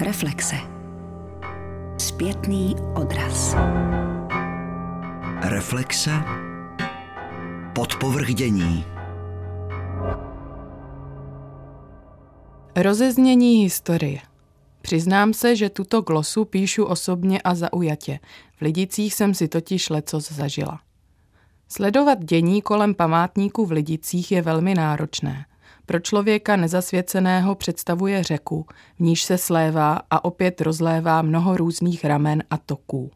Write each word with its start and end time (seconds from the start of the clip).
Reflexe. 0.00 0.56
Zpětný 1.98 2.76
odraz. 2.94 3.56
Reflexe. 5.42 6.10
Podpovrdění. 7.74 8.84
Rozeznění 12.76 13.62
historie. 13.62 14.18
Přiznám 14.82 15.34
se, 15.34 15.56
že 15.56 15.70
tuto 15.70 16.00
glosu 16.00 16.44
píšu 16.44 16.84
osobně 16.84 17.42
a 17.42 17.54
zaujatě. 17.54 18.18
V 18.56 18.60
Lidicích 18.60 19.14
jsem 19.14 19.34
si 19.34 19.48
totiž 19.48 19.90
lecos 19.90 20.32
zažila. 20.32 20.80
Sledovat 21.68 22.24
dění 22.24 22.62
kolem 22.62 22.94
památníků 22.94 23.66
v 23.66 23.72
Lidicích 23.72 24.32
je 24.32 24.42
velmi 24.42 24.74
náročné. 24.74 25.44
Pro 25.88 26.00
člověka 26.00 26.56
nezasvěceného 26.56 27.54
představuje 27.54 28.22
řeku, 28.22 28.66
v 28.96 29.00
níž 29.00 29.22
se 29.22 29.38
slévá 29.38 30.00
a 30.10 30.24
opět 30.24 30.60
rozlévá 30.60 31.22
mnoho 31.22 31.56
různých 31.56 32.04
ramen 32.04 32.42
a 32.50 32.56
toků. 32.56 33.10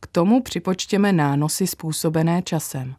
K 0.00 0.06
tomu 0.06 0.42
připočtěme 0.42 1.12
nánosy 1.12 1.66
způsobené 1.66 2.42
časem. 2.42 2.94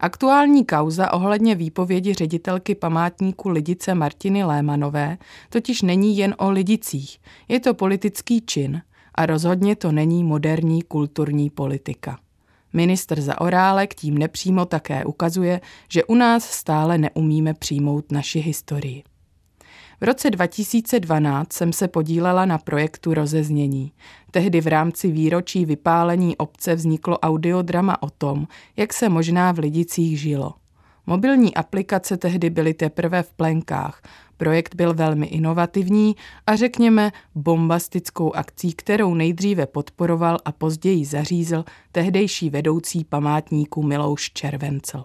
Aktuální 0.00 0.64
kauza 0.64 1.12
ohledně 1.12 1.54
výpovědi 1.54 2.14
ředitelky 2.14 2.74
památníku 2.74 3.48
Lidice 3.48 3.94
Martiny 3.94 4.44
Lémanové 4.44 5.18
totiž 5.48 5.82
není 5.82 6.16
jen 6.16 6.34
o 6.38 6.50
Lidicích, 6.50 7.20
je 7.48 7.60
to 7.60 7.74
politický 7.74 8.40
čin 8.40 8.82
a 9.14 9.26
rozhodně 9.26 9.76
to 9.76 9.92
není 9.92 10.24
moderní 10.24 10.82
kulturní 10.82 11.50
politika. 11.50 12.18
Ministr 12.74 13.20
Zaorálek 13.20 13.94
tím 13.94 14.18
nepřímo 14.18 14.64
také 14.64 15.04
ukazuje, 15.04 15.60
že 15.88 16.04
u 16.04 16.14
nás 16.14 16.50
stále 16.50 16.98
neumíme 16.98 17.54
přijmout 17.54 18.12
naši 18.12 18.38
historii. 18.38 19.02
V 20.00 20.04
roce 20.04 20.30
2012 20.30 21.52
jsem 21.52 21.72
se 21.72 21.88
podílela 21.88 22.44
na 22.44 22.58
projektu 22.58 23.14
Rozeznění. 23.14 23.92
Tehdy 24.30 24.60
v 24.60 24.66
rámci 24.66 25.10
výročí 25.10 25.64
vypálení 25.64 26.36
obce 26.36 26.74
vzniklo 26.74 27.18
audiodrama 27.18 28.02
o 28.02 28.10
tom, 28.10 28.46
jak 28.76 28.92
se 28.92 29.08
možná 29.08 29.52
v 29.52 29.58
Lidicích 29.58 30.20
žilo. 30.20 30.54
Mobilní 31.06 31.54
aplikace 31.54 32.16
tehdy 32.16 32.50
byly 32.50 32.74
teprve 32.74 33.22
v 33.22 33.32
plenkách. 33.32 34.02
Projekt 34.36 34.74
byl 34.74 34.94
velmi 34.94 35.26
inovativní 35.26 36.16
a 36.46 36.56
řekněme 36.56 37.12
bombastickou 37.34 38.32
akcí, 38.32 38.72
kterou 38.72 39.14
nejdříve 39.14 39.66
podporoval 39.66 40.38
a 40.44 40.52
později 40.52 41.04
zařízl 41.04 41.64
tehdejší 41.92 42.50
vedoucí 42.50 43.04
památníku 43.04 43.82
Milouš 43.82 44.30
Červencel. 44.32 45.04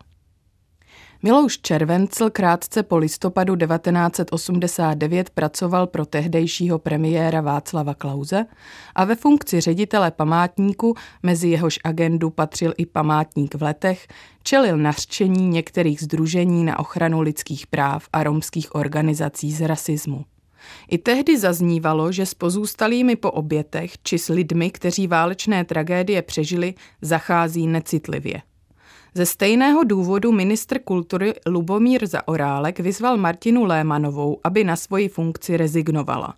Milouš 1.23 1.57
Červencel 1.57 2.29
krátce 2.29 2.83
po 2.83 2.97
listopadu 2.97 3.55
1989 3.55 5.29
pracoval 5.29 5.87
pro 5.87 6.05
tehdejšího 6.05 6.79
premiéra 6.79 7.41
Václava 7.41 7.93
Klauze 7.93 8.45
a 8.95 9.05
ve 9.05 9.15
funkci 9.15 9.61
ředitele 9.61 10.11
památníku, 10.11 10.95
mezi 11.23 11.49
jehož 11.49 11.79
agendu 11.83 12.29
patřil 12.29 12.73
i 12.77 12.85
památník 12.85 13.55
v 13.55 13.63
letech, 13.63 14.07
čelil 14.43 14.77
nařčení 14.77 15.47
některých 15.47 16.01
združení 16.01 16.63
na 16.63 16.79
ochranu 16.79 17.21
lidských 17.21 17.67
práv 17.67 18.07
a 18.13 18.23
romských 18.23 18.75
organizací 18.75 19.53
z 19.53 19.67
rasismu. 19.67 20.25
I 20.89 20.97
tehdy 20.97 21.39
zaznívalo, 21.39 22.11
že 22.11 22.25
s 22.25 22.33
pozůstalými 22.33 23.15
po 23.15 23.31
obětech 23.31 23.93
či 24.03 24.17
s 24.17 24.27
lidmi, 24.27 24.71
kteří 24.71 25.07
válečné 25.07 25.65
tragédie 25.65 26.21
přežili, 26.21 26.73
zachází 27.01 27.67
necitlivě. 27.67 28.41
Ze 29.13 29.25
stejného 29.25 29.83
důvodu 29.83 30.31
ministr 30.31 30.79
kultury 30.79 31.33
Lubomír 31.47 32.07
Zaorálek 32.07 32.79
vyzval 32.79 33.17
Martinu 33.17 33.63
Lémanovou, 33.63 34.39
aby 34.43 34.63
na 34.63 34.75
svoji 34.75 35.09
funkci 35.09 35.57
rezignovala. 35.57 36.35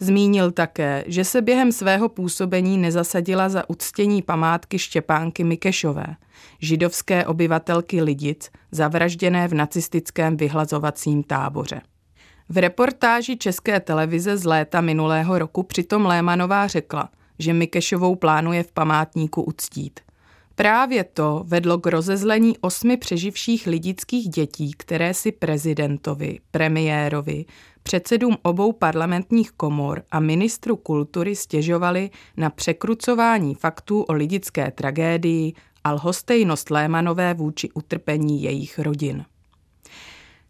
Zmínil 0.00 0.50
také, 0.50 1.04
že 1.06 1.24
se 1.24 1.42
během 1.42 1.72
svého 1.72 2.08
působení 2.08 2.78
nezasadila 2.78 3.48
za 3.48 3.70
uctění 3.70 4.22
památky 4.22 4.78
Štěpánky 4.78 5.44
Mikešové, 5.44 6.06
židovské 6.58 7.26
obyvatelky 7.26 8.02
Lidic, 8.02 8.50
zavražděné 8.70 9.48
v 9.48 9.54
nacistickém 9.54 10.36
vyhlazovacím 10.36 11.22
táboře. 11.22 11.80
V 12.48 12.58
reportáži 12.58 13.36
České 13.36 13.80
televize 13.80 14.36
z 14.36 14.44
léta 14.44 14.80
minulého 14.80 15.38
roku 15.38 15.62
přitom 15.62 16.06
Lémanová 16.06 16.66
řekla, 16.66 17.08
že 17.38 17.52
Mikešovou 17.52 18.14
plánuje 18.14 18.62
v 18.62 18.72
památníku 18.72 19.42
uctít. 19.42 20.00
Právě 20.58 21.04
to 21.04 21.44
vedlo 21.46 21.78
k 21.78 21.86
rozezlení 21.86 22.58
osmi 22.58 22.96
přeživších 22.96 23.66
lidických 23.66 24.28
dětí, 24.28 24.72
které 24.76 25.14
si 25.14 25.32
prezidentovi, 25.32 26.38
premiérovi, 26.50 27.44
předsedům 27.82 28.36
obou 28.42 28.72
parlamentních 28.72 29.50
komor 29.50 30.02
a 30.10 30.20
ministru 30.20 30.76
kultury 30.76 31.36
stěžovali 31.36 32.10
na 32.36 32.50
překrucování 32.50 33.54
faktů 33.54 34.02
o 34.02 34.12
lidické 34.12 34.70
tragédii 34.70 35.52
a 35.84 35.92
lhostejnost 35.92 36.70
Lémanové 36.70 37.34
vůči 37.34 37.70
utrpení 37.74 38.42
jejich 38.42 38.78
rodin. 38.78 39.24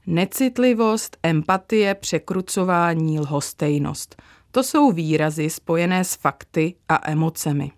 Necitlivost, 0.07 1.17
empatie, 1.23 1.95
překrucování, 1.95 3.21
lhostejnost. 3.21 4.23
To 4.51 4.63
jsou 4.63 4.93
výrazy 4.93 5.51
spojené 5.51 6.05
s 6.05 6.15
fakty 6.15 6.75
a 6.89 7.11
emocemi. 7.11 7.71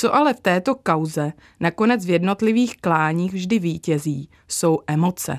Co 0.00 0.14
ale 0.14 0.34
v 0.34 0.40
této 0.40 0.74
kauze 0.74 1.32
nakonec 1.60 2.06
v 2.06 2.10
jednotlivých 2.10 2.76
kláních 2.76 3.32
vždy 3.32 3.58
vítězí, 3.58 4.30
jsou 4.48 4.78
emoce. 4.86 5.38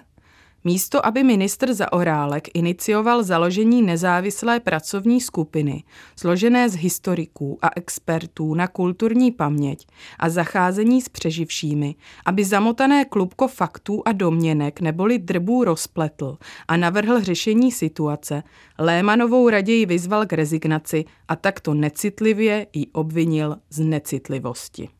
Místo, 0.63 1.05
aby 1.05 1.23
ministr 1.23 1.73
Zaorálek 1.73 2.47
inicioval 2.53 3.23
založení 3.23 3.81
nezávislé 3.81 4.59
pracovní 4.59 5.21
skupiny, 5.21 5.83
složené 6.15 6.69
z 6.69 6.75
historiků 6.75 7.59
a 7.61 7.69
expertů 7.75 8.53
na 8.53 8.67
kulturní 8.67 9.31
paměť 9.31 9.87
a 10.19 10.29
zacházení 10.29 11.01
s 11.01 11.09
přeživšími, 11.09 11.95
aby 12.25 12.45
zamotané 12.45 13.05
klubko 13.05 13.47
faktů 13.47 14.01
a 14.05 14.11
domněnek 14.11 14.81
neboli 14.81 15.19
drbů 15.19 15.63
rozpletl 15.63 16.37
a 16.67 16.77
navrhl 16.77 17.23
řešení 17.23 17.71
situace, 17.71 18.43
Lémanovou 18.79 19.49
raději 19.49 19.85
vyzval 19.85 20.25
k 20.25 20.33
rezignaci 20.33 21.05
a 21.27 21.35
takto 21.35 21.73
necitlivě 21.73 22.67
ji 22.73 22.87
obvinil 22.87 23.57
z 23.69 23.79
necitlivosti. 23.79 24.98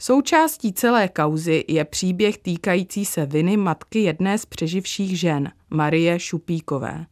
Součástí 0.00 0.72
celé 0.72 1.08
kauzy 1.08 1.64
je 1.68 1.84
příběh 1.84 2.38
týkající 2.38 3.04
se 3.04 3.26
viny 3.26 3.56
matky 3.56 3.98
jedné 3.98 4.38
z 4.38 4.46
přeživších 4.46 5.20
žen, 5.20 5.52
Marie 5.70 6.18
Šupíkové. 6.18 7.06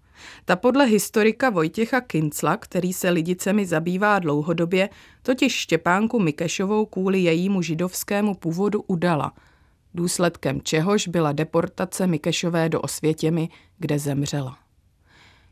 Ta 0.45 0.57
podle 0.57 0.85
historika 0.85 1.51
Vojtěcha 1.51 2.01
Kincla, 2.01 2.57
který 2.57 2.93
se 2.93 3.11
lidicemi 3.11 3.67
zabývá 3.67 4.19
dlouhodobě, 4.19 4.89
totiž 5.23 5.55
Štěpánku 5.55 6.21
Mikešovou 6.21 6.87
kvůli 6.87 7.21
jejímu 7.21 7.63
židovskému 7.63 8.35
původu 8.35 8.85
udala, 8.87 9.33
důsledkem 9.95 10.61
čehož 10.63 11.09
byla 11.09 11.33
deportace 11.33 12.07
Mikešové 12.07 12.69
do 12.69 12.81
Osvětěmi, 12.81 13.49
kde 13.79 13.99
zemřela. 13.99 14.59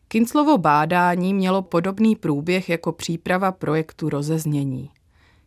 Kinclovo 0.08 0.58
bádání 0.58 1.34
mělo 1.34 1.62
podobný 1.62 2.16
průběh 2.16 2.68
jako 2.68 2.92
příprava 2.92 3.52
projektu 3.52 4.08
rozeznění. 4.08 4.90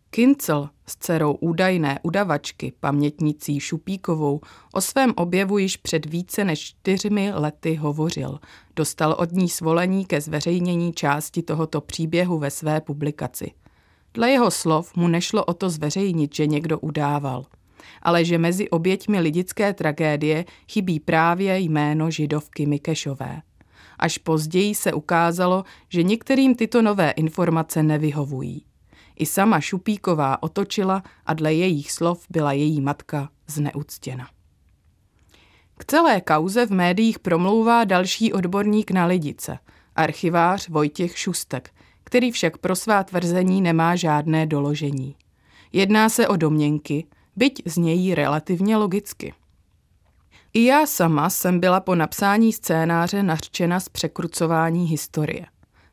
Kincel 0.10 0.70
s 0.86 0.96
dcerou 0.98 1.34
údajné 1.34 2.00
udavačky, 2.04 2.74
pamětnicí 2.80 3.60
Šupíkovou, 3.60 4.42
o 4.74 4.82
svém 4.82 5.14
objevu 5.16 5.58
již 5.58 5.78
před 5.78 6.06
více 6.06 6.44
než 6.44 6.60
čtyřmi 6.60 7.32
lety 7.34 7.76
hovořil. 7.76 8.40
Dostal 8.76 9.16
od 9.20 9.32
ní 9.32 9.50
svolení 9.50 10.06
ke 10.06 10.22
zveřejnění 10.22 10.94
části 10.94 11.44
tohoto 11.44 11.82
příběhu 11.82 12.40
ve 12.40 12.52
své 12.52 12.82
publikaci. 12.82 13.52
Dle 14.14 14.32
jeho 14.32 14.52
slov 14.52 14.96
mu 14.96 15.08
nešlo 15.08 15.46
o 15.46 15.54
to 15.54 15.70
zveřejnit, 15.70 16.36
že 16.36 16.48
někdo 16.48 16.80
udával, 16.80 17.46
ale 18.02 18.26
že 18.26 18.38
mezi 18.38 18.70
oběťmi 18.70 19.20
lidické 19.20 19.74
tragédie 19.74 20.46
chybí 20.72 21.00
právě 21.00 21.60
jméno 21.60 22.12
židovky 22.12 22.66
Mikešové. 22.66 23.42
Až 24.00 24.18
později 24.18 24.76
se 24.76 24.94
ukázalo, 24.94 25.64
že 25.90 26.04
některým 26.04 26.56
tyto 26.56 26.82
nové 26.82 27.12
informace 27.12 27.84
nevyhovují. 27.84 28.67
I 29.18 29.26
sama 29.26 29.62
Šupíková 29.62 30.44
otočila 30.44 31.04
a 31.26 31.34
dle 31.34 31.54
jejich 31.54 31.92
slov 31.92 32.26
byla 32.30 32.52
její 32.52 32.82
matka 32.82 33.30
zneuctěna. 33.48 34.28
K 35.78 35.86
celé 35.86 36.22
kauze 36.22 36.66
v 36.66 36.72
médiích 36.72 37.20
promlouvá 37.20 37.84
další 37.84 38.34
odborník 38.34 38.92
na 38.92 39.06
lidice, 39.06 39.60
archivář 39.96 40.70
Vojtěch 40.70 41.18
Šustek, 41.18 41.74
který 42.04 42.32
však 42.32 42.58
pro 42.58 42.76
svá 42.76 43.04
tvrzení 43.04 43.62
nemá 43.62 43.96
žádné 43.96 44.46
doložení. 44.46 45.16
Jedná 45.74 46.10
se 46.10 46.28
o 46.28 46.36
domněnky, 46.36 47.08
byť 47.36 47.62
znějí 47.66 48.16
relativně 48.16 48.78
logicky. 48.78 49.34
I 50.54 50.66
já 50.66 50.86
sama 50.86 51.30
jsem 51.30 51.60
byla 51.60 51.80
po 51.80 51.96
napsání 51.96 52.54
scénáře 52.54 53.24
nařčena 53.24 53.80
z 53.80 53.90
překrucování 53.90 54.86
historie. 54.86 55.46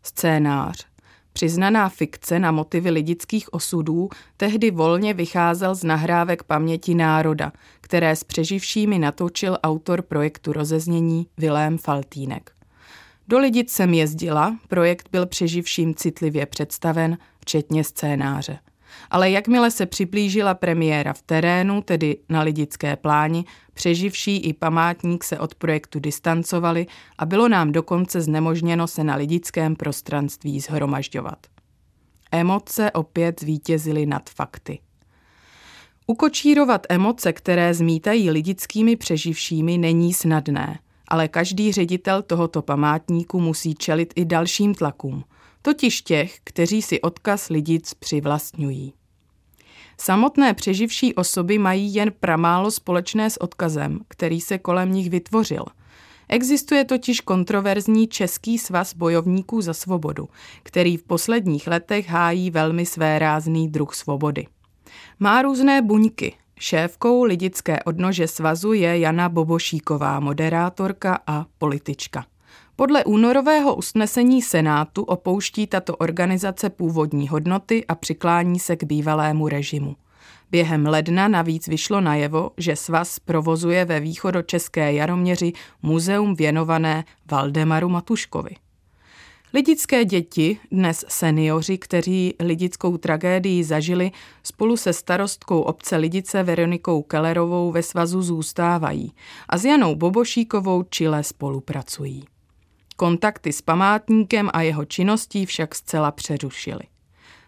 Scénář, 0.02 0.86
Přiznaná 1.36 1.88
fikce 1.88 2.38
na 2.38 2.50
motivy 2.50 2.90
lidických 2.90 3.54
osudů 3.54 4.08
tehdy 4.36 4.70
volně 4.70 5.14
vycházel 5.14 5.74
z 5.74 5.84
nahrávek 5.84 6.42
paměti 6.42 6.94
národa, 6.94 7.52
které 7.80 8.16
s 8.16 8.24
přeživšími 8.24 8.98
natočil 8.98 9.58
autor 9.62 10.02
projektu 10.02 10.52
rozeznění 10.52 11.26
Vilém 11.38 11.78
Faltínek. 11.78 12.52
Do 13.28 13.38
Lidic 13.38 13.70
jsem 13.70 13.94
jezdila, 13.94 14.58
projekt 14.68 15.08
byl 15.12 15.26
přeživším 15.26 15.94
citlivě 15.94 16.46
představen, 16.46 17.18
včetně 17.40 17.84
scénáře. 17.84 18.58
Ale 19.14 19.30
jakmile 19.30 19.70
se 19.70 19.86
přiblížila 19.86 20.54
premiéra 20.54 21.12
v 21.12 21.22
terénu, 21.22 21.82
tedy 21.82 22.16
na 22.28 22.42
lidické 22.42 22.96
pláni, 22.96 23.44
přeživší 23.74 24.36
i 24.36 24.52
památník 24.52 25.24
se 25.24 25.38
od 25.38 25.54
projektu 25.54 26.00
distancovali 26.00 26.86
a 27.18 27.26
bylo 27.26 27.48
nám 27.48 27.72
dokonce 27.72 28.20
znemožněno 28.20 28.86
se 28.86 29.04
na 29.04 29.14
lidickém 29.16 29.76
prostranství 29.76 30.60
zhromažďovat. 30.60 31.46
Emoce 32.32 32.90
opět 32.90 33.40
zvítězily 33.40 34.06
nad 34.06 34.30
fakty. 34.30 34.78
Ukočírovat 36.06 36.86
emoce, 36.88 37.32
které 37.32 37.74
zmítají 37.74 38.30
lidickými 38.30 38.96
přeživšími, 38.96 39.78
není 39.78 40.14
snadné, 40.14 40.78
ale 41.08 41.28
každý 41.28 41.72
ředitel 41.72 42.22
tohoto 42.22 42.62
památníku 42.62 43.40
musí 43.40 43.74
čelit 43.74 44.12
i 44.16 44.24
dalším 44.24 44.74
tlakům, 44.74 45.24
totiž 45.62 46.02
těch, 46.02 46.38
kteří 46.44 46.82
si 46.82 47.00
odkaz 47.00 47.48
lidic 47.48 47.94
přivlastňují. 47.94 48.92
Samotné 49.98 50.54
přeživší 50.54 51.14
osoby 51.14 51.58
mají 51.58 51.94
jen 51.94 52.12
pramálo 52.20 52.70
společné 52.70 53.30
s 53.30 53.40
odkazem, 53.40 54.00
který 54.08 54.40
se 54.40 54.58
kolem 54.58 54.92
nich 54.92 55.10
vytvořil. 55.10 55.64
Existuje 56.28 56.84
totiž 56.84 57.20
kontroverzní 57.20 58.08
Český 58.08 58.58
svaz 58.58 58.94
bojovníků 58.94 59.60
za 59.60 59.74
svobodu, 59.74 60.28
který 60.62 60.96
v 60.96 61.02
posledních 61.02 61.66
letech 61.66 62.08
hájí 62.08 62.50
velmi 62.50 62.86
své 62.86 63.18
rázný 63.18 63.68
druh 63.68 63.94
svobody. 63.94 64.46
Má 65.20 65.42
různé 65.42 65.82
buňky. 65.82 66.36
Šéfkou 66.58 67.22
lidické 67.24 67.82
odnože 67.82 68.28
svazu 68.28 68.72
je 68.72 68.98
Jana 68.98 69.28
Bobošíková, 69.28 70.20
moderátorka 70.20 71.18
a 71.26 71.46
politička. 71.58 72.24
Podle 72.76 73.04
únorového 73.04 73.74
usnesení 73.74 74.42
Senátu 74.42 75.02
opouští 75.02 75.66
tato 75.66 75.96
organizace 75.96 76.70
původní 76.70 77.28
hodnoty 77.28 77.84
a 77.86 77.94
přiklání 77.94 78.58
se 78.58 78.76
k 78.76 78.84
bývalému 78.84 79.48
režimu. 79.48 79.96
Během 80.50 80.86
ledna 80.86 81.28
navíc 81.28 81.68
vyšlo 81.68 82.00
najevo, 82.00 82.50
že 82.56 82.76
svaz 82.76 83.18
provozuje 83.18 83.84
ve 83.84 84.00
východočeské 84.00 84.92
Jaroměři 84.92 85.52
muzeum 85.82 86.34
věnované 86.34 87.04
Valdemaru 87.30 87.88
Matuškovi. 87.88 88.50
Lidické 89.54 90.04
děti, 90.04 90.58
dnes 90.72 91.04
seniori, 91.08 91.78
kteří 91.78 92.34
lidickou 92.40 92.96
tragédii 92.96 93.64
zažili, 93.64 94.10
spolu 94.42 94.76
se 94.76 94.92
starostkou 94.92 95.60
obce 95.60 95.96
Lidice 95.96 96.42
Veronikou 96.42 97.02
Kellerovou 97.02 97.72
ve 97.72 97.82
svazu 97.82 98.22
zůstávají 98.22 99.12
a 99.48 99.58
s 99.58 99.64
Janou 99.64 99.94
Bobošíkovou 99.94 100.82
čile 100.82 101.22
spolupracují. 101.22 102.24
Kontakty 102.96 103.52
s 103.52 103.62
památníkem 103.62 104.50
a 104.52 104.62
jeho 104.62 104.84
činností 104.84 105.46
však 105.46 105.74
zcela 105.74 106.10
přerušily. 106.10 106.82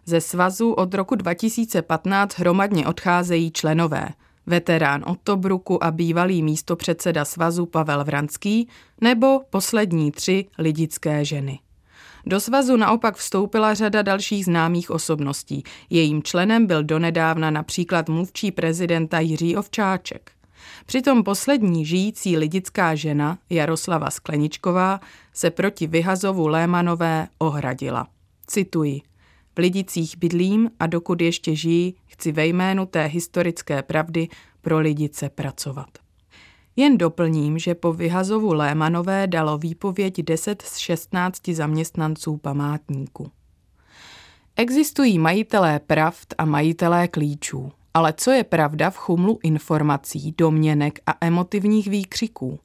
Ze 0.07 0.21
svazu 0.21 0.73
od 0.73 0.95
roku 0.95 1.15
2015 1.15 2.39
hromadně 2.39 2.87
odcházejí 2.87 3.51
členové, 3.51 4.09
veterán 4.47 5.05
Ottobruku 5.07 5.85
a 5.85 5.91
bývalý 5.91 6.43
místopředseda 6.43 7.25
svazu 7.25 7.67
Pavel 7.67 8.05
Vranský 8.05 8.69
nebo 9.01 9.41
poslední 9.51 10.13
tři 10.13 10.47
lidické 10.59 11.25
ženy. 11.25 11.59
Do 12.27 12.41
svazu 12.41 12.77
naopak 12.77 13.17
vstoupila 13.17 13.75
řada 13.75 14.03
dalších 14.03 14.45
známých 14.45 14.91
osobností. 14.91 15.63
Jejím 15.91 16.23
členem 16.23 16.67
byl 16.67 16.85
donedávna 16.85 17.51
například 17.51 18.09
mluvčí 18.09 18.51
prezidenta 18.51 19.21
Jiří 19.21 19.57
Ovčáček. 19.57 20.36
Přitom 20.87 21.25
poslední 21.25 21.87
žijící 21.87 22.37
lidická 22.37 22.95
žena, 22.95 23.39
Jaroslava 23.51 24.11
Skleničková, 24.11 25.01
se 25.33 25.51
proti 25.51 25.87
vyhazovu 25.87 26.47
Lémanové 26.47 27.29
ohradila. 27.39 28.07
Cituji. 28.47 29.01
V 29.57 29.59
Lidicích 29.59 30.19
bydlím 30.19 30.71
a 30.81 30.87
dokud 30.87 31.21
ještě 31.21 31.57
žijí, 31.57 31.95
chci 32.07 32.33
ve 32.33 32.47
jménu 32.47 32.87
té 32.87 33.07
historické 33.07 33.83
pravdy 33.83 34.29
pro 34.61 34.79
Lidice 34.79 35.29
pracovat. 35.29 35.89
Jen 36.77 36.99
doplním, 36.99 37.59
že 37.59 37.75
po 37.75 37.93
vyhazovu 37.93 38.53
Lémanové 38.53 39.27
dalo 39.27 39.59
výpověď 39.59 40.23
10 40.23 40.63
z 40.63 40.77
16 40.77 41.49
zaměstnanců 41.49 42.37
památníku. 42.37 43.31
Existují 44.57 45.19
majitelé 45.19 45.81
pravd 45.81 46.35
a 46.39 46.45
majitelé 46.45 47.09
klíčů. 47.09 47.73
Ale 47.97 48.13
co 48.17 48.31
je 48.31 48.45
pravda 48.45 48.91
v 48.91 48.97
chumlu 48.97 49.39
informací, 49.43 50.35
domněnek 50.39 50.99
a 51.07 51.15
emotivních 51.21 51.87
výkřiků? 51.87 52.61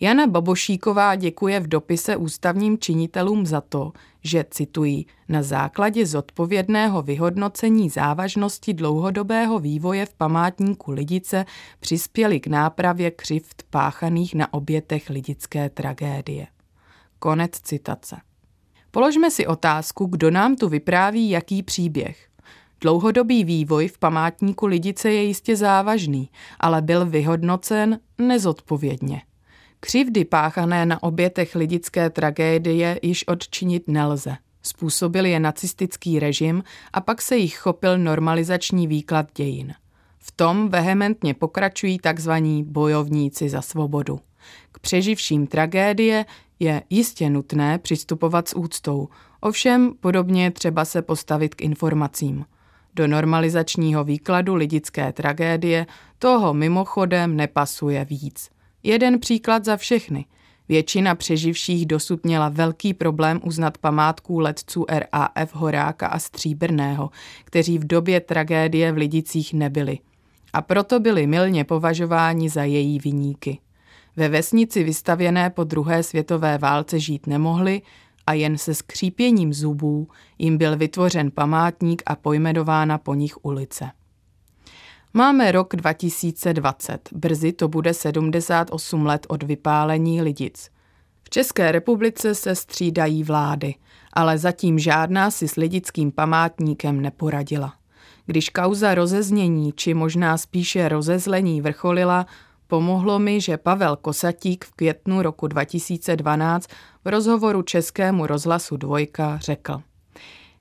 Jana 0.00 0.26
Babošíková 0.26 1.14
děkuje 1.14 1.60
v 1.60 1.66
dopise 1.66 2.16
ústavním 2.16 2.78
činitelům 2.78 3.46
za 3.46 3.60
to, 3.60 3.92
že, 4.24 4.44
cituji, 4.50 5.04
na 5.28 5.42
základě 5.42 6.06
zodpovědného 6.06 7.02
vyhodnocení 7.02 7.90
závažnosti 7.90 8.74
dlouhodobého 8.74 9.58
vývoje 9.58 10.06
v 10.06 10.14
památníku 10.14 10.92
Lidice 10.92 11.44
přispěli 11.80 12.40
k 12.40 12.46
nápravě 12.46 13.10
křivt 13.10 13.62
páchaných 13.70 14.34
na 14.34 14.52
obětech 14.52 15.10
lidické 15.10 15.70
tragédie. 15.70 16.46
Konec 17.18 17.60
citace. 17.60 18.16
Položme 18.90 19.30
si 19.30 19.46
otázku, 19.46 20.06
kdo 20.06 20.30
nám 20.30 20.56
tu 20.56 20.68
vypráví 20.68 21.30
jaký 21.30 21.62
příběh. 21.62 22.31
Dlouhodobý 22.82 23.44
vývoj 23.44 23.88
v 23.88 23.98
památníku 23.98 24.66
Lidice 24.66 25.10
je 25.10 25.22
jistě 25.22 25.56
závažný, 25.56 26.30
ale 26.60 26.82
byl 26.82 27.06
vyhodnocen 27.06 27.98
nezodpovědně. 28.18 29.22
Křivdy 29.80 30.24
páchané 30.24 30.86
na 30.86 31.02
obětech 31.02 31.54
lidické 31.54 32.10
tragédie 32.10 33.00
již 33.02 33.28
odčinit 33.28 33.88
nelze. 33.88 34.36
Způsobil 34.62 35.26
je 35.26 35.40
nacistický 35.40 36.18
režim 36.18 36.62
a 36.92 37.00
pak 37.00 37.22
se 37.22 37.36
jich 37.36 37.56
chopil 37.56 37.98
normalizační 37.98 38.86
výklad 38.86 39.26
dějin. 39.34 39.74
V 40.18 40.32
tom 40.32 40.68
vehementně 40.68 41.34
pokračují 41.34 41.98
tzv. 41.98 42.32
bojovníci 42.62 43.48
za 43.48 43.62
svobodu. 43.62 44.20
K 44.72 44.78
přeživším 44.78 45.46
tragédie 45.46 46.26
je 46.58 46.82
jistě 46.90 47.30
nutné 47.30 47.78
přistupovat 47.78 48.48
s 48.48 48.56
úctou, 48.56 49.08
ovšem 49.40 49.92
podobně 50.00 50.50
třeba 50.50 50.84
se 50.84 51.02
postavit 51.02 51.54
k 51.54 51.62
informacím. 51.62 52.44
Do 52.94 53.06
normalizačního 53.06 54.04
výkladu 54.04 54.54
lidické 54.54 55.12
tragédie 55.12 55.86
toho 56.18 56.54
mimochodem 56.54 57.36
nepasuje 57.36 58.04
víc. 58.04 58.50
Jeden 58.82 59.18
příklad 59.18 59.64
za 59.64 59.76
všechny. 59.76 60.24
Většina 60.68 61.14
přeživších 61.14 61.86
dosud 61.86 62.24
měla 62.24 62.48
velký 62.48 62.94
problém 62.94 63.40
uznat 63.44 63.78
památků 63.78 64.38
letců 64.38 64.86
RAF 64.88 65.54
Horáka 65.54 66.06
a 66.06 66.18
Stříbrného, 66.18 67.10
kteří 67.44 67.78
v 67.78 67.86
době 67.86 68.20
tragédie 68.20 68.92
v 68.92 68.96
Lidicích 68.96 69.54
nebyli. 69.54 69.98
A 70.52 70.62
proto 70.62 71.00
byli 71.00 71.26
milně 71.26 71.64
považováni 71.64 72.48
za 72.48 72.64
její 72.64 72.98
viníky. 72.98 73.58
Ve 74.16 74.28
vesnici 74.28 74.84
vystavěné 74.84 75.50
po 75.50 75.64
druhé 75.64 76.02
světové 76.02 76.58
válce 76.58 76.98
žít 76.98 77.26
nemohli 77.26 77.82
a 78.26 78.32
jen 78.32 78.58
se 78.58 78.74
skřípěním 78.74 79.52
zubů 79.52 80.08
jim 80.38 80.58
byl 80.58 80.76
vytvořen 80.76 81.30
památník 81.30 82.02
a 82.06 82.16
pojmenována 82.16 82.98
po 82.98 83.14
nich 83.14 83.44
ulice. 83.44 83.90
Máme 85.14 85.52
rok 85.52 85.76
2020, 85.76 87.08
brzy 87.12 87.52
to 87.52 87.68
bude 87.68 87.94
78 87.94 89.06
let 89.06 89.26
od 89.28 89.42
vypálení 89.42 90.22
lidic. 90.22 90.70
V 91.22 91.30
České 91.30 91.72
republice 91.72 92.34
se 92.34 92.54
střídají 92.54 93.24
vlády, 93.24 93.74
ale 94.12 94.38
zatím 94.38 94.78
žádná 94.78 95.30
si 95.30 95.48
s 95.48 95.56
lidickým 95.56 96.12
památníkem 96.12 97.00
neporadila. 97.00 97.74
Když 98.26 98.48
kauza 98.48 98.94
rozeznění, 98.94 99.72
či 99.72 99.94
možná 99.94 100.38
spíše 100.38 100.88
rozezlení 100.88 101.60
vrcholila, 101.60 102.26
pomohlo 102.66 103.18
mi, 103.18 103.40
že 103.40 103.56
Pavel 103.56 103.96
Kosatík 103.96 104.64
v 104.64 104.72
květnu 104.72 105.22
roku 105.22 105.46
2012 105.46 106.66
v 107.04 107.08
rozhovoru 107.08 107.62
Českému 107.62 108.26
rozhlasu 108.26 108.76
Dvojka 108.76 109.38
řekl– 109.38 109.82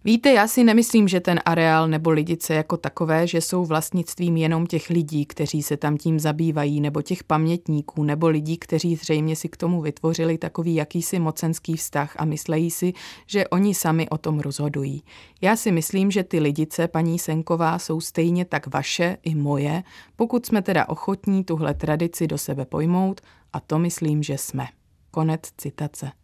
Víte, 0.04 0.32
já 0.32 0.48
si 0.48 0.64
nemyslím, 0.64 1.08
že 1.08 1.20
ten 1.20 1.40
areál 1.46 1.88
nebo 1.88 2.12
lidice 2.12 2.54
jako 2.54 2.78
takové, 2.78 3.28
že 3.28 3.42
jsou 3.42 3.66
vlastnictvím 3.66 4.38
jenom 4.38 4.68
těch 4.68 4.90
lidí, 4.90 5.26
kteří 5.26 5.64
se 5.64 5.78
tam 5.78 5.98
tím 5.98 6.20
zabývají, 6.20 6.82
nebo 6.82 7.02
těch 7.02 7.24
pamětníků, 7.24 8.04
nebo 8.04 8.28
lidí, 8.28 8.58
kteří 8.58 8.96
zřejmě 8.96 9.36
si 9.36 9.50
k 9.50 9.58
tomu 9.58 9.82
vytvořili 9.82 10.38
takový 10.38 10.76
jakýsi 10.76 11.20
mocenský 11.20 11.76
vztah 11.76 12.16
a 12.18 12.26
myslejí 12.26 12.72
si, 12.72 12.94
že 13.28 13.48
oni 13.48 13.76
sami 13.76 14.10
o 14.10 14.18
tom 14.18 14.40
rozhodují. 14.40 15.04
Já 15.42 15.56
si 15.56 15.72
myslím, 15.72 16.12
že 16.12 16.24
ty 16.24 16.40
lidice, 16.40 16.88
paní 16.88 17.20
Senková, 17.20 17.80
jsou 17.80 18.02
stejně 18.02 18.46
tak 18.46 18.68
vaše 18.74 19.18
i 19.24 19.36
moje, 19.36 19.84
pokud 20.16 20.46
jsme 20.46 20.62
teda 20.62 20.90
ochotní 20.90 21.44
tuhle 21.44 21.74
tradici 21.74 22.28
do 22.28 22.38
sebe 22.38 22.66
pojmout, 22.66 23.22
a 23.54 23.60
to 23.60 23.80
myslím, 23.80 24.24
že 24.24 24.38
jsme. 24.38 24.68
Konec 25.12 25.42
citace. 25.58 26.21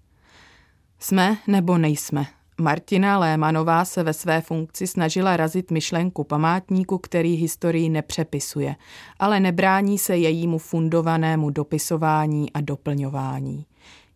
Jsme 1.00 1.38
nebo 1.48 1.78
nejsme, 1.78 2.26
Martina 2.62 3.20
Lémanová 3.20 3.86
se 3.86 4.04
ve 4.04 4.14
své 4.14 4.42
funkci 4.42 4.88
snažila 4.88 5.38
razit 5.38 5.72
myšlenku 5.72 6.24
památníku, 6.24 6.98
který 6.98 7.36
historii 7.36 7.90
nepřepisuje, 7.90 8.76
ale 9.20 9.40
nebrání 9.40 9.98
se 9.98 10.18
jejímu 10.18 10.58
fundovanému 10.58 11.50
dopisování 11.50 12.54
a 12.54 12.62
doplňování. 12.62 13.66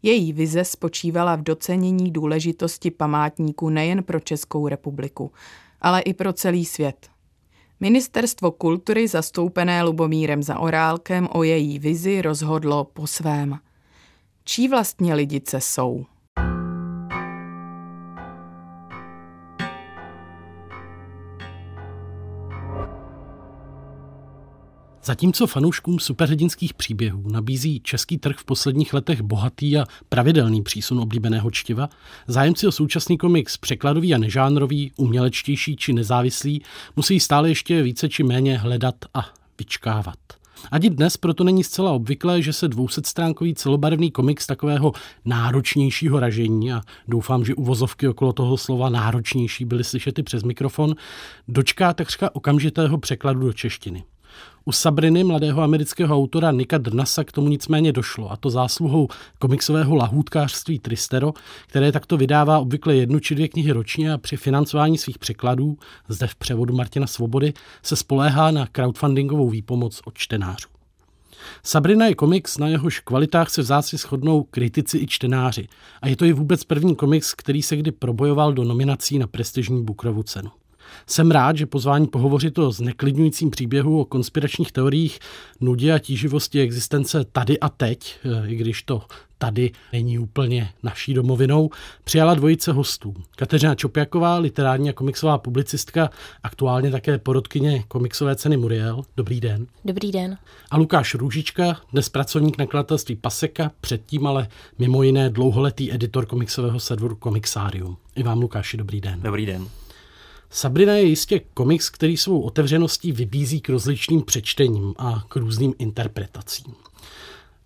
Její 0.04 0.34
vize 0.34 0.64
spočívala 0.64 1.36
v 1.36 1.42
docenění 1.42 2.12
důležitosti 2.12 2.92
památníku 2.92 3.70
nejen 3.70 4.04
pro 4.04 4.20
Českou 4.20 4.68
republiku, 4.68 5.32
ale 5.82 6.02
i 6.02 6.14
pro 6.14 6.34
celý 6.34 6.66
svět. 6.66 7.10
Ministerstvo 7.80 8.52
kultury 8.52 9.08
zastoupené 9.08 9.84
Lubomírem 9.84 10.44
Zaorálkem 10.44 11.28
o 11.32 11.44
její 11.44 11.80
vizi 11.80 12.22
rozhodlo 12.22 12.84
po 12.84 13.08
svém. 13.08 13.60
Čí 14.44 14.68
vlastně 14.68 15.14
lidice 15.14 15.62
jsou? 15.62 16.06
Zatímco 25.12 25.48
fanouškům 25.48 26.00
superhrdinských 26.00 26.74
příběhů 26.74 27.24
nabízí 27.32 27.80
český 27.80 28.18
trh 28.18 28.38
v 28.38 28.46
posledních 28.46 28.94
letech 28.94 29.22
bohatý 29.22 29.78
a 29.78 29.86
pravidelný 30.10 30.64
přísun 30.64 31.00
oblíbeného 31.00 31.52
čtiva, 31.52 31.90
zájemci 32.28 32.68
o 32.68 32.72
současný 32.72 33.18
komiks 33.18 33.58
překladový 33.58 34.14
a 34.14 34.18
nežánrový, 34.18 34.92
umělečtější 34.98 35.76
či 35.76 35.94
nezávislý 35.94 36.62
musí 36.96 37.20
stále 37.20 37.50
ještě 37.50 37.82
více 37.82 38.10
či 38.10 38.24
méně 38.24 38.58
hledat 38.58 38.96
a 39.14 39.30
vyčkávat. 39.60 40.18
Ani 40.72 40.90
dnes 40.90 41.18
proto 41.18 41.44
není 41.44 41.64
zcela 41.64 41.92
obvyklé, 41.92 42.42
že 42.42 42.54
se 42.54 42.70
200-stránkový 42.70 43.56
celobarevný 43.56 44.12
komiks 44.12 44.48
takového 44.48 44.92
náročnějšího 45.26 46.20
ražení, 46.20 46.74
a 46.74 46.82
doufám, 47.08 47.46
že 47.46 47.56
uvozovky 47.56 48.08
okolo 48.08 48.34
toho 48.34 48.58
slova 48.58 48.90
náročnější 48.90 49.66
byly 49.66 49.84
slyšety 49.84 50.24
přes 50.24 50.44
mikrofon, 50.44 50.96
dočká 51.48 51.94
takřka 51.94 52.36
okamžitého 52.36 52.98
překladu 52.98 53.40
do 53.40 53.54
češtiny. 53.54 54.04
U 54.66 54.72
Sabriny, 54.72 55.24
mladého 55.24 55.62
amerického 55.62 56.16
autora 56.16 56.52
Nika 56.52 56.78
Drnasa, 56.78 57.24
k 57.24 57.32
tomu 57.32 57.48
nicméně 57.48 57.92
došlo, 57.92 58.32
a 58.32 58.38
to 58.38 58.50
zásluhou 58.50 59.08
komiksového 59.40 59.96
lahůdkářství 59.96 60.80
Tristero, 60.80 61.34
které 61.68 61.92
takto 61.92 62.18
vydává 62.18 62.60
obvykle 62.60 62.96
jednu 62.96 63.20
či 63.20 63.36
dvě 63.36 63.48
knihy 63.48 63.72
ročně 63.72 64.14
a 64.14 64.18
při 64.18 64.38
financování 64.38 64.98
svých 64.98 65.20
překladů, 65.20 65.78
zde 66.08 66.28
v 66.28 66.36
převodu 66.36 66.76
Martina 66.76 67.08
Svobody, 67.08 67.54
se 67.84 67.96
spoléhá 67.96 68.52
na 68.52 68.68
crowdfundingovou 68.68 69.50
výpomoc 69.50 70.02
od 70.06 70.18
čtenářů. 70.18 70.68
Sabrina 71.64 72.06
je 72.06 72.16
komiks, 72.16 72.58
na 72.58 72.68
jehož 72.68 73.00
kvalitách 73.00 73.50
se 73.50 73.62
vzácně 73.62 73.98
shodnou 73.98 74.44
kritici 74.44 74.98
i 74.98 75.08
čtenáři. 75.08 75.68
A 76.02 76.08
je 76.08 76.16
to 76.16 76.26
i 76.26 76.34
vůbec 76.34 76.64
první 76.64 76.96
komiks, 76.96 77.34
který 77.34 77.62
se 77.62 77.76
kdy 77.76 77.92
probojoval 77.92 78.54
do 78.54 78.64
nominací 78.64 79.20
na 79.20 79.28
prestižní 79.28 79.84
Bukrovu 79.84 80.24
cenu. 80.24 80.52
Jsem 81.08 81.32
rád, 81.32 81.58
že 81.58 81.66
pozvání 81.66 82.08
pohovořit 82.08 82.58
o 82.58 82.72
zneklidňujícím 82.72 83.52
příběhu 83.52 84.02
o 84.02 84.06
konspiračních 84.06 84.72
teoriích, 84.72 85.20
nudě 85.62 85.94
a 85.94 86.00
tíživosti 86.00 86.62
existence 86.62 87.26
tady 87.32 87.60
a 87.60 87.70
teď, 87.70 88.20
eh, 88.26 88.48
i 88.48 88.56
když 88.56 88.84
to 88.84 89.02
tady 89.42 89.72
není 89.94 90.20
úplně 90.20 90.70
naší 90.84 91.14
domovinou, 91.14 91.70
přijala 92.04 92.34
dvojice 92.34 92.72
hostů. 92.72 93.14
Kateřina 93.36 93.76
Čopjaková, 93.76 94.38
literární 94.38 94.90
a 94.90 94.94
komiksová 94.94 95.38
publicistka, 95.38 96.10
aktuálně 96.44 96.92
také 96.92 97.18
porodkyně 97.18 97.84
komiksové 97.88 98.36
ceny 98.36 98.58
Muriel. 98.58 99.02
Dobrý 99.18 99.42
den. 99.42 99.68
Dobrý 99.86 100.12
den. 100.12 100.38
A 100.72 100.78
Lukáš 100.78 101.16
Růžička, 101.16 101.82
dnes 101.92 102.10
pracovník 102.10 102.58
nakladatelství 102.58 103.16
Paseka, 103.16 103.72
předtím 103.82 104.28
ale 104.28 104.48
mimo 104.80 105.04
jiné 105.04 105.30
dlouholetý 105.30 105.94
editor 105.94 106.26
komiksového 106.26 106.80
serveru 106.80 107.16
Komixárium. 107.16 107.98
I 108.16 108.24
vám, 108.24 108.42
Lukáši, 108.42 108.78
dobrý 108.78 109.02
den. 109.02 109.20
Dobrý 109.22 109.46
den. 109.46 109.81
Sabrina 110.54 110.94
je 110.94 111.04
jistě 111.04 111.42
komiks, 111.54 111.90
který 111.90 112.18
svou 112.18 112.42
otevřeností 112.42 113.12
vybízí 113.12 113.62
k 113.62 113.70
rozličným 113.70 114.22
přečtením 114.22 114.94
a 114.98 115.24
k 115.30 115.36
různým 115.36 115.74
interpretacím. 115.80 116.74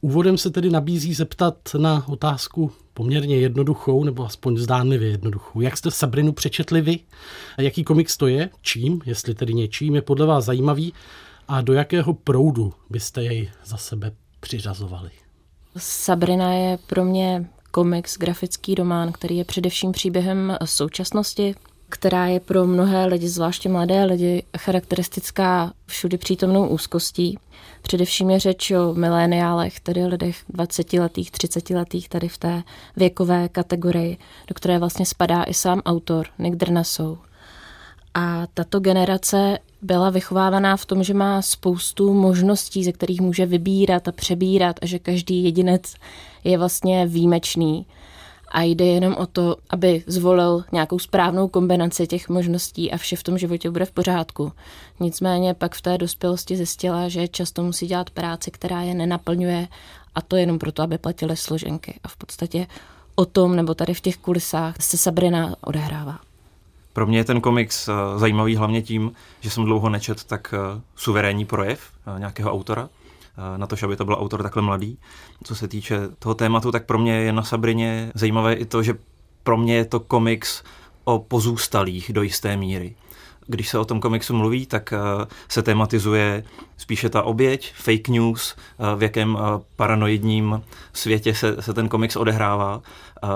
Úvodem 0.01 0.37
se 0.37 0.49
tedy 0.49 0.69
nabízí 0.69 1.13
zeptat 1.13 1.55
na 1.77 2.07
otázku 2.07 2.71
poměrně 2.93 3.37
jednoduchou, 3.37 4.03
nebo 4.03 4.25
aspoň 4.25 4.57
zdánlivě 4.57 5.09
jednoduchou. 5.09 5.61
Jak 5.61 5.77
jste 5.77 5.91
Sabrinu 5.91 6.33
přečetli 6.33 6.81
vy? 6.81 6.99
A 7.57 7.61
jaký 7.61 7.83
komiks 7.83 8.17
to 8.17 8.27
je? 8.27 8.49
Čím, 8.61 9.01
jestli 9.05 9.35
tedy 9.35 9.53
něčím, 9.53 9.95
je 9.95 10.01
podle 10.01 10.25
vás 10.25 10.45
zajímavý? 10.45 10.93
A 11.47 11.61
do 11.61 11.73
jakého 11.73 12.13
proudu 12.13 12.73
byste 12.89 13.23
jej 13.23 13.51
za 13.65 13.77
sebe 13.77 14.11
přiřazovali? 14.39 15.11
Sabrina 15.77 16.53
je 16.53 16.77
pro 16.87 17.05
mě 17.05 17.49
komiks, 17.71 18.17
grafický 18.17 18.75
román, 18.75 19.11
který 19.11 19.37
je 19.37 19.45
především 19.45 19.91
příběhem 19.91 20.57
současnosti, 20.65 21.55
která 21.89 22.27
je 22.27 22.39
pro 22.39 22.65
mnohé 22.65 23.05
lidi, 23.05 23.27
zvláště 23.27 23.69
mladé 23.69 24.03
lidi, 24.05 24.43
charakteristická 24.57 25.73
všudy 25.85 26.17
přítomnou 26.17 26.67
úzkostí. 26.67 27.39
Především 27.81 28.29
je 28.29 28.39
řeč 28.39 28.71
o 28.71 28.93
miléniálech, 28.93 29.79
tedy 29.79 30.05
lidech 30.05 30.37
20 30.49 30.93
letých, 30.93 31.31
30 31.31 31.69
letých, 31.69 32.09
tady 32.09 32.27
v 32.27 32.37
té 32.37 32.63
věkové 32.95 33.49
kategorii, 33.49 34.17
do 34.47 34.55
které 34.55 34.79
vlastně 34.79 35.05
spadá 35.05 35.43
i 35.43 35.53
sám 35.53 35.81
autor 35.85 36.27
Nick 36.39 36.55
Drnasou. 36.55 37.17
A 38.13 38.47
tato 38.53 38.79
generace 38.79 39.57
byla 39.81 40.09
vychovávaná 40.09 40.77
v 40.77 40.85
tom, 40.85 41.03
že 41.03 41.13
má 41.13 41.41
spoustu 41.41 42.13
možností, 42.13 42.83
ze 42.83 42.91
kterých 42.91 43.21
může 43.21 43.45
vybírat 43.45 44.07
a 44.07 44.11
přebírat 44.11 44.79
a 44.81 44.85
že 44.85 44.99
každý 44.99 45.43
jedinec 45.43 45.95
je 46.43 46.57
vlastně 46.57 47.05
výjimečný 47.05 47.85
a 48.55 48.61
jde 48.61 48.85
jenom 48.85 49.15
o 49.15 49.25
to, 49.25 49.55
aby 49.69 50.03
zvolil 50.07 50.63
nějakou 50.71 50.99
správnou 50.99 51.47
kombinaci 51.47 52.07
těch 52.07 52.29
možností 52.29 52.91
a 52.91 52.97
vše 52.97 53.15
v 53.15 53.23
tom 53.23 53.37
životě 53.37 53.69
bude 53.69 53.85
v 53.85 53.91
pořádku. 53.91 54.51
Nicméně 54.99 55.53
pak 55.53 55.75
v 55.75 55.81
té 55.81 55.97
dospělosti 55.97 56.55
zjistila, 56.55 57.09
že 57.09 57.27
často 57.27 57.63
musí 57.63 57.87
dělat 57.87 58.09
práci, 58.09 58.51
která 58.51 58.81
je 58.81 58.93
nenaplňuje 58.93 59.67
a 60.15 60.21
to 60.21 60.35
jenom 60.35 60.59
proto, 60.59 60.83
aby 60.83 60.97
platili 60.97 61.37
složenky. 61.37 61.99
A 62.03 62.07
v 62.07 62.17
podstatě 62.17 62.67
o 63.15 63.25
tom, 63.25 63.55
nebo 63.55 63.73
tady 63.73 63.93
v 63.93 64.01
těch 64.01 64.17
kulisách 64.17 64.75
se 64.81 64.97
Sabrina 64.97 65.55
odehrává. 65.61 66.19
Pro 66.93 67.07
mě 67.07 67.17
je 67.17 67.23
ten 67.23 67.41
komiks 67.41 67.87
eh, 67.87 68.19
zajímavý 68.19 68.55
hlavně 68.55 68.81
tím, 68.81 69.11
že 69.41 69.49
jsem 69.49 69.65
dlouho 69.65 69.89
nečet 69.89 70.23
tak 70.23 70.53
eh, 70.53 70.81
suverénní 70.95 71.45
projev 71.45 71.79
eh, 72.15 72.19
nějakého 72.19 72.51
autora. 72.51 72.89
Eh, 73.37 73.57
na 73.57 73.67
to, 73.67 73.75
aby 73.83 73.95
to 73.95 74.05
byl 74.05 74.15
autor 74.19 74.43
takhle 74.43 74.61
mladý. 74.61 74.97
Co 75.43 75.55
se 75.55 75.67
týče 75.67 75.99
toho 76.19 76.35
tématu, 76.35 76.71
tak 76.71 76.85
pro 76.85 76.97
mě 76.97 77.13
je 77.13 77.33
na 77.33 77.43
Sabrině 77.43 78.11
zajímavé 78.15 78.53
i 78.53 78.65
to, 78.65 78.83
že 78.83 78.93
pro 79.43 79.57
mě 79.57 79.75
je 79.75 79.85
to 79.85 79.99
komiks 79.99 80.63
o 81.03 81.19
pozůstalých 81.19 82.13
do 82.13 82.21
jisté 82.21 82.57
míry. 82.57 82.95
Když 83.47 83.69
se 83.69 83.79
o 83.79 83.85
tom 83.85 83.99
komiksu 83.99 84.33
mluví, 84.33 84.65
tak 84.65 84.93
eh, 84.93 84.97
se 85.49 85.63
tematizuje 85.63 86.43
spíše 86.77 87.09
ta 87.09 87.23
oběť, 87.23 87.73
fake 87.73 88.07
news, 88.07 88.55
eh, 88.55 88.95
v 88.95 89.03
jakém 89.03 89.37
paranoidním 89.75 90.61
světě 90.93 91.35
se, 91.35 91.61
se 91.61 91.73
ten 91.73 91.89
komiks 91.89 92.15
odehrává, 92.15 92.81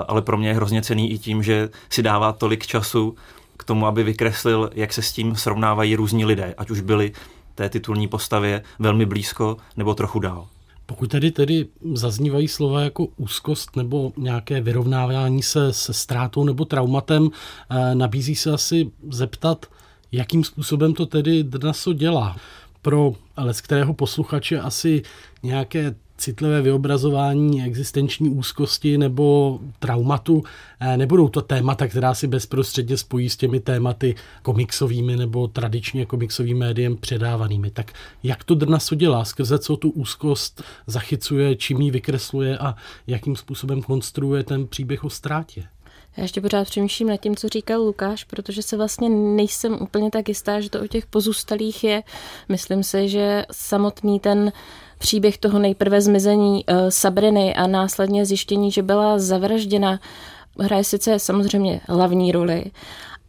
ale 0.08 0.22
pro 0.22 0.36
mě 0.36 0.48
je 0.48 0.54
hrozně 0.54 0.82
cený 0.82 1.12
i 1.12 1.18
tím, 1.18 1.42
že 1.42 1.68
si 1.90 2.02
dává 2.02 2.32
tolik 2.32 2.66
času 2.66 3.14
k 3.56 3.64
tomu, 3.64 3.86
aby 3.86 4.02
vykreslil, 4.02 4.70
jak 4.74 4.92
se 4.92 5.02
s 5.02 5.12
tím 5.12 5.36
srovnávají 5.36 5.96
různí 5.96 6.24
lidé, 6.24 6.54
ať 6.58 6.70
už 6.70 6.80
byli 6.80 7.12
té 7.54 7.68
titulní 7.68 8.08
postavě 8.08 8.62
velmi 8.78 9.06
blízko 9.06 9.56
nebo 9.76 9.94
trochu 9.94 10.18
dál. 10.18 10.46
Pokud 10.86 11.10
tedy 11.10 11.30
tedy 11.30 11.66
zaznívají 11.94 12.48
slova 12.48 12.80
jako 12.80 13.06
úzkost 13.16 13.76
nebo 13.76 14.12
nějaké 14.16 14.60
vyrovnávání 14.60 15.42
se 15.42 15.72
se 15.72 15.92
ztrátou 15.92 16.44
nebo 16.44 16.64
traumatem, 16.64 17.30
eh, 17.70 17.94
nabízí 17.94 18.34
se 18.34 18.52
asi 18.52 18.90
zeptat, 19.10 19.66
jakým 20.12 20.44
způsobem 20.44 20.94
to 20.94 21.06
tedy 21.06 21.42
Drnaso 21.42 21.92
dělá. 21.92 22.36
Pro 22.82 23.12
ale 23.36 23.54
z 23.54 23.60
kterého 23.60 23.94
posluchače 23.94 24.60
asi 24.60 25.02
nějaké 25.42 25.94
citlivé 26.20 26.62
vyobrazování 26.62 27.62
existenční 27.62 28.28
úzkosti 28.28 28.98
nebo 28.98 29.58
traumatu. 29.78 30.42
Eh, 30.80 30.96
nebudou 30.96 31.28
to 31.28 31.40
témata, 31.42 31.88
která 31.88 32.14
si 32.14 32.26
bezprostředně 32.26 32.96
spojí 32.96 33.30
s 33.30 33.36
těmi 33.36 33.60
tématy 33.60 34.14
komiksovými 34.42 35.16
nebo 35.16 35.48
tradičně 35.48 36.06
komiksovým 36.06 36.58
médiem 36.58 36.96
předávanými. 36.96 37.70
Tak 37.70 37.92
jak 38.22 38.44
to 38.44 38.54
Drnaso 38.54 38.94
dělá? 38.94 39.24
Skrze 39.24 39.58
co 39.58 39.76
tu 39.76 39.90
úzkost 39.90 40.62
zachycuje, 40.86 41.56
čím 41.56 41.80
ji 41.80 41.90
vykresluje 41.90 42.58
a 42.58 42.74
jakým 43.06 43.36
způsobem 43.36 43.82
konstruuje 43.82 44.44
ten 44.44 44.66
příběh 44.66 45.04
o 45.04 45.10
ztrátě? 45.10 45.64
Já 46.16 46.22
ještě 46.22 46.40
pořád 46.40 46.64
přemýšlím 46.64 47.08
nad 47.08 47.16
tím, 47.16 47.36
co 47.36 47.48
říkal 47.48 47.80
Lukáš, 47.80 48.24
protože 48.24 48.62
se 48.62 48.76
vlastně 48.76 49.08
nejsem 49.08 49.78
úplně 49.80 50.10
tak 50.10 50.28
jistá, 50.28 50.60
že 50.60 50.70
to 50.70 50.82
o 50.82 50.86
těch 50.86 51.06
pozůstalých 51.06 51.84
je. 51.84 52.02
Myslím 52.48 52.82
si, 52.82 53.08
že 53.08 53.44
samotný 53.52 54.20
ten 54.20 54.52
příběh 54.98 55.38
toho 55.38 55.58
nejprve 55.58 56.00
zmizení 56.00 56.64
uh, 56.64 56.76
Sabriny 56.88 57.54
a 57.54 57.66
následně 57.66 58.26
zjištění, 58.26 58.70
že 58.70 58.82
byla 58.82 59.18
zavražděna, 59.18 60.00
hraje 60.58 60.84
sice 60.84 61.18
samozřejmě 61.18 61.80
hlavní 61.88 62.32
roli, 62.32 62.64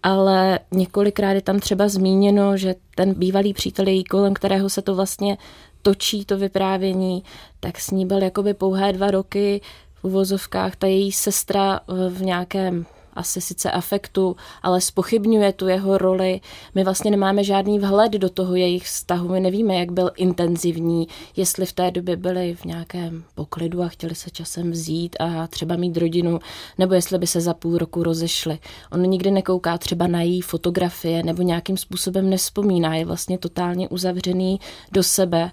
ale 0.04 0.60
několikrát 0.72 1.32
je 1.32 1.42
tam 1.42 1.60
třeba 1.60 1.88
zmíněno, 1.88 2.58
že 2.58 2.76
ten 2.96 3.14
bývalý 3.14 3.54
přítel 3.54 3.88
její, 3.88 4.04
kolem 4.04 4.34
kterého 4.34 4.70
se 4.70 4.82
to 4.82 4.96
vlastně 4.96 5.38
točí 5.82 6.26
to 6.26 6.38
vyprávění, 6.38 7.24
tak 7.60 7.80
s 7.80 7.92
ní 7.92 8.06
byl 8.06 8.24
jakoby 8.24 8.54
pouhé 8.54 8.94
dva 8.94 9.12
roky 9.12 9.62
uvozovkách 10.04 10.76
ta 10.76 10.88
její 10.88 11.12
sestra 11.12 11.80
v 12.10 12.22
nějakém 12.22 12.86
asi 13.14 13.42
sice 13.42 13.72
afektu, 13.72 14.36
ale 14.64 14.82
spochybňuje 14.82 15.54
tu 15.54 15.68
jeho 15.68 15.98
roli. 15.98 16.42
My 16.76 16.84
vlastně 16.84 17.12
nemáme 17.12 17.44
žádný 17.44 17.80
vhled 17.80 18.12
do 18.12 18.30
toho 18.30 18.56
jejich 18.56 18.84
vztahu, 18.84 19.30
my 19.30 19.40
nevíme, 19.40 19.76
jak 19.76 19.92
byl 19.92 20.12
intenzivní, 20.16 21.08
jestli 21.36 21.66
v 21.66 21.74
té 21.74 21.92
době 21.92 22.18
byli 22.18 22.56
v 22.56 22.66
nějakém 22.66 23.24
poklidu 23.36 23.82
a 23.82 23.88
chtěli 23.88 24.16
se 24.16 24.30
časem 24.30 24.72
vzít 24.72 25.16
a 25.20 25.48
třeba 25.48 25.76
mít 25.76 25.98
rodinu, 25.98 26.40
nebo 26.78 26.94
jestli 26.94 27.18
by 27.18 27.28
se 27.28 27.42
za 27.42 27.54
půl 27.54 27.78
roku 27.78 28.04
rozešli. 28.04 28.60
On 28.92 29.02
nikdy 29.02 29.32
nekouká 29.32 29.78
třeba 29.78 30.08
na 30.08 30.22
její 30.22 30.42
fotografie 30.42 31.24
nebo 31.24 31.42
nějakým 31.42 31.78
způsobem 31.78 32.30
nespomíná, 32.30 32.96
je 32.96 33.06
vlastně 33.06 33.38
totálně 33.38 33.90
uzavřený 33.90 34.60
do 34.92 35.04
sebe 35.04 35.52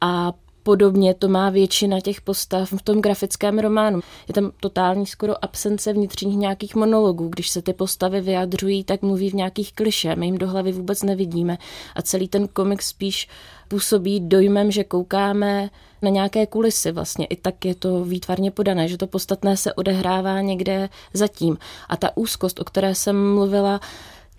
a 0.00 0.32
Podobně 0.68 1.14
to 1.14 1.28
má 1.28 1.50
většina 1.50 2.00
těch 2.00 2.20
postav 2.20 2.72
v 2.72 2.82
tom 2.82 3.00
grafickém 3.00 3.58
románu. 3.58 4.00
Je 4.28 4.34
tam 4.34 4.50
totální 4.60 5.06
skoro 5.06 5.44
absence 5.44 5.92
vnitřních 5.92 6.36
nějakých 6.36 6.74
monologů. 6.74 7.28
Když 7.28 7.48
se 7.48 7.62
ty 7.62 7.72
postavy 7.72 8.20
vyjadřují, 8.20 8.84
tak 8.84 9.02
mluví 9.02 9.30
v 9.30 9.34
nějakých 9.34 9.72
kliše. 9.72 10.16
My 10.16 10.26
jim 10.26 10.38
do 10.38 10.48
hlavy 10.48 10.72
vůbec 10.72 11.02
nevidíme. 11.02 11.58
A 11.94 12.02
celý 12.02 12.28
ten 12.28 12.48
komik 12.48 12.82
spíš 12.82 13.28
působí 13.68 14.20
dojmem, 14.20 14.70
že 14.70 14.84
koukáme 14.84 15.70
na 16.02 16.10
nějaké 16.10 16.46
kulisy 16.46 16.92
vlastně. 16.92 17.26
I 17.26 17.36
tak 17.36 17.64
je 17.64 17.74
to 17.74 18.04
výtvarně 18.04 18.50
podané, 18.50 18.88
že 18.88 18.98
to 18.98 19.06
podstatné 19.06 19.56
se 19.56 19.72
odehrává 19.74 20.40
někde 20.40 20.88
zatím. 21.12 21.58
A 21.88 21.96
ta 21.96 22.16
úzkost, 22.16 22.60
o 22.60 22.64
které 22.64 22.94
jsem 22.94 23.34
mluvila, 23.34 23.80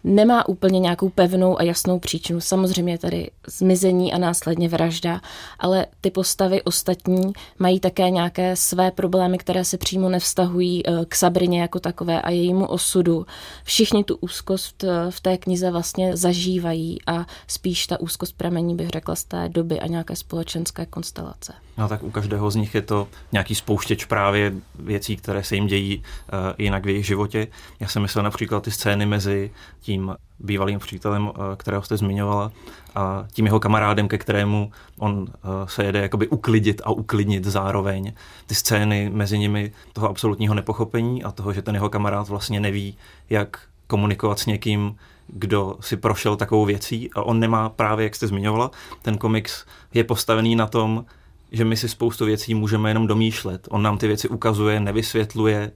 nemá 0.04 0.50
úplně 0.50 0.80
nějakou 0.80 1.10
pevnou 1.10 1.60
a 1.60 1.64
jasnou 1.64 2.00
příčinu. 2.00 2.42
Samozřejmě 2.42 2.98
tady 2.98 3.32
zmizení 3.48 4.14
a 4.14 4.18
následně 4.18 4.70
vražda, 4.70 5.22
ale 5.60 5.86
ty 6.02 6.12
postavy 6.12 6.62
ostatní 6.62 7.34
mají 7.60 7.80
také 7.80 8.10
nějaké 8.10 8.56
své 8.56 8.92
problémy, 8.92 9.38
které 9.38 9.66
se 9.66 9.78
přímo 9.78 10.10
nevztahují 10.10 10.88
eh, 10.88 11.06
k 11.06 11.16
Sabrině 11.16 11.62
jako 11.62 11.80
takové 11.80 12.22
a 12.22 12.30
jejímu 12.30 12.68
osudu. 12.68 13.26
Všichni 13.64 14.04
tu 14.04 14.16
úzkost 14.16 14.84
eh, 14.84 14.88
v 15.10 15.22
té 15.22 15.38
knize 15.38 15.72
vlastně 15.72 16.18
zažívají 16.18 16.98
a 17.08 17.26
spíš 17.48 17.88
ta 17.88 18.00
úzkost 18.00 18.38
pramení 18.38 18.76
bych 18.76 18.90
řekla 18.90 19.16
z 19.16 19.24
té 19.24 19.50
doby 19.50 19.80
a 19.80 19.88
nějaké 19.88 20.16
společenské 20.16 20.86
konstelace. 20.86 21.54
No 21.80 21.88
tak 21.88 22.04
u 22.04 22.12
každého 22.12 22.52
z 22.52 22.56
nich 22.56 22.76
je 22.76 22.82
to 22.82 23.08
nějaký 23.32 23.56
spouštěč 23.56 24.06
právě 24.06 24.54
věcí, 24.80 25.18
které 25.18 25.44
se 25.44 25.56
jim 25.56 25.68
dějí 25.68 25.98
uh, 25.98 26.40
jinak 26.58 26.86
v 26.86 26.88
jejich 26.88 27.06
životě. 27.06 27.48
Já 27.80 27.88
jsem 27.88 28.02
myslel 28.02 28.24
například 28.24 28.64
ty 28.64 28.72
scény 28.72 29.06
mezi 29.06 29.52
tím 29.80 30.16
bývalým 30.40 30.80
přítelem, 30.80 31.28
uh, 31.28 31.34
kterého 31.58 31.84
jste 31.84 31.98
zmiňovala, 31.98 32.52
a 32.96 33.26
tím 33.32 33.46
jeho 33.46 33.60
kamarádem, 33.60 34.08
ke 34.08 34.18
kterému 34.18 34.72
on 34.98 35.20
uh, 35.20 35.28
se 35.66 35.84
jede 35.84 36.02
jakoby 36.02 36.28
uklidit 36.28 36.82
a 36.86 36.92
uklidnit 36.92 37.46
zároveň. 37.46 38.14
Ty 38.48 38.56
scény 38.56 39.10
mezi 39.14 39.40
nimi 39.40 39.72
toho 39.94 40.10
absolutního 40.10 40.56
nepochopení 40.56 41.24
a 41.24 41.32
toho, 41.32 41.54
že 41.54 41.62
ten 41.62 41.76
jeho 41.76 41.90
kamarád 41.90 42.30
vlastně 42.30 42.60
neví, 42.60 42.98
jak 43.30 43.60
komunikovat 43.88 44.40
s 44.40 44.46
někým, 44.46 44.96
kdo 45.28 45.76
si 45.80 45.98
prošel 45.98 46.36
takovou 46.36 46.66
věcí 46.66 47.10
a 47.16 47.24
on 47.24 47.40
nemá 47.40 47.70
právě, 47.70 48.04
jak 48.04 48.16
jste 48.16 48.28
zmiňovala, 48.28 48.72
ten 49.02 49.18
komiks 49.18 49.66
je 49.94 50.04
postavený 50.04 50.56
na 50.56 50.68
tom, 50.68 51.06
že 51.52 51.66
my 51.66 51.78
si 51.78 51.90
spoustu 51.90 52.26
věcí 52.26 52.54
můžeme 52.54 52.90
jenom 52.90 53.08
domýšlet. 53.08 53.68
On 53.72 53.82
nám 53.82 53.98
ty 53.98 54.08
věci 54.08 54.30
ukazuje, 54.30 54.80
nevysvětluje. 54.80 55.72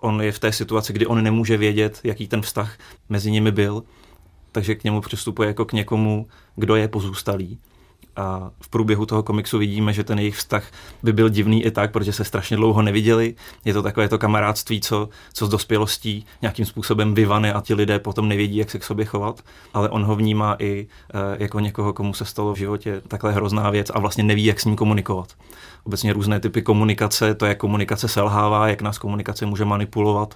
On 0.00 0.22
je 0.22 0.32
v 0.32 0.38
té 0.38 0.52
situaci, 0.52 0.92
kdy 0.92 1.06
on 1.06 1.22
nemůže 1.22 1.56
vědět, 1.56 2.00
jaký 2.04 2.28
ten 2.28 2.42
vztah 2.42 2.78
mezi 3.08 3.30
nimi 3.30 3.52
byl, 3.52 3.82
takže 4.52 4.74
k 4.74 4.84
němu 4.84 5.00
přistupuje 5.00 5.48
jako 5.48 5.64
k 5.64 5.72
někomu, 5.72 6.26
kdo 6.56 6.76
je 6.76 6.88
pozůstalý. 6.88 7.58
A 8.16 8.50
v 8.60 8.68
průběhu 8.68 9.06
toho 9.06 9.22
komiksu 9.22 9.58
vidíme, 9.58 9.92
že 9.92 10.04
ten 10.04 10.18
jejich 10.18 10.36
vztah 10.36 10.64
by 11.02 11.12
byl 11.12 11.28
divný 11.28 11.64
i 11.64 11.70
tak, 11.70 11.92
protože 11.92 12.12
se 12.12 12.24
strašně 12.24 12.56
dlouho 12.56 12.82
neviděli. 12.82 13.34
Je 13.64 13.72
to 13.72 13.82
takové 13.82 14.08
to 14.08 14.18
kamarádství, 14.18 14.80
co, 14.80 15.08
co 15.32 15.46
s 15.46 15.48
dospělostí 15.48 16.26
nějakým 16.42 16.66
způsobem 16.66 17.14
vyvane 17.14 17.52
a 17.52 17.60
ti 17.60 17.74
lidé 17.74 17.98
potom 17.98 18.28
nevědí, 18.28 18.56
jak 18.56 18.70
se 18.70 18.78
k 18.78 18.84
sobě 18.84 19.04
chovat. 19.04 19.40
Ale 19.74 19.88
on 19.88 20.04
ho 20.04 20.16
vnímá 20.16 20.56
i 20.58 20.86
e, 21.14 21.42
jako 21.42 21.60
někoho, 21.60 21.92
komu 21.92 22.14
se 22.14 22.24
stalo 22.24 22.54
v 22.54 22.58
životě 22.58 23.02
takhle 23.08 23.32
hrozná 23.32 23.70
věc 23.70 23.90
a 23.90 23.98
vlastně 23.98 24.24
neví, 24.24 24.44
jak 24.44 24.60
s 24.60 24.64
ním 24.64 24.76
komunikovat. 24.76 25.28
Obecně 25.84 26.12
různé 26.12 26.40
typy 26.40 26.62
komunikace, 26.62 27.34
to, 27.34 27.46
jak 27.46 27.58
komunikace 27.58 28.08
selhává, 28.08 28.68
jak 28.68 28.82
nás 28.82 28.98
komunikace 28.98 29.46
může 29.46 29.64
manipulovat, 29.64 30.34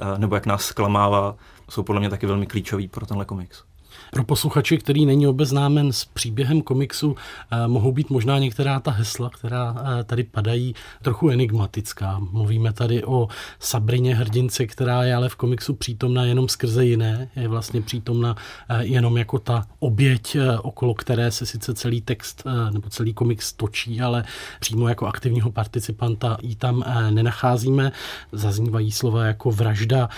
e, 0.00 0.18
nebo 0.18 0.34
jak 0.34 0.46
nás 0.46 0.64
zklamává, 0.64 1.36
jsou 1.70 1.82
podle 1.82 2.00
mě 2.00 2.10
taky 2.10 2.26
velmi 2.26 2.46
klíčový 2.46 2.88
pro 2.88 3.06
tenhle 3.06 3.24
komiks. 3.24 3.64
Pro 4.10 4.24
posluchače, 4.24 4.76
který 4.76 5.06
není 5.06 5.26
obeznámen 5.26 5.92
s 5.92 6.04
příběhem 6.04 6.62
komiksu, 6.62 7.16
eh, 7.50 7.68
mohou 7.68 7.92
být 7.92 8.10
možná 8.10 8.38
některá 8.38 8.80
ta 8.80 8.90
hesla, 8.90 9.30
která 9.30 9.74
eh, 9.78 10.04
tady 10.04 10.24
padají, 10.24 10.74
trochu 11.02 11.30
enigmatická. 11.30 12.18
Mluvíme 12.18 12.72
tady 12.72 13.04
o 13.04 13.28
Sabrině 13.60 14.14
hrdince, 14.14 14.66
která 14.66 15.04
je 15.04 15.14
ale 15.14 15.28
v 15.28 15.36
komiksu 15.36 15.74
přítomna 15.74 16.24
jenom 16.24 16.48
skrze 16.48 16.84
jiné, 16.84 17.28
je 17.36 17.48
vlastně 17.48 17.82
přítomna 17.82 18.36
eh, 18.68 18.84
jenom 18.84 19.16
jako 19.16 19.38
ta 19.38 19.66
oběť, 19.78 20.36
okolo 20.62 20.94
které 20.94 21.30
se 21.30 21.46
sice 21.46 21.74
celý 21.74 22.00
text 22.00 22.44
nebo 22.72 22.90
celý 22.90 23.14
komiks 23.14 23.52
točí, 23.52 24.00
ale 24.00 24.24
přímo 24.60 24.88
jako 24.88 25.06
aktivního 25.06 25.50
participanta 25.50 26.36
ji 26.42 26.54
tam 26.54 26.84
nenacházíme. 27.10 27.92
Zaznívají 28.32 28.92
slova 28.92 29.24
jako 29.24 29.50
vražda, 29.50 30.08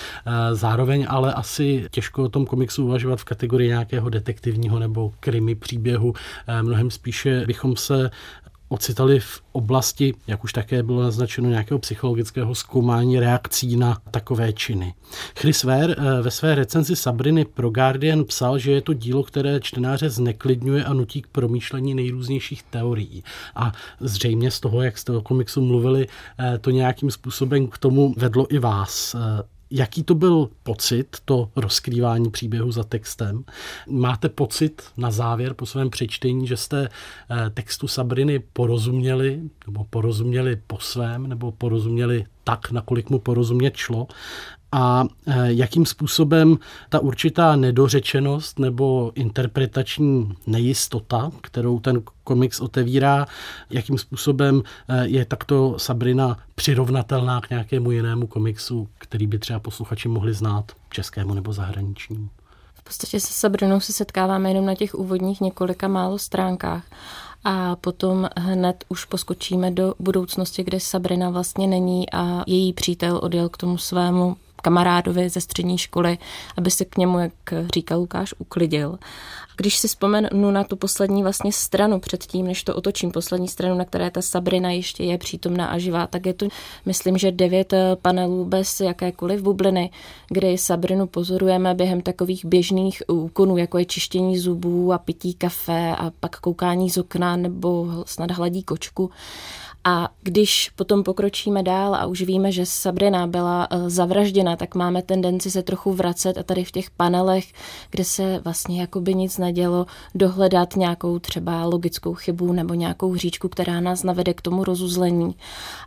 zároveň 0.53 1.07
ale 1.09 1.35
asi 1.35 1.87
těžko 1.91 2.25
o 2.25 2.29
tom 2.29 2.47
komiksu 2.47 2.85
uvažovat 2.85 3.21
v 3.21 3.25
kategorii 3.25 3.68
nějakého 3.69 4.09
detektivního 4.09 4.79
nebo 4.79 5.13
krimi 5.21 5.55
příběhu. 5.55 6.13
Eh, 6.47 6.63
mnohem 6.63 6.91
spíše 6.91 7.45
bychom 7.47 7.77
se 7.77 8.11
ocitali 8.69 9.21
v 9.21 9.41
oblasti, 9.53 10.15
jak 10.27 10.45
už 10.45 10.53
také 10.53 10.83
bylo 10.83 11.03
naznačeno, 11.03 11.49
nějakého 11.49 11.79
psychologického 11.79 12.55
zkoumání 12.55 13.21
reakcí 13.21 13.77
na 13.77 13.99
takové 14.11 14.53
činy. 14.53 14.95
Chris 15.39 15.65
Ware 15.65 15.95
eh, 15.99 16.23
ve 16.23 16.31
své 16.31 16.55
recenzi 16.55 16.97
Sabriny 16.97 17.45
pro 17.45 17.71
Guardian 17.71 18.25
psal, 18.25 18.59
že 18.59 18.73
je 18.73 18.81
to 18.81 18.93
dílo, 18.93 19.23
které 19.23 19.61
čtenáře 19.61 20.11
zneklidňuje 20.11 20.85
a 20.85 20.93
nutí 20.93 21.23
k 21.23 21.27
promýšlení 21.27 21.95
nejrůznějších 21.95 22.63
teorií. 22.63 23.25
A 23.55 23.73
zřejmě 24.01 24.51
z 24.51 24.61
toho, 24.61 24.83
jak 24.83 24.99
jste 24.99 25.13
o 25.13 25.21
komiksu 25.21 25.65
mluvili, 25.65 26.07
eh, 26.39 26.59
to 26.59 26.71
nějakým 26.71 27.11
způsobem 27.11 27.67
k 27.67 27.79
tomu 27.79 28.15
vedlo 28.17 28.55
i 28.55 28.59
vás. 28.59 29.17
Jaký 29.71 30.03
to 30.03 30.15
byl 30.15 30.49
pocit, 30.63 31.17
to 31.25 31.51
rozkrývání 31.57 32.31
příběhu 32.31 32.73
za 32.73 32.85
textem? 32.85 33.45
Máte 33.89 34.29
pocit 34.29 34.83
na 34.97 35.11
závěr 35.11 35.55
po 35.55 35.67
svém 35.67 35.91
přečtení, 35.91 36.47
že 36.47 36.57
jste 36.57 36.89
eh, 37.31 37.51
textu 37.51 37.89
Sabriny 37.89 38.39
porozuměli, 38.39 39.41
nebo 39.67 39.85
porozuměli 39.91 40.61
po 40.67 40.79
svém, 40.79 41.27
nebo 41.27 41.53
porozuměli 41.53 42.25
tak, 42.45 42.71
nakolik 42.71 43.11
mu 43.11 43.19
porozumět 43.19 43.77
šlo? 43.77 44.07
A 44.73 45.05
eh, 45.27 45.35
jakým 45.47 45.87
způsobem 45.87 46.59
ta 46.89 47.01
určitá 47.01 47.57
nedořečenost 47.57 48.59
nebo 48.59 49.13
interpretační 49.15 50.37
nejistota, 50.47 51.31
kterou 51.41 51.81
ten 51.81 52.03
komiks 52.25 52.61
otevírá, 52.61 53.27
jakým 53.71 53.99
způsobem 53.99 54.63
eh, 54.89 55.07
je 55.07 55.25
takto 55.25 55.79
Sabrina 55.79 56.39
přirovnatelná 56.55 57.41
k 57.41 57.51
nějakému 57.51 57.91
jinému 57.91 58.27
komiksu, 58.27 58.89
který 58.99 59.27
by 59.27 59.39
třeba 59.39 59.61
posluchači 59.61 60.09
mohli 60.09 60.35
znát, 60.35 60.73
českému 60.91 61.35
nebo 61.35 61.53
zahraničnímu. 61.53 62.29
V 62.75 62.83
podstatě 62.83 63.21
se 63.21 63.33
Sabrinou 63.33 63.81
se 63.81 63.93
setkáváme 63.93 64.51
jenom 64.51 64.67
na 64.67 64.75
těch 64.75 64.95
úvodních 64.95 65.41
několika 65.41 65.89
málo 65.89 66.19
stránkách 66.19 66.85
a 67.45 67.77
potom 67.77 68.29
hned 68.37 68.85
už 68.89 69.05
poskočíme 69.05 69.71
do 69.71 69.95
budoucnosti, 69.99 70.65
kde 70.65 70.81
Sabrina 70.81 71.31
vlastně 71.31 71.67
není 71.67 72.11
a 72.13 72.45
její 72.47 72.73
přítel 72.73 73.21
odjel 73.23 73.49
k 73.49 73.57
tomu 73.57 73.79
svému 73.79 74.37
kamarádovi 74.61 75.29
ze 75.29 75.41
střední 75.41 75.79
školy, 75.79 76.19
aby 76.57 76.71
se 76.71 76.85
k 76.85 76.97
němu, 76.97 77.19
jak 77.19 77.33
říká 77.75 77.97
Lukáš, 77.97 78.35
uklidil. 78.39 78.99
Když 79.57 79.79
si 79.79 79.89
vzpomenu 79.89 80.51
na 80.51 80.65
tu 80.65 80.77
poslední 80.77 81.23
vlastně 81.23 81.53
stranu 81.53 82.01
předtím, 82.01 82.47
než 82.47 82.63
to 82.63 82.75
otočím, 82.75 83.11
poslední 83.11 83.49
stranu, 83.49 83.79
na 83.79 83.85
které 83.85 84.11
ta 84.11 84.23
Sabrina 84.23 84.71
ještě 84.71 85.05
je 85.05 85.19
přítomná 85.19 85.67
a 85.67 85.79
živá, 85.79 86.07
tak 86.07 86.27
je 86.27 86.35
to, 86.35 86.49
myslím, 86.87 87.19
že 87.19 87.33
devět 87.33 87.73
eh, 87.73 87.97
panelů 88.03 88.45
bez 88.45 88.81
jakékoliv 88.81 89.43
bubliny, 89.43 89.91
kdy 90.29 90.59
Sabrinu 90.59 91.07
pozorujeme 91.07 91.75
během 91.75 92.01
takových 92.01 92.45
běžných 92.45 93.03
úkonů, 93.09 93.57
jako 93.57 93.79
je 93.79 93.85
čištění 93.85 94.39
zubů 94.39 94.93
a 94.93 94.99
pití 94.99 95.35
kafe 95.35 95.97
a 95.99 96.11
pak 96.21 96.41
koukání 96.41 96.91
z 96.91 96.99
okna 96.99 97.37
nebo 97.37 97.87
snad 98.07 98.31
hladí 98.31 98.63
kočku. 98.63 99.11
A 99.89 100.09
když 100.23 100.71
potom 100.77 101.03
pokročíme 101.03 101.63
dál 101.63 101.95
a 101.95 102.07
už 102.07 102.23
víme, 102.23 102.53
že 102.53 102.67
Sabrina 102.67 103.27
byla 103.27 103.69
eh, 103.71 103.91
zavražděna, 103.91 104.57
tak 104.57 104.75
máme 104.75 105.03
tendenci 105.03 105.51
se 105.51 105.63
trochu 105.63 105.93
vracet 105.93 106.39
a 106.39 106.43
tady 106.43 106.65
v 106.65 106.73
těch 106.73 106.91
panelech, 106.91 107.53
kde 107.91 108.05
se 108.05 108.41
vlastně 108.45 108.81
jakoby 108.81 109.15
nic 109.15 109.39
nedělo, 109.39 109.87
dohledat 110.15 110.77
nějakou 110.77 111.19
třeba 111.19 111.65
logickou 111.65 112.15
chybu 112.15 112.53
nebo 112.53 112.75
nějakou 112.75 113.13
hříčku, 113.13 113.49
která 113.49 113.81
nás 113.81 114.03
navede 114.03 114.35
k 114.35 114.43
tomu 114.43 114.65
rozuzlení. 114.65 115.35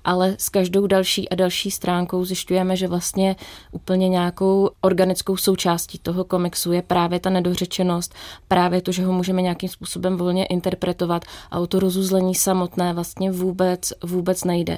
Ale 0.03 0.35
s 0.37 0.49
každou 0.49 0.87
další 0.87 1.29
a 1.29 1.35
další 1.35 1.71
stránkou 1.71 2.25
zjišťujeme, 2.25 2.75
že 2.75 2.87
vlastně 2.87 3.35
úplně 3.71 4.09
nějakou 4.09 4.69
organickou 4.81 5.37
součástí 5.37 5.99
toho 5.99 6.23
komiksu 6.23 6.71
je 6.71 6.81
právě 6.81 7.19
ta 7.19 7.29
nedořečenost, 7.29 8.13
právě 8.47 8.81
to, 8.81 8.91
že 8.91 9.05
ho 9.05 9.13
můžeme 9.13 9.41
nějakým 9.41 9.69
způsobem 9.69 10.17
volně 10.17 10.45
interpretovat 10.45 11.25
a 11.51 11.59
o 11.59 11.67
to 11.67 11.79
rozuzlení 11.79 12.35
samotné 12.35 12.93
vlastně 12.93 13.31
vůbec 13.31 13.90
vůbec 14.03 14.43
nejde. 14.43 14.77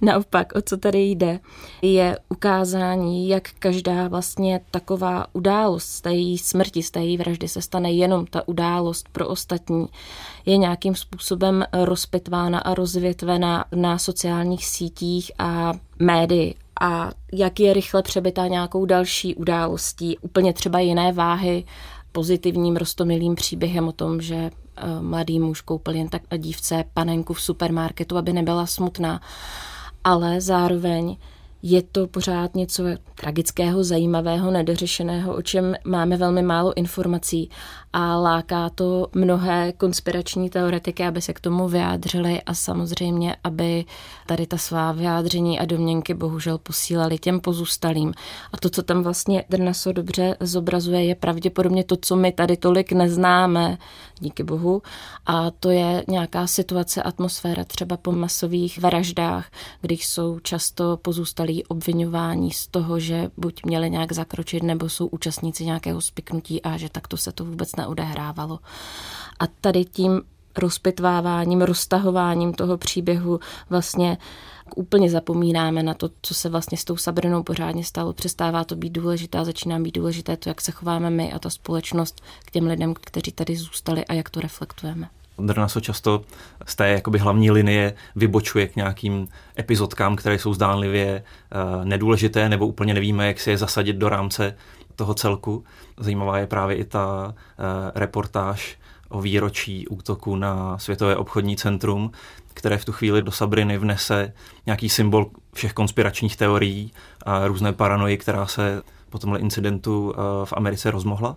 Naopak, 0.00 0.52
o 0.54 0.62
co 0.62 0.76
tady 0.76 1.02
jde, 1.02 1.40
je 1.82 2.18
ukázání, 2.28 3.28
jak 3.28 3.48
každá 3.58 4.08
vlastně 4.08 4.60
taková 4.70 5.26
událost 5.32 5.84
z 5.84 6.00
té 6.00 6.12
její 6.12 6.38
smrti, 6.38 6.82
z 6.82 6.90
té 6.90 7.00
její 7.00 7.16
vraždy 7.16 7.48
se 7.48 7.62
stane 7.62 7.92
jenom 7.92 8.26
ta 8.26 8.48
událost 8.48 9.08
pro 9.12 9.28
ostatní, 9.28 9.86
je 10.46 10.56
nějakým 10.56 10.94
způsobem 10.94 11.64
rozpitvána 11.72 12.58
a 12.58 12.74
rozvětvena 12.74 13.64
na 13.74 13.98
sociálních 13.98 14.66
sítích 14.66 15.32
a 15.38 15.72
médii 15.98 16.54
a 16.80 17.10
jak 17.32 17.60
je 17.60 17.72
rychle 17.72 18.02
přebytá 18.02 18.46
nějakou 18.46 18.84
další 18.84 19.34
událostí, 19.34 20.18
úplně 20.18 20.52
třeba 20.52 20.80
jiné 20.80 21.12
váhy, 21.12 21.64
pozitivním, 22.12 22.76
rostomilým 22.76 23.34
příběhem 23.34 23.88
o 23.88 23.92
tom, 23.92 24.20
že 24.20 24.50
mladý 25.00 25.40
muž 25.40 25.60
koupil 25.60 25.94
jen 25.94 26.08
tak 26.08 26.22
dívce 26.38 26.84
panenku 26.94 27.32
v 27.32 27.40
supermarketu, 27.40 28.16
aby 28.16 28.32
nebyla 28.32 28.66
smutná. 28.66 29.20
Ale 30.04 30.40
zároveň 30.40 31.16
je 31.62 31.82
to 31.82 32.06
pořád 32.06 32.54
něco 32.54 32.82
tragického, 33.14 33.84
zajímavého, 33.84 34.50
nedořešeného, 34.50 35.34
o 35.36 35.42
čem 35.42 35.74
máme 35.84 36.16
velmi 36.16 36.42
málo 36.42 36.76
informací 36.76 37.50
a 37.96 38.16
láká 38.16 38.70
to 38.70 39.08
mnohé 39.12 39.72
konspirační 39.72 40.50
teoretiky, 40.50 41.04
aby 41.04 41.22
se 41.22 41.32
k 41.32 41.40
tomu 41.40 41.68
vyjádřili 41.68 42.42
a 42.42 42.54
samozřejmě, 42.54 43.36
aby 43.44 43.84
tady 44.26 44.46
ta 44.46 44.56
svá 44.56 44.92
vyjádření 44.92 45.60
a 45.60 45.64
domněnky 45.64 46.14
bohužel 46.14 46.58
posílali 46.58 47.18
těm 47.18 47.40
pozůstalým. 47.40 48.12
A 48.52 48.56
to, 48.56 48.70
co 48.70 48.82
tam 48.82 49.02
vlastně 49.02 49.44
Drnaso 49.48 49.92
dobře 49.92 50.36
zobrazuje, 50.40 51.04
je 51.04 51.14
pravděpodobně 51.14 51.84
to, 51.84 51.96
co 52.00 52.16
my 52.16 52.32
tady 52.32 52.56
tolik 52.56 52.92
neznáme, 52.92 53.78
díky 54.20 54.42
bohu, 54.42 54.82
a 55.26 55.50
to 55.50 55.70
je 55.70 56.04
nějaká 56.08 56.46
situace, 56.46 57.02
atmosféra 57.02 57.64
třeba 57.64 57.96
po 57.96 58.12
masových 58.12 58.78
vraždách, 58.78 59.50
když 59.80 60.06
jsou 60.06 60.38
často 60.38 60.96
pozůstalí 60.96 61.64
obvinování 61.64 62.50
z 62.50 62.66
toho, 62.66 62.98
že 63.00 63.30
buď 63.36 63.64
měli 63.64 63.90
nějak 63.90 64.12
zakročit, 64.12 64.62
nebo 64.62 64.88
jsou 64.88 65.06
účastníci 65.06 65.64
nějakého 65.64 66.00
spiknutí 66.00 66.62
a 66.62 66.76
že 66.76 66.88
takto 66.88 67.16
se 67.16 67.32
to 67.32 67.44
vůbec 67.44 67.76
neodehrávalo. 67.84 68.58
A 69.40 69.46
tady 69.60 69.84
tím 69.84 70.22
rozpitváváním, 70.56 71.62
roztahováním 71.62 72.52
toho 72.52 72.78
příběhu 72.78 73.40
vlastně 73.70 74.18
úplně 74.76 75.10
zapomínáme 75.10 75.82
na 75.82 75.94
to, 75.94 76.10
co 76.22 76.34
se 76.34 76.48
vlastně 76.48 76.78
s 76.78 76.84
tou 76.84 76.96
Sabrinou 76.96 77.42
pořádně 77.42 77.84
stalo. 77.84 78.12
Přestává 78.12 78.64
to 78.64 78.76
být 78.76 78.92
důležité 78.92 79.38
a 79.38 79.44
začíná 79.44 79.78
být 79.78 79.94
důležité 79.94 80.36
to, 80.36 80.48
jak 80.48 80.60
se 80.60 80.72
chováme 80.72 81.10
my 81.10 81.32
a 81.32 81.38
ta 81.38 81.50
společnost 81.50 82.22
k 82.44 82.50
těm 82.50 82.66
lidem, 82.66 82.94
kteří 82.94 83.32
tady 83.32 83.56
zůstali 83.56 84.04
a 84.04 84.12
jak 84.12 84.30
to 84.30 84.40
reflektujeme. 84.40 85.08
Drnaso 85.38 85.80
často 85.80 86.22
z 86.66 86.76
té 86.76 86.88
jakoby 86.88 87.18
hlavní 87.18 87.50
linie 87.50 87.94
vybočuje 88.16 88.68
k 88.68 88.76
nějakým 88.76 89.28
epizodkám, 89.58 90.16
které 90.16 90.38
jsou 90.38 90.54
zdánlivě 90.54 91.22
uh, 91.22 91.84
nedůležité 91.84 92.48
nebo 92.48 92.66
úplně 92.66 92.94
nevíme, 92.94 93.26
jak 93.26 93.40
si 93.40 93.50
je 93.50 93.58
zasadit 93.58 93.96
do 93.96 94.08
rámce 94.08 94.56
toho 94.96 95.14
celku. 95.14 95.64
Zajímavá 96.00 96.38
je 96.38 96.46
právě 96.46 96.76
i 96.76 96.84
ta 96.84 97.26
uh, 97.26 97.64
reportáž 97.94 98.78
o 99.08 99.20
výročí 99.20 99.88
útoku 99.88 100.36
na 100.36 100.78
Světové 100.78 101.16
obchodní 101.16 101.56
centrum, 101.56 102.10
které 102.54 102.78
v 102.78 102.84
tu 102.84 102.92
chvíli 102.92 103.22
do 103.22 103.32
Sabriny 103.32 103.78
vnese 103.78 104.32
nějaký 104.66 104.88
symbol 104.88 105.30
všech 105.54 105.72
konspiračních 105.72 106.36
teorií 106.36 106.92
a 107.26 107.46
různé 107.46 107.72
paranoji, 107.72 108.18
která 108.18 108.46
se 108.46 108.82
po 109.10 109.18
tomhle 109.18 109.38
incidentu 109.38 110.04
uh, 110.04 110.14
v 110.44 110.52
Americe 110.52 110.90
rozmohla. 110.90 111.36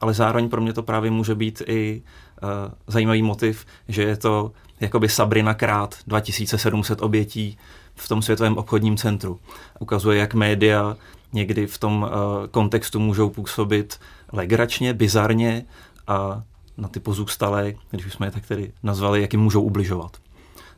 Ale 0.00 0.14
zároveň 0.14 0.48
pro 0.48 0.60
mě 0.60 0.72
to 0.72 0.82
právě 0.82 1.10
může 1.10 1.34
být 1.34 1.62
i 1.66 2.02
uh, 2.42 2.48
zajímavý 2.86 3.22
motiv, 3.22 3.66
že 3.88 4.02
je 4.02 4.16
to 4.16 4.52
jakoby 4.80 5.08
Sabrina 5.08 5.54
krát 5.54 5.94
2700 6.06 7.02
obětí 7.02 7.58
v 7.94 8.08
tom 8.08 8.22
světovém 8.22 8.58
obchodním 8.58 8.96
centru. 8.96 9.40
Ukazuje, 9.78 10.18
jak 10.18 10.34
média 10.34 10.96
někdy 11.32 11.66
v 11.66 11.78
tom 11.78 12.02
uh, 12.02 12.46
kontextu 12.46 13.00
můžou 13.00 13.30
působit 13.30 14.00
legračně, 14.32 14.94
bizarně 14.94 15.64
a 16.06 16.42
na 16.76 16.88
ty 16.88 17.00
pozůstalé, 17.00 17.74
když 17.90 18.06
už 18.06 18.12
jsme 18.12 18.26
je 18.26 18.30
tak 18.30 18.46
tedy 18.46 18.72
nazvali, 18.82 19.20
jak 19.20 19.32
jim 19.32 19.42
můžou 19.42 19.62
ubližovat. 19.62 20.16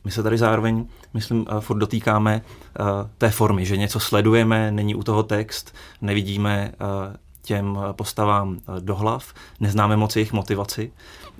My 0.03 0.11
se 0.11 0.23
tady 0.23 0.37
zároveň, 0.37 0.85
myslím, 1.13 1.39
uh, 1.39 1.59
furt 1.59 1.77
dotýkáme 1.77 2.41
uh, 2.79 2.85
té 3.17 3.29
formy, 3.29 3.65
že 3.65 3.77
něco 3.77 3.99
sledujeme, 3.99 4.71
není 4.71 4.95
u 4.95 5.03
toho 5.03 5.23
text, 5.23 5.75
nevidíme 6.01 6.71
těm 7.41 7.79
postavám 7.91 8.59
do 8.79 8.95
hlav, 8.95 9.33
neznáme 9.59 9.97
moc 9.97 10.15
jejich 10.15 10.33
motivaci. 10.33 10.91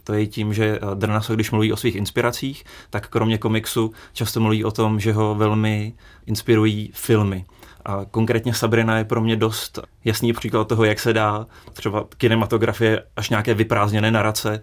To 0.04 0.13
je 0.13 0.28
tím, 0.28 0.54
že 0.54 0.80
Drnaso, 0.93 1.36
když 1.36 1.51
mluví 1.51 1.73
o 1.73 1.78
svých 1.78 1.95
inspiracích, 1.95 2.63
tak 2.89 3.08
kromě 3.08 3.38
komiksu 3.38 3.91
často 4.13 4.39
mluví 4.39 4.63
o 4.63 4.71
tom, 4.71 4.99
že 4.99 5.13
ho 5.13 5.36
velmi 5.36 5.93
inspirují 6.25 6.91
filmy. 6.93 7.45
A 7.86 8.06
konkrétně 8.12 8.54
Sabrina 8.54 8.98
je 8.98 9.04
pro 9.04 9.21
mě 9.21 9.36
dost 9.36 9.80
jasný 10.06 10.34
příklad 10.34 10.67
toho, 10.67 10.84
jak 10.86 11.00
se 11.00 11.13
dá 11.13 11.48
třeba 11.74 12.06
kinematografie 12.17 13.04
až 13.15 13.30
nějaké 13.30 13.54
vyprázdněné 13.54 14.12
narace 14.12 14.62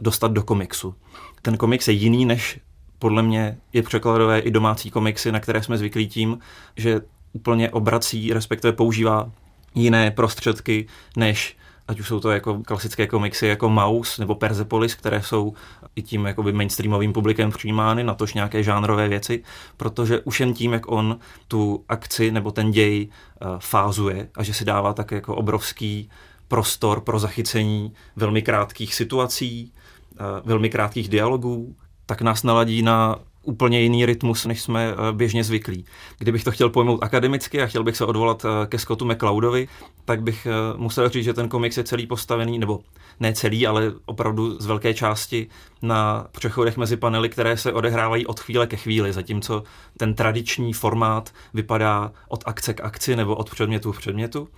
dostat 0.00 0.32
do 0.32 0.42
komiksu. 0.42 0.94
Ten 1.42 1.56
komiks 1.56 1.88
je 1.88 1.94
jiný 1.94 2.26
než 2.26 2.60
podle 2.98 3.22
mě 3.22 3.58
je 3.72 3.82
překladové 3.82 4.38
i 4.38 4.50
domácí 4.50 4.90
komiksy, 4.90 5.32
na 5.32 5.40
které 5.40 5.62
jsme 5.62 5.78
zvyklí 5.78 6.08
tím, 6.08 6.38
že 6.76 7.00
úplně 7.32 7.70
obrací, 7.70 8.32
respektive 8.32 8.72
používá 8.72 9.30
jiné 9.74 10.10
prostředky, 10.10 10.86
než 11.16 11.56
ať 11.88 12.00
už 12.00 12.08
jsou 12.08 12.20
to 12.20 12.30
jako 12.30 12.62
klasické 12.66 13.06
komiksy 13.06 13.46
jako 13.46 13.68
Maus 13.68 14.18
nebo 14.18 14.34
Persepolis, 14.34 14.94
které 14.94 15.22
jsou 15.22 15.54
i 15.96 16.02
tím 16.02 16.26
jakoby 16.26 16.52
mainstreamovým 16.52 17.12
publikem 17.12 17.50
přijímány, 17.50 18.04
na 18.04 18.14
tož 18.14 18.34
nějaké 18.34 18.62
žánrové 18.62 19.08
věci, 19.08 19.42
protože 19.76 20.20
už 20.20 20.40
jen 20.40 20.54
tím, 20.54 20.72
jak 20.72 20.90
on 20.92 21.18
tu 21.48 21.84
akci 21.88 22.30
nebo 22.30 22.50
ten 22.50 22.70
děj 22.70 23.08
uh, 23.08 23.48
fázuje 23.58 24.28
a 24.34 24.42
že 24.42 24.54
si 24.54 24.64
dává 24.64 24.92
tak 24.92 25.10
jako 25.10 25.36
obrovský 25.36 26.10
prostor 26.48 27.00
pro 27.00 27.18
zachycení 27.18 27.92
velmi 28.16 28.42
krátkých 28.42 28.94
situací, 28.94 29.72
uh, 30.20 30.26
velmi 30.44 30.70
krátkých 30.70 31.08
dialogů, 31.08 31.76
tak 32.06 32.22
nás 32.22 32.42
naladí 32.42 32.82
na 32.82 33.16
úplně 33.46 33.80
jiný 33.80 34.06
rytmus, 34.06 34.46
než 34.46 34.60
jsme 34.62 34.88
eh, 34.92 35.12
běžně 35.12 35.44
zvyklí. 35.44 35.84
Kdybych 36.18 36.44
to 36.44 36.50
chtěl 36.50 36.68
pojmout 36.68 37.02
akademicky 37.02 37.62
a 37.62 37.66
chtěl 37.66 37.84
bych 37.84 37.96
se 37.96 38.04
odvolat 38.04 38.44
eh, 38.44 38.66
ke 38.66 38.78
Scottu 38.78 39.04
McCloudovi, 39.04 39.68
tak 40.04 40.22
bych 40.22 40.46
eh, 40.46 40.76
musel 40.76 41.08
říct, 41.08 41.24
že 41.24 41.34
ten 41.34 41.48
komiks 41.48 41.76
je 41.76 41.84
celý 41.84 42.06
postavený, 42.06 42.58
nebo 42.58 42.80
ne 43.20 43.32
celý, 43.32 43.66
ale 43.66 43.92
opravdu 44.06 44.60
z 44.60 44.66
velké 44.66 44.94
části 44.94 45.46
na 45.82 46.26
přechodech 46.32 46.76
mezi 46.76 46.96
panely, 46.96 47.28
které 47.28 47.56
se 47.56 47.72
odehrávají 47.72 48.26
od 48.26 48.40
chvíle 48.40 48.66
ke 48.66 48.76
chvíli, 48.76 49.12
zatímco 49.12 49.62
ten 49.96 50.14
tradiční 50.14 50.72
formát 50.72 51.32
vypadá 51.54 52.12
od 52.28 52.42
akce 52.46 52.74
k 52.74 52.80
akci 52.80 53.16
nebo 53.16 53.36
od 53.36 53.50
předmětu 53.50 53.92
k 53.92 53.98
předmětu 53.98 54.48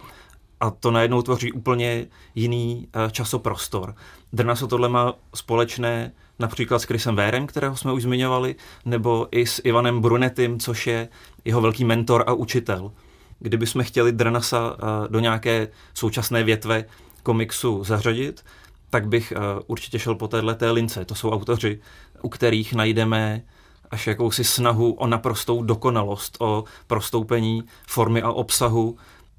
a 0.61 0.71
to 0.71 0.91
najednou 0.91 1.23
tvoří 1.23 1.53
úplně 1.53 2.07
jiný 2.35 2.89
časoprostor. 3.11 3.95
Drnaso 4.33 4.67
tohle 4.67 4.89
má 4.89 5.15
společné 5.35 6.13
například 6.39 6.79
s 6.79 6.85
Chrisem 6.85 7.17
Vérem, 7.17 7.47
kterého 7.47 7.77
jsme 7.77 7.93
už 7.93 8.03
zmiňovali, 8.03 8.55
nebo 8.85 9.29
i 9.31 9.47
s 9.47 9.61
Ivanem 9.65 10.01
Brunetym, 10.01 10.59
což 10.59 10.87
je 10.87 11.09
jeho 11.45 11.61
velký 11.61 11.85
mentor 11.85 12.25
a 12.27 12.33
učitel. 12.33 12.93
Kdybychom 13.39 13.85
chtěli 13.85 14.13
Drnasa 14.13 14.77
eh, 14.79 15.09
do 15.09 15.21
nějaké 15.21 15.69
současné 15.95 16.45
větve 16.45 16.85
komiksu 17.23 17.85
zařadit, 17.85 18.45
tak 18.91 19.09
bych 19.09 19.33
eh, 19.33 19.39
určitě 19.67 19.99
šel 19.99 20.15
po 20.15 20.29
této 20.29 20.73
lince. 20.73 21.05
To 21.05 21.15
jsou 21.15 21.31
autoři, 21.31 21.81
u 22.23 22.29
kterých 22.29 22.75
najdeme 22.75 23.43
až 23.91 24.07
jakousi 24.07 24.45
snahu 24.45 24.93
o 24.93 25.07
naprostou 25.07 25.63
dokonalost, 25.63 26.37
o 26.41 26.65
prostoupení 26.87 27.65
formy 27.87 28.23
a 28.23 28.33
obsahu 28.33 28.97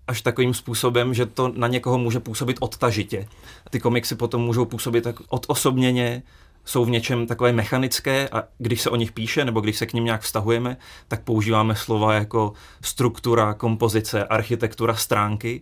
až 0.08 0.22
takovým 0.22 0.54
způsobem, 0.54 1.14
že 1.14 1.26
to 1.26 1.52
na 1.56 1.68
někoho 1.68 1.98
může 1.98 2.20
působit 2.20 2.58
odtažitě. 2.60 3.28
Ty 3.70 3.80
komiksy 3.80 4.16
potom 4.16 4.42
můžou 4.42 4.66
působit 4.66 5.04
tak 5.04 5.16
odosobněně, 5.30 6.24
jsou 6.69 6.86
v 6.86 6.89
něčem 6.89 7.27
takové 7.27 7.51
mechanické 7.51 8.29
a 8.29 8.43
když 8.58 8.82
se 8.82 8.89
o 8.89 8.95
nich 8.95 9.12
píše 9.12 9.45
nebo 9.45 9.62
když 9.62 9.77
se 9.77 9.86
k 9.86 9.93
ním 9.93 10.05
nějak 10.05 10.21
vztahujeme, 10.21 10.77
tak 11.08 11.23
používáme 11.23 11.75
slova 11.75 12.13
jako 12.13 12.53
struktura, 12.82 13.53
kompozice, 13.53 14.23
architektura, 14.23 14.95
stránky, 14.95 15.62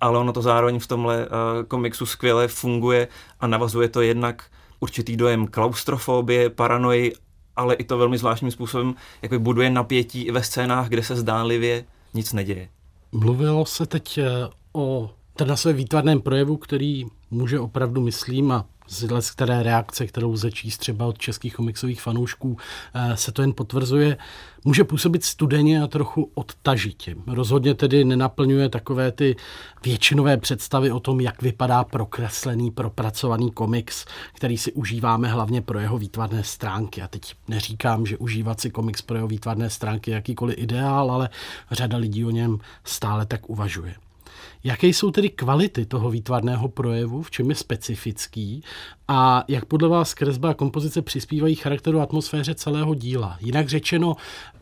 ale 0.00 0.18
ono 0.18 0.32
to 0.32 0.42
zároveň 0.42 0.78
v 0.78 0.86
tomhle 0.86 1.26
uh, 1.26 1.32
komiksu 1.68 2.06
skvěle 2.06 2.48
funguje 2.48 3.08
a 3.40 3.46
navazuje 3.46 3.88
to 3.88 4.00
jednak 4.00 4.44
určitý 4.80 5.16
dojem 5.16 5.46
klaustrofobie, 5.46 6.50
paranoji, 6.50 7.12
ale 7.56 7.74
i 7.74 7.84
to 7.84 7.98
velmi 7.98 8.18
zvláštním 8.18 8.50
způsobem 8.50 8.94
jako 9.22 9.38
buduje 9.38 9.70
napětí 9.70 10.22
i 10.22 10.30
ve 10.30 10.42
scénách, 10.42 10.88
kde 10.88 11.02
se 11.02 11.16
zdánlivě 11.16 11.84
nic 12.14 12.32
neděje. 12.32 12.68
Mluvilo 13.12 13.66
se 13.66 13.86
teď 13.86 14.18
eh, 14.18 14.24
o 14.72 15.10
teda 15.36 15.56
své 15.56 15.72
výtvarném 15.72 16.20
projevu, 16.20 16.56
který 16.56 17.04
může 17.30 17.60
opravdu, 17.60 18.00
myslím, 18.00 18.52
a 18.52 18.64
z 18.88 19.30
které 19.30 19.62
reakce, 19.62 20.06
kterou 20.06 20.32
lze 20.32 20.52
číst 20.52 20.78
třeba 20.78 21.06
od 21.06 21.18
českých 21.18 21.54
komiksových 21.54 22.02
fanoušků, 22.02 22.56
eh, 22.94 23.16
se 23.16 23.32
to 23.32 23.42
jen 23.42 23.52
potvrzuje, 23.52 24.16
může 24.64 24.84
působit 24.84 25.24
studeně 25.24 25.82
a 25.82 25.86
trochu 25.86 26.30
odtažitě. 26.34 27.16
Rozhodně 27.26 27.74
tedy 27.74 28.04
nenaplňuje 28.04 28.68
takové 28.68 29.12
ty 29.12 29.36
většinové 29.84 30.36
představy 30.36 30.90
o 30.90 31.00
tom, 31.00 31.20
jak 31.20 31.42
vypadá 31.42 31.84
prokreslený, 31.84 32.70
propracovaný 32.70 33.50
komiks, 33.50 34.04
který 34.32 34.58
si 34.58 34.72
užíváme 34.72 35.28
hlavně 35.28 35.62
pro 35.62 35.78
jeho 35.78 35.98
výtvarné 35.98 36.44
stránky. 36.44 37.02
A 37.02 37.08
teď 37.08 37.34
neříkám, 37.48 38.06
že 38.06 38.18
užívat 38.18 38.60
si 38.60 38.70
komiks 38.70 39.02
pro 39.02 39.16
jeho 39.16 39.28
výtvarné 39.28 39.70
stránky 39.70 40.10
je 40.10 40.14
jakýkoliv 40.14 40.58
ideál, 40.58 41.10
ale 41.10 41.28
řada 41.70 41.96
lidí 41.96 42.24
o 42.24 42.30
něm 42.30 42.58
stále 42.84 43.26
tak 43.26 43.50
uvažuje. 43.50 43.94
Jaké 44.66 44.86
jsou 44.86 45.10
tedy 45.10 45.30
kvality 45.30 45.86
toho 45.86 46.10
výtvarného 46.10 46.68
projevu, 46.68 47.22
v 47.22 47.30
čem 47.30 47.50
je 47.50 47.56
specifický 47.56 48.62
a 49.08 49.44
jak 49.48 49.64
podle 49.64 49.88
vás 49.88 50.14
kresba 50.14 50.50
a 50.50 50.54
kompozice 50.54 51.02
přispívají 51.02 51.54
charakteru 51.54 52.00
a 52.00 52.02
atmosféře 52.02 52.54
celého 52.54 52.94
díla? 52.94 53.36
Jinak 53.40 53.68
řečeno, 53.68 54.16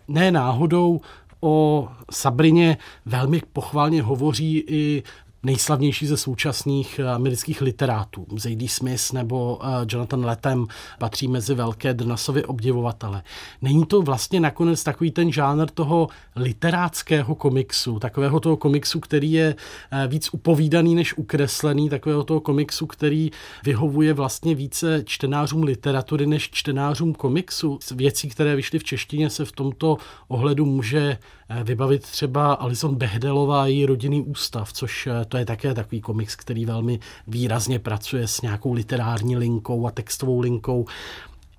ne 0.09 0.33
náhodou 0.33 1.01
o 1.41 1.89
Sabrině 2.11 2.77
velmi 3.07 3.43
pochválně 3.53 4.03
hovoří 4.03 4.65
i 4.69 5.03
nejslavnější 5.45 6.07
ze 6.07 6.17
současných 6.17 6.99
eh, 6.99 7.09
amerických 7.09 7.61
literátů. 7.61 8.27
Zadie 8.37 8.69
Smith 8.69 9.13
nebo 9.13 9.59
eh, 9.63 9.67
Jonathan 9.89 10.25
Lettem 10.25 10.67
patří 10.99 11.29
mezi 11.29 11.55
velké 11.55 11.95
Drnasovy 11.95 12.45
obdivovatele. 12.45 13.23
Není 13.63 13.87
to 13.87 14.03
vlastně 14.03 14.41
nakonec 14.41 14.85
takový 14.85 15.11
ten 15.11 15.33
žánr 15.33 15.71
toho 15.71 16.09
literáckého 16.37 17.35
komiksu, 17.35 17.99
takového 17.99 18.41
toho 18.41 18.57
komiksu, 18.57 19.01
který 19.01 19.33
je 19.33 19.55
eh, 19.91 20.09
víc 20.09 20.29
upovídaný 20.33 20.95
než 20.95 21.19
ukreslený, 21.19 21.89
takového 21.89 22.25
toho 22.25 22.41
komiksu, 22.41 22.87
který 22.87 23.31
vyhovuje 23.65 24.13
vlastně 24.13 24.55
více 24.55 25.03
čtenářům 25.07 25.63
literatury 25.63 26.27
než 26.27 26.51
čtenářům 26.51 27.15
komiksu. 27.15 27.79
Věcí, 27.95 28.29
které 28.29 28.57
vyšly 28.57 28.79
v 28.79 28.85
češtině, 28.85 29.31
se 29.31 29.45
v 29.45 29.53
tomto 29.53 29.97
ohledu 30.29 30.65
může 30.67 31.19
vybavit 31.65 32.03
třeba 32.03 32.53
Alison 32.53 32.95
Behdelová 32.95 33.67
její 33.67 33.87
rodinný 33.87 34.23
ústav, 34.23 34.73
což 34.73 35.09
to 35.29 35.37
je 35.37 35.45
také 35.45 35.75
takový 35.75 36.01
komiks, 36.01 36.37
který 36.37 36.65
velmi 36.65 37.01
výrazně 37.27 37.79
pracuje 37.79 38.29
s 38.29 38.41
nějakou 38.41 38.73
literární 38.73 39.37
linkou 39.37 39.87
a 39.87 39.91
textovou 39.91 40.41
linkou. 40.41 40.87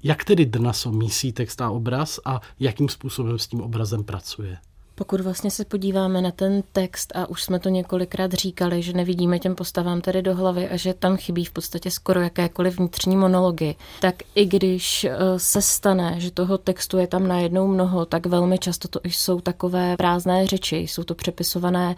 Jak 0.04 0.24
tedy 0.24 0.46
Drnaso 0.46 0.92
mísí 0.92 1.34
text 1.34 1.62
a 1.62 1.70
obraz 1.70 2.20
a 2.26 2.42
jakým 2.60 2.90
způsobem 2.90 3.40
s 3.40 3.48
tím 3.48 3.62
obrazem 3.62 4.04
pracuje? 4.04 4.58
Pokud 4.98 5.22
vlastně 5.22 5.52
se 5.52 5.66
podíváme 5.66 6.22
na 6.22 6.32
ten 6.32 6.64
text, 6.72 7.12
a 7.16 7.30
už 7.30 7.44
jsme 7.44 7.60
to 7.60 7.70
několikrát 7.70 8.34
říkali, 8.34 8.82
že 8.82 8.94
nevidíme 8.94 9.40
těm 9.40 9.56
postavám 9.56 10.02
tady 10.02 10.22
do 10.22 10.36
hlavy 10.36 10.70
a 10.70 10.78
že 10.78 10.94
tam 10.94 11.18
chybí 11.18 11.46
v 11.46 11.52
podstatě 11.52 11.92
skoro 11.92 12.22
jakékoliv 12.22 12.78
vnitřní 12.78 13.16
monology, 13.16 13.76
tak 14.02 14.16
i 14.36 14.46
když 14.46 15.04
eh, 15.04 15.18
se 15.38 15.62
stane, 15.62 16.16
že 16.18 16.32
toho 16.32 16.58
textu 16.58 16.98
je 16.98 17.08
tam 17.08 17.28
najednou 17.28 17.68
mnoho, 17.68 18.06
tak 18.06 18.26
velmi 18.26 18.58
často 18.58 18.88
to 18.88 19.00
jsou 19.04 19.42
takové 19.42 19.98
prázdné 19.98 20.48
řeči, 20.48 20.78
jsou 20.78 21.04
to 21.04 21.16
přepisované 21.16 21.96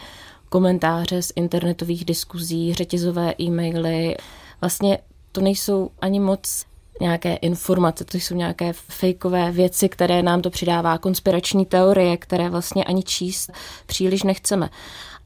komentáře 0.50 1.22
z 1.22 1.34
internetových 1.36 2.06
diskuzí, 2.06 2.74
řetězové 2.74 3.34
e-maily. 3.42 4.16
Vlastně 4.62 5.00
to 5.32 5.42
nejsou 5.42 5.90
ani 6.02 6.20
moc 6.20 6.66
nějaké 7.02 7.36
informace, 7.36 8.06
to 8.06 8.18
jsou 8.18 8.36
nějaké 8.36 8.74
fejkové 8.74 9.52
věci, 9.52 9.90
které 9.90 10.24
nám 10.24 10.42
to 10.42 10.50
přidává, 10.50 10.98
konspirační 10.98 11.66
teorie, 11.66 12.18
které 12.18 12.50
vlastně 12.50 12.84
ani 12.84 13.04
číst 13.04 13.52
příliš 13.86 14.24
nechceme. 14.24 14.70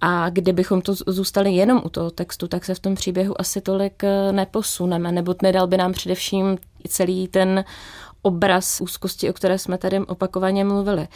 A 0.01 0.29
kdybychom 0.29 0.81
to 0.81 0.93
zůstali 1.07 1.51
jenom 1.51 1.81
u 1.86 1.89
toho 1.89 2.12
textu, 2.12 2.47
tak 2.47 2.65
se 2.65 2.75
v 2.75 2.79
tom 2.79 2.95
příběhu 2.95 3.41
asi 3.41 3.62
tolik 3.62 4.03
eh, 4.03 4.31
neposuneme, 4.31 5.12
nebo 5.12 5.36
nedal 5.41 5.67
by 5.67 5.77
nám 5.77 5.91
především 5.91 6.57
celý 6.88 7.27
ten 7.27 7.63
obraz 8.21 8.81
úzkosti, 8.81 9.29
o 9.29 9.34
které 9.34 9.57
jsme 9.57 9.77
tady 9.77 9.99
opakovaně 9.99 10.63
mluvili. 10.63 11.07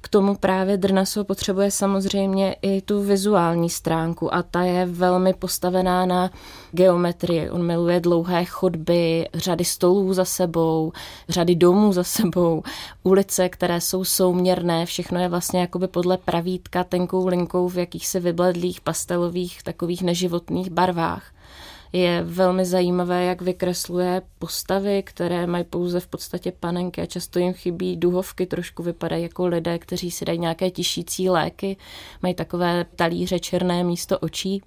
K 0.00 0.08
tomu 0.08 0.34
právě 0.34 0.76
Drnaso 0.76 1.24
potřebuje 1.24 1.70
samozřejmě 1.70 2.56
i 2.62 2.82
tu 2.82 3.02
vizuální 3.02 3.70
stránku 3.70 4.34
a 4.34 4.42
ta 4.42 4.62
je 4.62 4.86
velmi 4.86 5.34
postavená 5.34 6.06
na 6.06 6.30
geometrii. 6.72 7.50
On 7.50 7.66
miluje 7.66 8.00
dlouhé 8.00 8.44
chodby, 8.44 9.28
řady 9.34 9.64
stolů 9.64 10.12
za 10.12 10.24
sebou, 10.24 10.92
řady 11.28 11.54
domů 11.54 11.92
za 11.92 12.04
sebou, 12.04 12.62
ulice, 13.02 13.48
které 13.48 13.80
jsou 13.80 14.04
souměrné, 14.04 14.86
všechno 14.86 15.20
je 15.20 15.28
vlastně 15.28 15.60
jakoby 15.60 15.88
podle 15.88 16.18
pravítka 16.18 16.84
tenkou 16.84 17.26
linkou 17.26 17.68
v 17.68 17.78
jakýchsi 17.78 18.20
vybledlých 18.20 18.80
pastelových 18.80 19.62
takových 19.62 20.02
neživotných 20.02 20.70
barvách 20.70 21.33
je 21.94 22.22
velmi 22.22 22.64
zajímavé, 22.64 23.24
jak 23.24 23.42
vykresluje 23.42 24.22
postavy, 24.38 25.02
které 25.02 25.46
mají 25.46 25.64
pouze 25.64 26.00
v 26.00 26.06
podstatě 26.06 26.52
panenky 26.52 27.00
a 27.02 27.06
často 27.06 27.38
jim 27.38 27.52
chybí 27.52 27.96
duhovky, 27.96 28.46
trošku 28.46 28.82
vypadají 28.82 29.22
jako 29.22 29.46
lidé, 29.46 29.78
kteří 29.78 30.10
si 30.10 30.24
dají 30.24 30.38
nějaké 30.38 30.70
tišící 30.70 31.30
léky, 31.30 31.76
mají 32.22 32.34
takové 32.34 32.86
talíře 32.96 33.38
černé 33.38 33.84
místo 33.84 34.18
očí. 34.18 34.62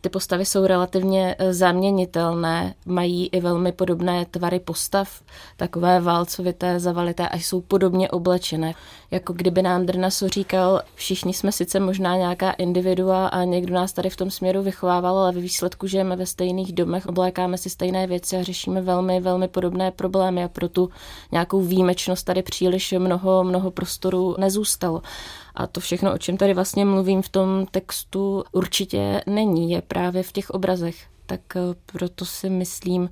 Ty 0.00 0.08
postavy 0.08 0.44
jsou 0.44 0.66
relativně 0.66 1.36
eh, 1.38 1.52
zaměnitelné, 1.52 2.74
mají 2.86 3.28
i 3.28 3.40
velmi 3.40 3.72
podobné 3.72 4.26
tvary 4.26 4.60
postav, 4.60 5.20
takové 5.56 6.00
válcovité, 6.00 6.80
zavalité 6.80 7.28
a 7.28 7.36
jsou 7.36 7.60
podobně 7.60 8.10
oblečené. 8.10 8.74
Jako 9.10 9.32
kdyby 9.32 9.62
nám 9.62 9.86
Drnaso 9.86 10.28
říkal, 10.28 10.82
všichni 10.94 11.34
jsme 11.34 11.52
sice 11.52 11.80
možná 11.80 12.16
nějaká 12.16 12.50
individua 12.50 13.26
a 13.26 13.44
někdo 13.44 13.74
nás 13.74 13.92
tady 13.92 14.10
v 14.10 14.16
tom 14.16 14.30
směru 14.30 14.62
vychovával, 14.62 15.18
ale 15.18 15.32
ve 15.32 15.40
výsledku 15.40 15.86
žijeme 15.86 16.16
ve 16.16 16.26
stejných 16.26 16.72
domech, 16.72 17.06
oblékáme 17.06 17.58
si 17.58 17.70
stejné 17.70 18.06
věci 18.06 18.36
a 18.36 18.42
řešíme 18.42 18.80
velmi, 18.80 19.20
velmi 19.20 19.48
podobné 19.48 19.90
problémy 19.90 20.44
a 20.44 20.48
pro 20.48 20.68
tu 20.68 20.90
nějakou 21.32 21.60
výjimečnost 21.60 22.26
tady 22.26 22.42
příliš 22.42 22.94
mnoho, 22.98 23.44
mnoho 23.44 23.70
prostoru 23.70 24.36
nezůstalo. 24.38 25.02
A 25.54 25.66
to 25.66 25.80
všechno, 25.80 26.14
o 26.14 26.18
čem 26.18 26.36
tady 26.36 26.54
vlastně 26.54 26.84
mluvím 26.84 27.22
v 27.22 27.28
tom 27.28 27.66
textu, 27.70 28.44
určitě 28.52 29.20
není, 29.26 29.70
je 29.70 29.82
právě 29.82 30.22
v 30.22 30.32
těch 30.32 30.50
obrazech. 30.50 31.06
Tak 31.26 31.40
eh, 31.56 31.60
proto 31.86 32.24
si 32.24 32.50
myslím, 32.50 33.08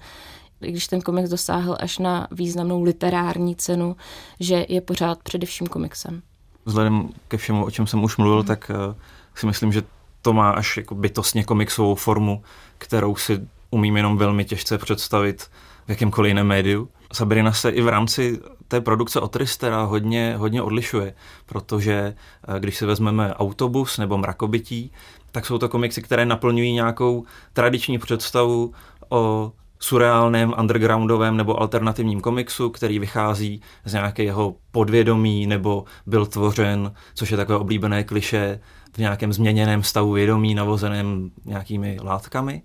když 0.61 0.87
ten 0.87 1.01
komiks 1.01 1.31
dosáhl 1.31 1.77
až 1.81 1.99
na 1.99 2.29
významnou 2.31 2.83
literární 2.83 3.57
cenu, 3.57 3.97
že 4.41 4.67
je 4.69 4.81
pořád 4.81 5.23
především 5.23 5.67
komiksem. 5.67 6.23
Vzhledem 6.65 7.09
ke 7.29 7.37
všemu, 7.37 7.65
o 7.65 7.71
čem 7.71 7.87
jsem 7.87 8.05
už 8.05 8.17
mluvil, 8.17 8.45
tak 8.45 8.71
uh, 8.71 8.95
si 9.35 9.47
myslím, 9.47 9.73
že 9.73 9.83
to 10.23 10.33
má 10.33 10.51
až 10.51 10.77
jako 10.77 10.95
bytostně 10.95 11.45
komiksovou 11.45 11.95
formu, 11.95 12.43
kterou 12.79 13.17
si 13.17 13.41
umím 13.71 13.97
jenom 13.97 14.19
velmi 14.19 14.45
těžce 14.45 14.79
představit 14.79 15.43
v 15.87 15.89
jakémkoliv 15.89 16.31
jiném 16.31 16.47
médiu. 16.47 16.89
Sabrina 17.13 17.53
se 17.53 17.71
i 17.71 17.83
v 17.83 17.89
rámci 17.89 18.41
té 18.69 18.81
produkce 18.81 19.21
od 19.21 19.33
Tristera 19.33 19.83
hodně, 19.83 20.35
hodně 20.37 20.63
odlišuje, 20.63 21.15
protože 21.47 22.15
eh, 22.49 22.61
když 22.61 22.77
si 22.77 22.87
vezmeme 22.87 23.35
autobus 23.35 23.99
nebo 23.99 24.19
mrakobytí, 24.19 24.93
tak 25.33 25.47
jsou 25.47 25.59
to 25.59 25.69
komiksy, 25.69 26.03
které 26.03 26.27
naplňují 26.27 26.73
nějakou 26.73 27.25
tradiční 27.53 27.99
představu 27.99 28.73
o 29.09 29.53
surreálném, 29.81 30.55
undergroundovém 30.59 31.37
nebo 31.37 31.61
alternativním 31.61 32.21
komiksu, 32.21 32.71
který 32.71 32.99
vychází 32.99 33.61
z 33.85 33.93
nějakého 33.93 34.55
podvědomí 34.71 35.47
nebo 35.47 35.85
byl 36.07 36.27
tvořen, 36.27 36.93
což 37.15 37.31
je 37.31 37.37
takové 37.37 37.59
oblíbené 37.59 38.05
kliše, 38.05 38.61
v 38.93 38.99
nějakém 38.99 39.33
změněném 39.33 39.83
stavu 39.83 40.13
vědomí, 40.13 40.55
navozeném 40.55 41.31
nějakými 41.45 41.99
látkami. 42.03 42.63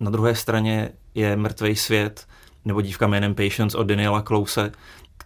Na 0.00 0.10
druhé 0.10 0.34
straně 0.34 0.88
je 1.14 1.36
Mrtvý 1.36 1.76
svět 1.76 2.26
nebo 2.64 2.80
Dívka 2.80 3.06
jménem 3.06 3.34
Patience 3.34 3.78
od 3.78 3.86
Daniela 3.86 4.22
Klouse, 4.22 4.72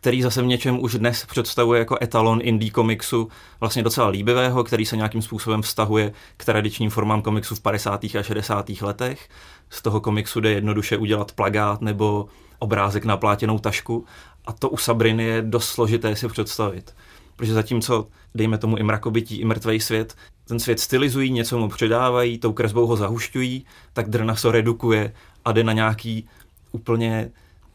který 0.01 0.23
zase 0.23 0.43
v 0.43 0.47
něčem 0.47 0.83
už 0.83 0.95
dnes 0.95 1.27
představuje 1.27 1.79
jako 1.79 1.99
etalon 2.03 2.41
indie 2.43 2.71
komiksu, 2.71 3.29
vlastně 3.61 3.83
docela 3.83 4.09
líbivého, 4.09 4.65
který 4.65 4.87
se 4.87 4.97
nějakým 4.97 5.23
způsobem 5.23 5.63
vztahuje 5.63 6.13
k 6.37 6.45
tradičním 6.45 6.91
formám 6.91 7.23
komiksu 7.23 7.55
v 7.55 7.61
50. 7.61 8.05
a 8.05 8.23
60. 8.23 8.71
letech. 8.81 9.29
Z 9.71 9.83
toho 9.83 10.01
komiksu 10.01 10.41
jde 10.41 10.51
jednoduše 10.51 10.97
udělat 10.97 11.33
plagát 11.33 11.81
nebo 11.81 12.29
obrázek 12.59 13.05
na 13.05 13.17
plátěnou 13.17 13.59
tašku 13.59 14.05
a 14.47 14.53
to 14.53 14.69
u 14.71 14.77
Sabriny 14.77 15.25
je 15.25 15.43
dost 15.43 15.69
složité 15.69 16.17
si 16.17 16.29
představit. 16.29 16.95
Protože 17.37 17.53
zatímco, 17.53 18.07
dejme 18.35 18.59
tomu 18.59 18.77
i 18.77 18.83
mrakobytí, 18.83 19.41
i 19.41 19.45
mrtvý 19.45 19.81
svět, 19.81 20.17
ten 20.45 20.61
svět 20.61 20.81
stylizují, 20.81 21.31
něco 21.31 21.59
mu 21.59 21.69
přidávají, 21.69 22.39
tou 22.39 22.53
kresbou 22.53 22.87
ho 22.87 22.97
zahušťují, 22.97 23.67
tak 23.93 24.11
Drnaso 24.11 24.53
redukuje 24.53 25.13
a 25.45 25.53
jde 25.53 25.65
na 25.65 25.73
nějaký 25.73 26.29
úplně 26.73 27.31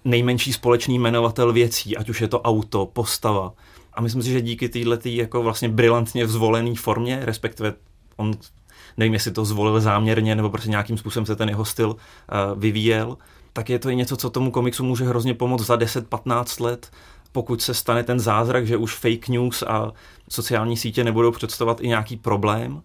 nejmenší 0.05 0.53
společný 0.53 0.99
jmenovatel 0.99 1.53
věcí, 1.53 1.97
ať 1.97 2.09
už 2.09 2.21
je 2.21 2.27
to 2.27 2.41
auto, 2.41 2.85
postava. 2.85 3.53
A 3.93 4.01
myslím 4.01 4.23
si, 4.23 4.31
že 4.31 4.41
díky 4.41 4.69
této 4.69 5.09
jako 5.09 5.43
vlastně 5.43 5.69
brilantně 5.69 6.25
vzvolené 6.25 6.75
formě, 6.75 7.19
respektive 7.21 7.73
on, 8.15 8.33
nevím, 8.97 9.13
jestli 9.13 9.31
to 9.31 9.45
zvolil 9.45 9.81
záměrně, 9.81 10.35
nebo 10.35 10.49
prostě 10.49 10.69
nějakým 10.69 10.97
způsobem 10.97 11.25
se 11.25 11.35
ten 11.35 11.49
jeho 11.49 11.65
styl 11.65 11.89
uh, 11.89 11.95
vyvíjel, 12.59 13.17
tak 13.53 13.69
je 13.69 13.79
to 13.79 13.89
i 13.89 13.95
něco, 13.95 14.17
co 14.17 14.29
tomu 14.29 14.51
komiksu 14.51 14.83
může 14.83 15.05
hrozně 15.05 15.33
pomoct 15.33 15.65
za 15.65 15.75
10-15 15.75 16.63
let, 16.63 16.91
pokud 17.31 17.61
se 17.61 17.73
stane 17.73 18.03
ten 18.03 18.19
zázrak, 18.19 18.67
že 18.67 18.77
už 18.77 18.95
fake 18.95 19.27
news 19.29 19.63
a 19.63 19.91
sociální 20.29 20.77
sítě 20.77 21.03
nebudou 21.03 21.31
představovat 21.31 21.81
i 21.81 21.87
nějaký 21.87 22.17
problém, 22.17 22.81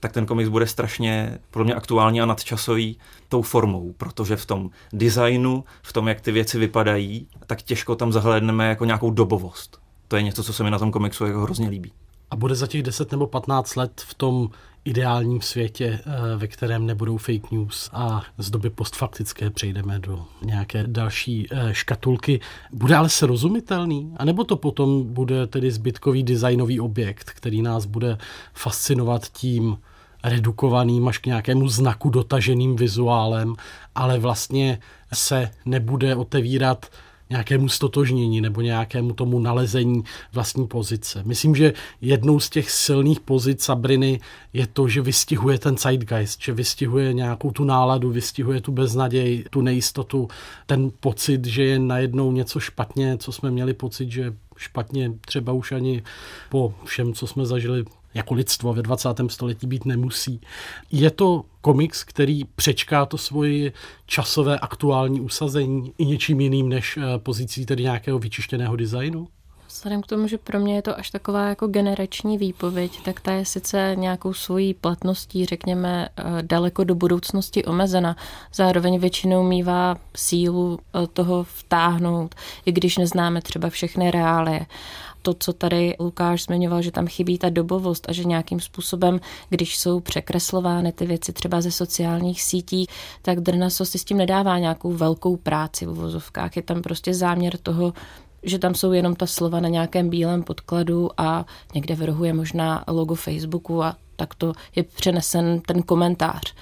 tak 0.00 0.12
ten 0.12 0.26
komiks 0.26 0.48
bude 0.48 0.66
strašně 0.66 1.38
pro 1.50 1.64
mě 1.64 1.74
aktuální 1.74 2.20
a 2.20 2.26
nadčasový 2.26 2.98
tou 3.28 3.42
formou, 3.42 3.94
protože 3.96 4.36
v 4.36 4.46
tom 4.46 4.70
designu, 4.92 5.64
v 5.82 5.92
tom, 5.92 6.08
jak 6.08 6.20
ty 6.20 6.32
věci 6.32 6.58
vypadají, 6.58 7.26
tak 7.46 7.62
těžko 7.62 7.96
tam 7.96 8.12
zahlédneme 8.12 8.68
jako 8.68 8.84
nějakou 8.84 9.10
dobovost. 9.10 9.78
To 10.08 10.16
je 10.16 10.22
něco, 10.22 10.42
co 10.42 10.52
se 10.52 10.64
mi 10.64 10.70
na 10.70 10.78
tom 10.78 10.90
komiksu 10.90 11.26
jako 11.26 11.40
hrozně 11.40 11.68
líbí. 11.68 11.92
A 12.30 12.36
bude 12.36 12.54
za 12.54 12.66
těch 12.66 12.82
10 12.82 13.12
nebo 13.12 13.26
15 13.26 13.76
let 13.76 14.02
v 14.06 14.14
tom 14.14 14.50
ideálním 14.84 15.40
světě, 15.40 16.00
eh, 16.06 16.36
ve 16.36 16.46
kterém 16.46 16.86
nebudou 16.86 17.16
fake 17.16 17.50
news 17.50 17.90
a 17.92 18.22
z 18.38 18.50
doby 18.50 18.70
postfaktické 18.70 19.50
přejdeme 19.50 19.98
do 19.98 20.24
nějaké 20.42 20.84
další 20.86 21.46
eh, 21.50 21.74
škatulky. 21.74 22.40
Bude 22.72 22.96
ale 22.96 23.08
srozumitelný? 23.08 24.12
A 24.16 24.24
nebo 24.24 24.44
to 24.44 24.56
potom 24.56 25.04
bude 25.14 25.46
tedy 25.46 25.70
zbytkový 25.70 26.22
designový 26.22 26.80
objekt, 26.80 27.30
který 27.30 27.62
nás 27.62 27.86
bude 27.86 28.18
fascinovat 28.54 29.28
tím 29.28 29.78
redukovaným 30.24 31.08
až 31.08 31.18
k 31.18 31.26
nějakému 31.26 31.68
znaku 31.68 32.10
dotaženým 32.10 32.76
vizuálem, 32.76 33.54
ale 33.94 34.18
vlastně 34.18 34.78
se 35.12 35.50
nebude 35.64 36.16
otevírat 36.16 36.86
nějakému 37.30 37.68
stotožnění 37.68 38.40
nebo 38.40 38.60
nějakému 38.60 39.12
tomu 39.12 39.38
nalezení 39.38 40.04
vlastní 40.32 40.66
pozice. 40.66 41.22
Myslím, 41.26 41.54
že 41.54 41.72
jednou 42.00 42.40
z 42.40 42.50
těch 42.50 42.70
silných 42.70 43.20
pozic 43.20 43.64
Sabriny 43.64 44.20
je 44.52 44.66
to, 44.66 44.88
že 44.88 45.00
vystihuje 45.00 45.58
ten 45.58 45.78
zeitgeist, 45.78 46.42
že 46.42 46.52
vystihuje 46.52 47.12
nějakou 47.12 47.50
tu 47.50 47.64
náladu, 47.64 48.10
vystihuje 48.10 48.60
tu 48.60 48.72
beznaděj, 48.72 49.44
tu 49.50 49.60
nejistotu, 49.60 50.28
ten 50.66 50.90
pocit, 51.00 51.44
že 51.44 51.64
je 51.64 51.78
najednou 51.78 52.32
něco 52.32 52.60
špatně, 52.60 53.18
co 53.18 53.32
jsme 53.32 53.50
měli 53.50 53.74
pocit, 53.74 54.10
že 54.10 54.34
špatně 54.56 55.12
třeba 55.20 55.52
už 55.52 55.72
ani 55.72 56.02
po 56.48 56.74
všem, 56.84 57.12
co 57.12 57.26
jsme 57.26 57.46
zažili 57.46 57.84
jako 58.14 58.34
lidstvo 58.34 58.74
ve 58.74 58.82
20. 58.82 59.08
století 59.28 59.66
být 59.66 59.84
nemusí. 59.84 60.40
Je 60.90 61.10
to 61.10 61.44
komiks, 61.60 62.04
který 62.04 62.44
přečká 62.44 63.06
to 63.06 63.18
svoje 63.18 63.72
časové 64.06 64.58
aktuální 64.58 65.20
usazení 65.20 65.92
i 65.98 66.06
něčím 66.06 66.40
jiným 66.40 66.68
než 66.68 66.96
eh, 66.96 67.18
pozicí 67.18 67.66
tedy 67.66 67.82
nějakého 67.82 68.18
vyčištěného 68.18 68.76
designu? 68.76 69.28
Vzhledem 69.68 70.02
k 70.02 70.06
tomu, 70.06 70.28
že 70.28 70.38
pro 70.38 70.60
mě 70.60 70.74
je 70.74 70.82
to 70.82 70.98
až 70.98 71.10
taková 71.10 71.48
jako 71.48 71.66
generační 71.66 72.38
výpověď, 72.38 73.02
tak 73.04 73.20
ta 73.20 73.32
je 73.32 73.44
sice 73.44 73.92
nějakou 73.98 74.32
svojí 74.32 74.74
platností, 74.74 75.44
řekněme, 75.44 76.08
eh, 76.16 76.22
daleko 76.42 76.84
do 76.84 76.94
budoucnosti 76.94 77.64
omezena. 77.64 78.16
Zároveň 78.54 78.98
většinou 78.98 79.42
mývá 79.42 79.96
sílu 80.16 80.78
eh, 80.78 81.06
toho 81.06 81.44
vtáhnout, 81.44 82.34
i 82.66 82.72
když 82.72 82.98
neznáme 82.98 83.42
třeba 83.42 83.70
všechny 83.70 84.10
reálie 84.10 84.66
to, 85.22 85.34
co 85.38 85.52
tady 85.52 85.96
Lukáš 86.00 86.44
zmiňoval, 86.44 86.82
že 86.82 86.92
tam 86.92 87.06
chybí 87.06 87.38
ta 87.38 87.48
dobovost 87.48 88.08
a 88.08 88.12
že 88.12 88.24
nějakým 88.24 88.60
způsobem, 88.60 89.20
když 89.48 89.78
jsou 89.78 90.00
překreslovány 90.00 90.92
ty 90.92 91.06
věci 91.06 91.32
třeba 91.32 91.60
ze 91.60 91.70
sociálních 91.70 92.42
sítí, 92.42 92.86
tak 93.22 93.40
Drnaso 93.40 93.84
si 93.84 93.98
s 93.98 94.04
tím 94.04 94.16
nedává 94.16 94.58
nějakou 94.58 94.92
velkou 94.92 95.36
práci 95.36 95.86
v 95.86 95.90
uvozovkách. 95.90 96.56
Je 96.56 96.62
tam 96.62 96.82
prostě 96.82 97.14
záměr 97.14 97.56
toho, 97.56 97.92
že 98.42 98.58
tam 98.58 98.74
jsou 98.74 98.92
jenom 98.92 99.16
ta 99.16 99.26
slova 99.26 99.60
na 99.60 99.68
nějakém 99.68 100.10
bílém 100.10 100.42
podkladu 100.42 101.10
a 101.16 101.46
někde 101.74 101.94
v 101.94 102.02
rohu 102.02 102.24
je 102.24 102.32
možná 102.32 102.84
logo 102.88 103.14
Facebooku 103.14 103.82
a 103.82 103.96
tak 104.16 104.34
to 104.34 104.52
je 104.76 104.82
přenesen 104.82 105.60
ten 105.60 105.82
komentář 105.82 106.54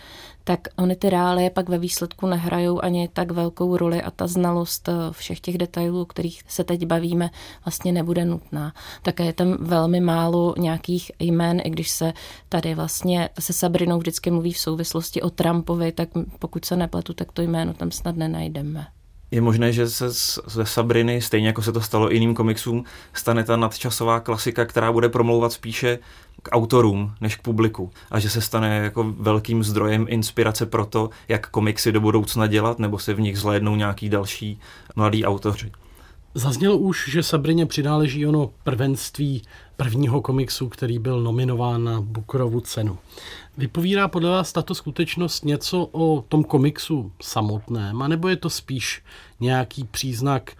tak 0.47 0.61
ony 0.77 0.97
ty 0.97 1.11
reálie 1.11 1.51
pak 1.51 1.69
ve 1.69 1.79
výsledku 1.79 2.27
nehrajou 2.27 2.85
ani 2.85 3.09
tak 3.09 3.31
velkou 3.31 3.77
roli 3.77 4.03
a 4.03 4.11
ta 4.11 4.27
znalost 4.27 4.89
eh, 4.89 4.93
všech 5.11 5.41
těch 5.41 5.59
detailů, 5.59 6.01
o 6.01 6.05
kterých 6.05 6.43
se 6.49 6.65
teď 6.65 6.87
bavíme, 6.87 7.31
vlastně 7.65 7.93
nebude 7.93 8.25
nutná. 8.25 8.73
Také 9.03 9.25
je 9.25 9.33
tam 9.33 9.57
velmi 9.61 10.01
málo 10.01 10.55
nějakých 10.59 11.13
jmén, 11.19 11.61
i 11.65 11.71
když 11.71 11.91
se 11.91 12.13
tady 12.49 12.75
vlastně 12.75 13.29
se 13.39 13.53
Sabrinou 13.53 13.99
vždycky 13.99 14.31
mluví 14.31 14.53
v 14.53 14.59
souvislosti 14.59 15.23
o 15.23 15.31
Trumpovi, 15.31 15.93
tak 15.93 16.09
pokud 16.39 16.65
se 16.65 16.77
nepletu, 16.77 17.15
tak 17.15 17.33
to 17.33 17.43
jméno 17.43 17.75
tam 17.75 17.91
snad 17.91 18.17
nenajdeme. 18.17 18.87
Je 19.31 19.41
možné, 19.41 19.73
že 19.73 19.89
se 19.89 20.11
ze 20.47 20.67
Sabriny, 20.67 21.23
stejně 21.23 21.47
jako 21.47 21.63
se 21.63 21.73
to 21.73 21.81
stalo 21.81 22.11
jiným 22.11 22.35
komiksům, 22.35 22.85
stane 23.13 23.45
ta 23.45 23.57
nadčasová 23.57 24.21
klasika, 24.21 24.65
která 24.65 24.93
bude 24.93 25.09
promlouvat 25.09 25.53
spíše 25.53 25.99
k 26.47 26.53
autorům 26.53 27.13
než 27.21 27.37
k 27.37 27.43
publiku 27.43 27.91
a 28.11 28.19
že 28.19 28.31
se 28.31 28.41
stane 28.41 28.77
jako 28.77 29.15
velkým 29.19 29.65
zdrojem 29.65 30.07
inspirace 30.09 30.67
pro 30.67 30.87
to, 30.87 31.11
jak 31.29 31.51
komiksy 31.51 31.93
do 31.93 32.01
budoucna 32.01 32.47
dělat 32.47 32.79
nebo 32.79 32.99
se 32.99 33.15
v 33.15 33.21
nich 33.21 33.39
zhlédnou 33.39 33.77
nějaký 33.77 34.09
další 34.09 34.61
mladí 34.97 35.25
autoři. 35.25 35.71
Zaznělo 36.35 36.79
už, 36.79 37.09
že 37.09 37.23
Sabrině 37.23 37.67
přináleží 37.67 38.27
ono 38.27 38.51
prvenství 38.65 39.43
prvního 39.77 40.21
komiksu, 40.21 40.69
který 40.69 40.99
byl 40.99 41.21
nominován 41.21 41.85
na 41.85 42.01
Bookerovu 42.01 42.61
cenu. 42.61 42.99
Vypovídá 43.59 44.09
podle 44.09 44.31
vás 44.31 44.53
tato 44.53 44.75
skutečnost 44.75 45.45
něco 45.45 45.89
o 45.93 46.25
tom 46.29 46.45
komiksu 46.45 47.13
samotném, 47.23 48.03
anebo 48.03 48.29
je 48.29 48.37
to 48.37 48.51
spíš 48.51 49.03
nějaký 49.41 49.85
příznak 49.85 50.53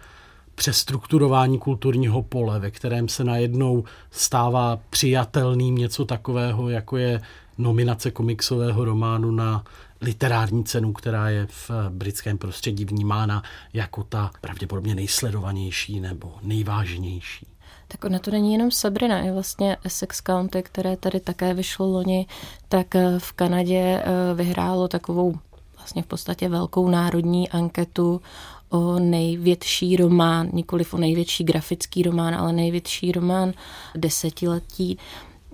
přestrukturování 0.57 1.59
kulturního 1.59 2.23
pole, 2.23 2.59
ve 2.59 2.71
kterém 2.71 3.07
se 3.07 3.23
najednou 3.23 3.83
stává 4.11 4.79
přijatelným 4.89 5.75
něco 5.75 6.05
takového, 6.05 6.69
jako 6.69 6.97
je 6.97 7.21
nominace 7.57 8.11
komiksového 8.11 8.85
románu 8.85 9.31
na 9.31 9.63
literární 10.01 10.63
cenu, 10.63 10.93
která 10.93 11.29
je 11.29 11.47
v 11.47 11.71
britském 11.89 12.37
prostředí 12.37 12.85
vnímána 12.85 13.43
jako 13.73 14.03
ta 14.03 14.31
pravděpodobně 14.41 14.95
nejsledovanější 14.95 15.99
nebo 15.99 16.33
nejvážnější. 16.41 17.47
Tak 17.87 18.05
ona 18.05 18.19
to 18.19 18.31
není 18.31 18.53
jenom 18.53 18.71
Sabrina, 18.71 19.17
je 19.17 19.33
vlastně 19.33 19.77
Essex 19.83 20.21
County, 20.21 20.63
které 20.63 20.97
tady 20.97 21.19
také 21.19 21.53
vyšlo 21.53 21.87
loni, 21.87 22.27
tak 22.69 22.95
eh, 22.95 23.19
v 23.19 23.33
Kanadě 23.33 23.79
eh, 23.79 24.33
vyhrálo 24.33 24.87
takovou 24.87 25.39
vlastně 25.77 26.03
v 26.03 26.05
podstatě 26.05 26.49
velkou 26.49 26.89
národní 26.89 27.49
anketu 27.49 28.21
o 28.69 28.99
největší 28.99 29.95
román, 29.95 30.49
nikoliv 30.53 30.93
o 30.93 30.97
největší 30.97 31.43
grafický 31.43 32.03
román, 32.03 32.35
ale 32.35 32.53
největší 32.53 33.11
román 33.11 33.53
desetiletí. 33.95 34.97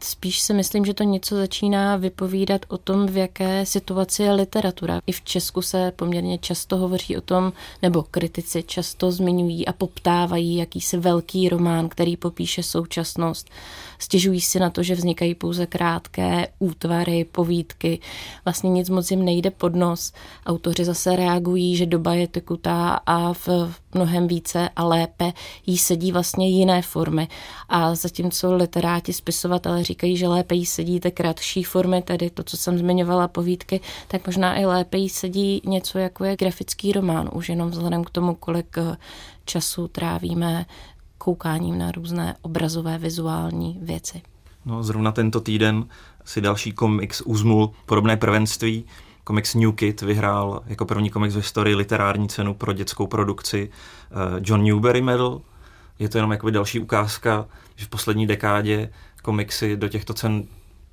Spíš 0.04 0.42
si 0.42 0.54
myslím, 0.54 0.86
že 0.86 0.94
to 0.94 1.04
něco 1.04 1.36
začíná 1.36 1.98
vypovídat 1.98 2.62
o 2.68 2.78
tom, 2.78 3.06
v 3.06 3.18
jaké 3.18 3.66
situaci 3.66 4.24
je 4.24 4.32
literatura. 4.32 5.02
I 5.08 5.12
v 5.12 5.22
Česku 5.22 5.62
se 5.62 5.94
poměrně 5.96 6.38
často 6.38 6.78
hovoří 6.78 7.18
o 7.18 7.22
tom, 7.22 7.54
nebo 7.82 8.04
kritici 8.12 8.64
často 8.64 9.12
zmiňují 9.12 9.68
a 9.68 9.74
poptávají 9.74 10.56
jakýsi 10.56 10.98
velký 10.98 11.50
román, 11.50 11.90
který 11.90 12.18
popíše 12.18 12.64
současnost. 12.64 13.50
Stěžují 14.00 14.42
si 14.42 14.60
na 14.60 14.70
to, 14.70 14.84
že 14.84 14.96
vznikají 14.96 15.36
pouze 15.36 15.66
krátké 15.66 16.48
útvary, 16.60 17.26
povídky. 17.32 18.00
Vlastně 18.46 18.70
nic 18.70 18.90
moc 18.90 19.12
jim 19.12 19.26
nejde 19.26 19.52
pod 19.52 19.76
nos. 19.76 20.14
Autoři 20.46 20.86
zase 20.86 21.16
reagují, 21.16 21.76
že 21.76 21.86
doba 21.86 22.14
je 22.14 22.28
tekutá 22.28 23.00
a 23.06 23.34
v 23.34 23.50
mnohem 23.94 24.28
více 24.28 24.70
a 24.76 24.84
lépe 24.84 25.34
jí 25.66 25.78
sedí 25.78 26.12
vlastně 26.12 26.50
jiné 26.50 26.82
formy. 26.82 27.28
A 27.70 27.96
zatímco 27.96 28.56
literáti, 28.56 29.14
spisovatelé 29.14 29.84
říkají, 29.94 30.18
že 30.18 30.28
lépe 30.28 30.56
jí 30.56 30.66
sedí 30.66 31.00
ty 31.00 31.12
kratší 31.12 31.64
formy, 31.64 32.02
tedy 32.02 32.30
to, 32.30 32.44
co 32.44 32.58
jsem 32.58 32.78
zmiňovala, 32.78 33.28
povídky, 33.28 33.82
tak 34.08 34.26
možná 34.28 34.60
i 34.60 34.66
lépe 34.66 34.98
jí 34.98 35.10
sedí 35.10 35.62
něco, 35.66 36.00
jako 36.00 36.24
je 36.24 36.36
grafický 36.36 36.92
román, 36.92 37.30
už 37.34 37.50
jenom 37.50 37.70
vzhledem 37.70 38.04
k 38.04 38.10
tomu, 38.10 38.36
kolik 38.36 38.78
eh, 38.78 38.98
času 39.46 39.88
trávíme 39.88 40.66
koukáním 41.18 41.78
na 41.78 41.92
různé 41.92 42.36
obrazové, 42.42 42.98
vizuální 42.98 43.80
věci. 43.82 44.22
No, 44.66 44.84
zrovna 44.84 45.12
tento 45.12 45.40
týden 45.40 45.86
si 46.26 46.42
další 46.42 46.72
komiks 46.72 47.22
uzmul 47.22 47.72
podobné 47.86 48.18
prvenství. 48.18 48.86
Komiks 49.24 49.56
New 49.56 49.72
Kid 49.72 50.02
vyhrál 50.02 50.64
jako 50.66 50.86
první 50.86 51.10
komiks 51.10 51.34
v 51.34 51.38
historii 51.38 51.76
literární 51.76 52.30
cenu 52.30 52.54
pro 52.54 52.74
dětskou 52.74 53.08
produkci 53.08 53.70
eh, 53.70 54.16
John 54.42 54.64
Newbery 54.64 55.02
Medal. 55.02 55.42
Je 56.00 56.10
to 56.10 56.18
jenom 56.18 56.32
jakoby 56.32 56.52
další 56.52 56.80
ukázka, 56.80 57.46
že 57.76 57.86
v 57.86 57.90
poslední 57.90 58.28
dekádě 58.28 58.90
komiksy 59.22 59.78
do 59.78 59.88
těchto 59.88 60.14
cen 60.14 60.44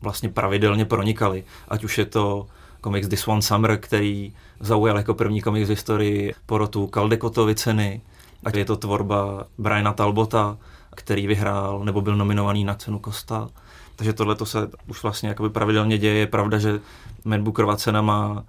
vlastně 0.01 0.29
pravidelně 0.29 0.85
pronikaly. 0.85 1.45
Ať 1.69 1.85
už 1.85 1.99
je 1.99 2.05
to 2.05 2.47
komiks 2.81 3.09
This 3.09 3.29
One 3.29 3.43
Summer, 3.43 3.79
který 3.79 4.33
zaujal 4.61 4.97
jako 4.97 5.15
první 5.15 5.43
komiks 5.43 5.67
v 5.67 5.71
historii 5.71 6.35
porotu 6.47 6.87
Caldecotovy 6.87 7.55
ceny, 7.55 8.01
ať 8.45 8.55
je 8.55 8.65
to 8.65 8.77
tvorba 8.77 9.47
Briana 9.59 9.93
Talbota, 9.93 10.59
který 10.97 11.27
vyhrál 11.27 11.85
nebo 11.85 12.01
byl 12.01 12.17
nominovaný 12.17 12.65
na 12.65 12.75
cenu 12.75 12.99
Kosta. 12.99 13.49
Takže 13.97 14.13
tohle 14.13 14.35
to 14.35 14.47
se 14.47 14.71
už 14.87 15.03
vlastně 15.03 15.29
jakoby 15.29 15.51
pravidelně 15.51 15.99
děje. 15.99 16.15
Je 16.15 16.27
pravda, 16.27 16.59
že 16.59 16.81
Man 17.25 17.53
cena 17.77 18.03
má 18.03 18.45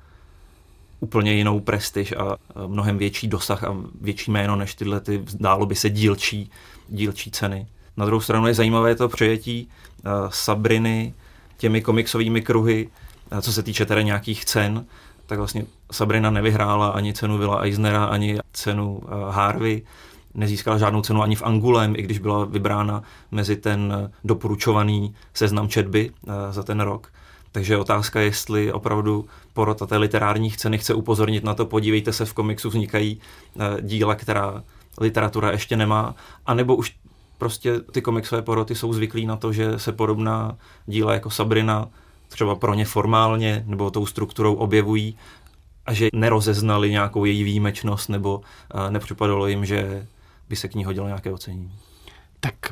úplně 1.01 1.33
jinou 1.33 1.59
prestiž 1.59 2.11
a 2.11 2.37
mnohem 2.67 2.97
větší 2.97 3.27
dosah 3.27 3.63
a 3.63 3.75
větší 4.01 4.31
jméno 4.31 4.55
než 4.55 4.75
tyhle 4.75 4.99
ty, 4.99 5.23
zdálo 5.27 5.65
by 5.65 5.75
se, 5.75 5.89
dílčí, 5.89 6.51
dílčí 6.89 7.31
ceny. 7.31 7.67
Na 7.97 8.05
druhou 8.05 8.21
stranu 8.21 8.47
je 8.47 8.53
zajímavé 8.53 8.95
to 8.95 9.09
přejetí 9.09 9.69
Sabriny 10.29 11.13
těmi 11.57 11.81
komiksovými 11.81 12.41
kruhy, 12.41 12.87
uh, 12.87 13.39
co 13.41 13.53
se 13.53 13.63
týče 13.63 13.85
teda 13.85 14.01
nějakých 14.01 14.45
cen, 14.45 14.85
tak 15.25 15.37
vlastně 15.37 15.65
Sabrina 15.91 16.29
nevyhrála 16.29 16.89
ani 16.89 17.13
cenu 17.13 17.37
Villa 17.37 17.61
Eisnera, 17.61 18.05
ani 18.05 18.37
cenu 18.53 19.01
Harvey, 19.29 19.81
nezískala 20.33 20.77
žádnou 20.77 21.01
cenu 21.01 21.21
ani 21.21 21.35
v 21.35 21.43
Angulem, 21.43 21.95
i 21.95 22.01
když 22.01 22.19
byla 22.19 22.45
vybrána 22.45 23.03
mezi 23.31 23.55
ten 23.55 24.11
doporučovaný 24.23 25.15
seznam 25.33 25.69
četby 25.69 26.11
za 26.51 26.63
ten 26.63 26.79
rok. 26.79 27.11
Takže 27.51 27.77
otázka, 27.77 28.21
jestli 28.21 28.73
opravdu 28.73 29.25
porota 29.53 29.85
té 29.85 29.97
literárních 29.97 30.57
ceny 30.57 30.77
chce 30.77 30.93
upozornit 30.93 31.43
na 31.43 31.53
to, 31.53 31.65
podívejte 31.65 32.13
se, 32.13 32.25
v 32.25 32.33
komiksu 32.33 32.69
vznikají 32.69 33.21
eh, 33.59 33.81
díla, 33.81 34.15
která 34.15 34.63
literatura 34.99 35.51
ještě 35.51 35.77
nemá, 35.77 36.15
anebo 36.45 36.75
už 36.75 36.95
prostě 37.37 37.79
ty 37.79 38.01
komiksové 38.01 38.41
poroty 38.41 38.75
jsou 38.75 38.93
zvyklí 38.93 39.25
na 39.25 39.35
to, 39.35 39.53
že 39.53 39.79
se 39.79 39.91
podobná 39.91 40.57
díla 40.85 41.13
jako 41.13 41.29
Sabrina 41.29 41.89
třeba 42.27 42.55
pro 42.55 42.73
ně 42.73 42.85
formálně 42.85 43.63
nebo 43.67 43.91
tou 43.91 44.05
strukturou 44.05 44.53
objevují 44.53 45.17
a 45.85 45.93
že 45.93 46.09
nerozeznali 46.13 46.91
nějakou 46.91 47.25
její 47.25 47.43
výjimečnost 47.43 48.09
nebo 48.09 48.41
eh, 48.73 48.91
nepřipadalo 48.91 49.47
jim, 49.47 49.65
že 49.65 50.07
by 50.49 50.55
se 50.55 50.67
k 50.67 50.75
ní 50.75 50.85
hodilo 50.85 51.07
nějaké 51.07 51.31
ocenění. 51.31 51.71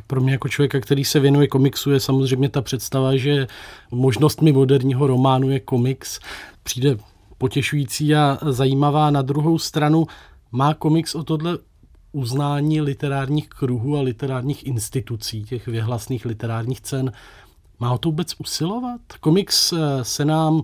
Pro 0.10 0.22
mě 0.22 0.32
jako 0.32 0.50
člověka, 0.50 0.80
který 0.80 1.06
se 1.06 1.20
věnuje 1.20 1.48
komiksu, 1.48 1.92
je 1.92 2.00
samozřejmě 2.00 2.50
ta 2.50 2.62
představa, 2.62 3.18
že 3.18 3.48
možnostmi 3.92 4.52
moderního 4.52 5.08
románu 5.08 5.50
je 5.50 5.60
komiks. 5.60 6.20
Přijde 6.64 6.98
potěšující 7.38 8.16
a 8.16 8.38
zajímavá. 8.50 9.12
Na 9.12 9.22
druhou 9.22 9.60
stranu 9.60 10.08
má 10.52 10.74
komiks 10.74 11.16
o 11.16 11.24
tohle 11.24 11.58
uznání 12.12 12.82
literárních 12.82 13.50
kruhů 13.50 13.98
a 13.98 14.02
literárních 14.02 14.68
institucí, 14.68 15.44
těch 15.44 15.68
vyhlasných 15.68 16.26
literárních 16.26 16.82
cen. 16.82 17.12
Má 17.80 17.92
o 17.92 17.98
to 17.98 18.10
vůbec 18.10 18.36
usilovat? 18.40 19.02
Komiks 19.20 19.74
eh, 19.74 20.04
se 20.04 20.26
nám 20.26 20.62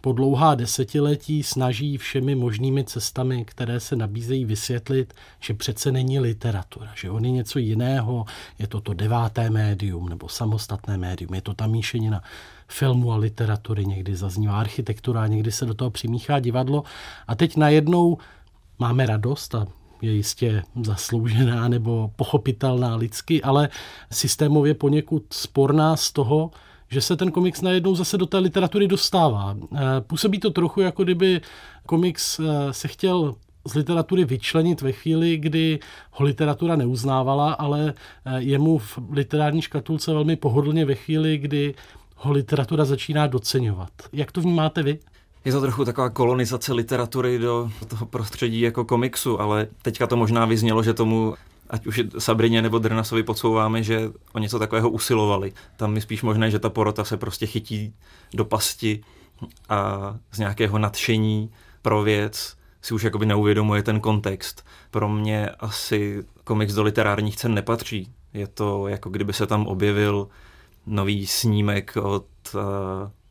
po 0.00 0.12
dlouhá 0.12 0.54
desetiletí 0.54 1.42
snaží 1.42 1.98
všemi 1.98 2.34
možnými 2.34 2.84
cestami, 2.84 3.44
které 3.44 3.80
se 3.80 3.96
nabízejí, 3.96 4.44
vysvětlit, 4.44 5.14
že 5.40 5.54
přece 5.54 5.92
není 5.92 6.20
literatura, 6.20 6.90
že 6.94 7.10
on 7.10 7.24
je 7.24 7.30
něco 7.30 7.58
jiného, 7.58 8.24
je 8.58 8.66
to 8.66 8.80
to 8.80 8.94
deváté 8.94 9.50
médium 9.50 10.08
nebo 10.08 10.28
samostatné 10.28 10.98
médium, 10.98 11.34
je 11.34 11.42
to 11.42 11.54
ta 11.54 11.66
míšenina 11.66 12.22
filmu 12.68 13.12
a 13.12 13.16
literatury, 13.16 13.86
někdy 13.86 14.16
zaznívá 14.16 14.60
architektura, 14.60 15.26
někdy 15.26 15.52
se 15.52 15.66
do 15.66 15.74
toho 15.74 15.90
přimíchá 15.90 16.40
divadlo. 16.40 16.84
A 17.26 17.34
teď 17.34 17.56
najednou 17.56 18.18
máme 18.78 19.06
radost 19.06 19.54
a 19.54 19.66
je 20.02 20.12
jistě 20.12 20.62
zasloužená 20.82 21.68
nebo 21.68 22.10
pochopitelná 22.16 22.96
lidsky, 22.96 23.42
ale 23.42 23.68
systémově 24.12 24.74
poněkud 24.74 25.24
sporná 25.32 25.96
z 25.96 26.12
toho, 26.12 26.50
že 26.90 27.00
se 27.00 27.16
ten 27.16 27.30
komiks 27.30 27.60
najednou 27.60 27.94
zase 27.94 28.18
do 28.18 28.26
té 28.26 28.38
literatury 28.38 28.88
dostává. 28.88 29.56
Eh, 29.74 29.78
působí 30.00 30.40
to 30.40 30.50
trochu, 30.50 30.80
jako 30.80 31.04
kdyby 31.04 31.40
komiks 31.86 32.40
eh, 32.40 32.72
se 32.72 32.88
chtěl 32.88 33.34
z 33.66 33.74
literatury 33.74 34.24
vyčlenit 34.24 34.80
ve 34.80 34.92
chvíli, 34.92 35.36
kdy 35.36 35.78
ho 36.10 36.24
literatura 36.24 36.76
neuznávala, 36.76 37.52
ale 37.52 37.94
eh, 38.24 38.40
jemu 38.42 38.78
v 38.78 38.98
literární 39.10 39.62
škatulce 39.62 40.12
velmi 40.12 40.36
pohodlně 40.36 40.84
ve 40.84 40.94
chvíli, 40.94 41.38
kdy 41.38 41.74
ho 42.16 42.32
literatura 42.32 42.84
začíná 42.84 43.26
doceňovat. 43.26 43.90
Jak 44.12 44.32
to 44.32 44.40
vnímáte 44.40 44.82
vy? 44.82 44.98
Je 45.44 45.52
to 45.52 45.60
trochu 45.60 45.84
taková 45.84 46.10
kolonizace 46.10 46.72
literatury 46.72 47.38
do 47.38 47.70
toho 47.88 48.06
prostředí 48.06 48.60
jako 48.60 48.84
komiksu, 48.84 49.40
ale 49.40 49.66
teďka 49.82 50.06
to 50.06 50.16
možná 50.16 50.44
vyznělo, 50.44 50.82
že 50.82 50.94
tomu 50.94 51.34
ať 51.70 51.86
už 51.86 52.00
Sabrině 52.18 52.62
nebo 52.62 52.78
Drnasovi 52.78 53.22
podsouváme, 53.22 53.82
že 53.82 54.10
o 54.32 54.38
něco 54.38 54.58
takového 54.58 54.90
usilovali. 54.90 55.52
Tam 55.76 55.94
je 55.94 56.00
spíš 56.00 56.22
možné, 56.22 56.50
že 56.50 56.58
ta 56.58 56.70
porota 56.70 57.04
se 57.04 57.16
prostě 57.16 57.46
chytí 57.46 57.94
do 58.34 58.44
pasti 58.44 59.00
a 59.68 60.16
z 60.32 60.38
nějakého 60.38 60.78
nadšení 60.78 61.50
pro 61.82 62.02
věc 62.02 62.56
si 62.82 62.94
už 62.94 63.02
jakoby 63.02 63.26
neuvědomuje 63.26 63.82
ten 63.82 64.00
kontext. 64.00 64.66
Pro 64.90 65.08
mě 65.08 65.48
asi 65.48 66.24
komiks 66.44 66.74
do 66.74 66.82
literárních 66.82 67.36
cen 67.36 67.54
nepatří. 67.54 68.12
Je 68.34 68.46
to 68.46 68.88
jako 68.88 69.10
kdyby 69.10 69.32
se 69.32 69.46
tam 69.46 69.66
objevil 69.66 70.28
nový 70.86 71.26
snímek 71.26 71.96
od 71.96 72.26
uh, 72.54 72.60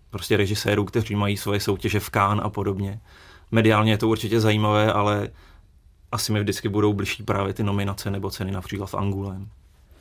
prostě 0.09 0.38
režisérů, 0.38 0.85
kteří 0.85 1.15
mají 1.15 1.38
svoje 1.38 1.59
soutěže 1.59 1.99
v 1.99 2.09
Cannes 2.09 2.45
a 2.45 2.49
podobně. 2.49 2.99
Mediálně 3.51 3.91
je 3.91 3.97
to 3.97 4.07
určitě 4.07 4.39
zajímavé, 4.39 4.93
ale 4.93 5.29
asi 6.12 6.32
mi 6.32 6.39
vždycky 6.39 6.70
budou 6.70 6.93
blížší 6.93 7.24
právě 7.24 7.53
ty 7.53 7.64
nominace 7.64 8.12
nebo 8.12 8.32
ceny 8.32 8.51
například 8.51 8.86
v 8.86 8.95
Angulem. 8.95 9.49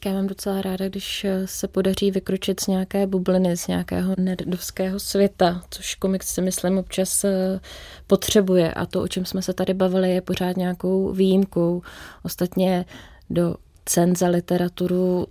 Já 0.07 0.13
mám 0.13 0.27
docela 0.27 0.63
ráda, 0.63 0.89
když 0.89 1.27
se 1.45 1.69
podaří 1.69 2.11
vykročit 2.11 2.61
z 2.61 2.67
nějaké 2.67 3.07
bubliny, 3.07 3.57
z 3.57 3.67
nějakého 3.67 4.15
nerdovského 4.19 5.01
světa, 5.01 5.63
což 5.71 5.95
komiks 5.95 6.35
si 6.35 6.43
myslím 6.43 6.79
občas 6.79 7.25
eh, 7.25 7.61
potřebuje 8.07 8.75
a 8.75 8.87
to, 8.87 9.03
o 9.03 9.09
čem 9.09 9.25
jsme 9.25 9.43
se 9.43 9.53
tady 9.53 9.75
bavili, 9.75 10.11
je 10.11 10.21
pořád 10.21 10.57
nějakou 10.57 11.13
výjimkou. 11.13 11.83
Ostatně 12.23 12.85
do 13.31 13.55
cen 13.85 14.17
za 14.17 14.29
literaturu 14.29 15.27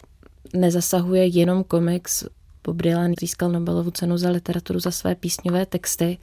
nezasahuje 0.53 1.25
jenom 1.25 1.63
komiks. 1.63 2.25
Bob 2.63 2.77
Dylan 2.81 3.13
získal 3.19 3.49
Nobelovu 3.51 3.91
cenu 3.91 4.17
za 4.17 4.29
literaturu 4.29 4.79
za 4.79 4.91
své 4.91 5.15
písňové 5.15 5.65
texty, 5.65 6.17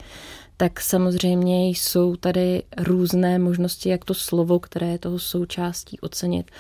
tak 0.62 0.80
samozřejmě 0.80 1.68
jsou 1.68 2.16
tady 2.16 2.62
různé 2.78 3.38
možnosti, 3.38 3.88
jak 3.88 4.04
to 4.04 4.14
slovo, 4.14 4.58
které 4.58 4.86
je 4.86 4.98
toho 4.98 5.18
součástí, 5.18 6.00
ocenit. 6.00 6.50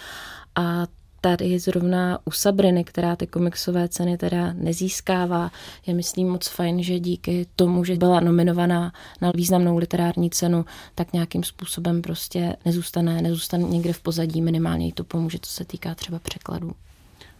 A 0.54 0.86
tady 1.20 1.58
zrovna 1.58 2.18
u 2.24 2.30
Sabriny, 2.30 2.84
která 2.84 3.16
ty 3.16 3.26
komiksové 3.26 3.88
ceny 3.88 4.18
teda 4.18 4.52
nezískává, 4.52 5.50
je 5.86 5.94
myslím 5.94 6.30
moc 6.30 6.48
fajn, 6.48 6.82
že 6.82 7.00
díky 7.00 7.46
tomu, 7.56 7.84
že 7.84 7.96
byla 7.96 8.20
nominovaná 8.20 8.92
na 9.20 9.32
významnou 9.34 9.76
literární 9.76 10.30
cenu, 10.30 10.64
tak 10.94 11.12
nějakým 11.12 11.44
způsobem 11.44 12.02
prostě 12.02 12.56
nezůstane, 12.64 13.22
nezůstane 13.22 13.64
někde 13.64 13.92
v 13.92 14.00
pozadí, 14.00 14.42
minimálně 14.42 14.86
jí 14.86 14.92
to 14.92 15.04
pomůže, 15.04 15.38
co 15.42 15.50
se 15.50 15.64
týká 15.64 15.94
třeba 15.94 16.18
překladů. 16.18 16.72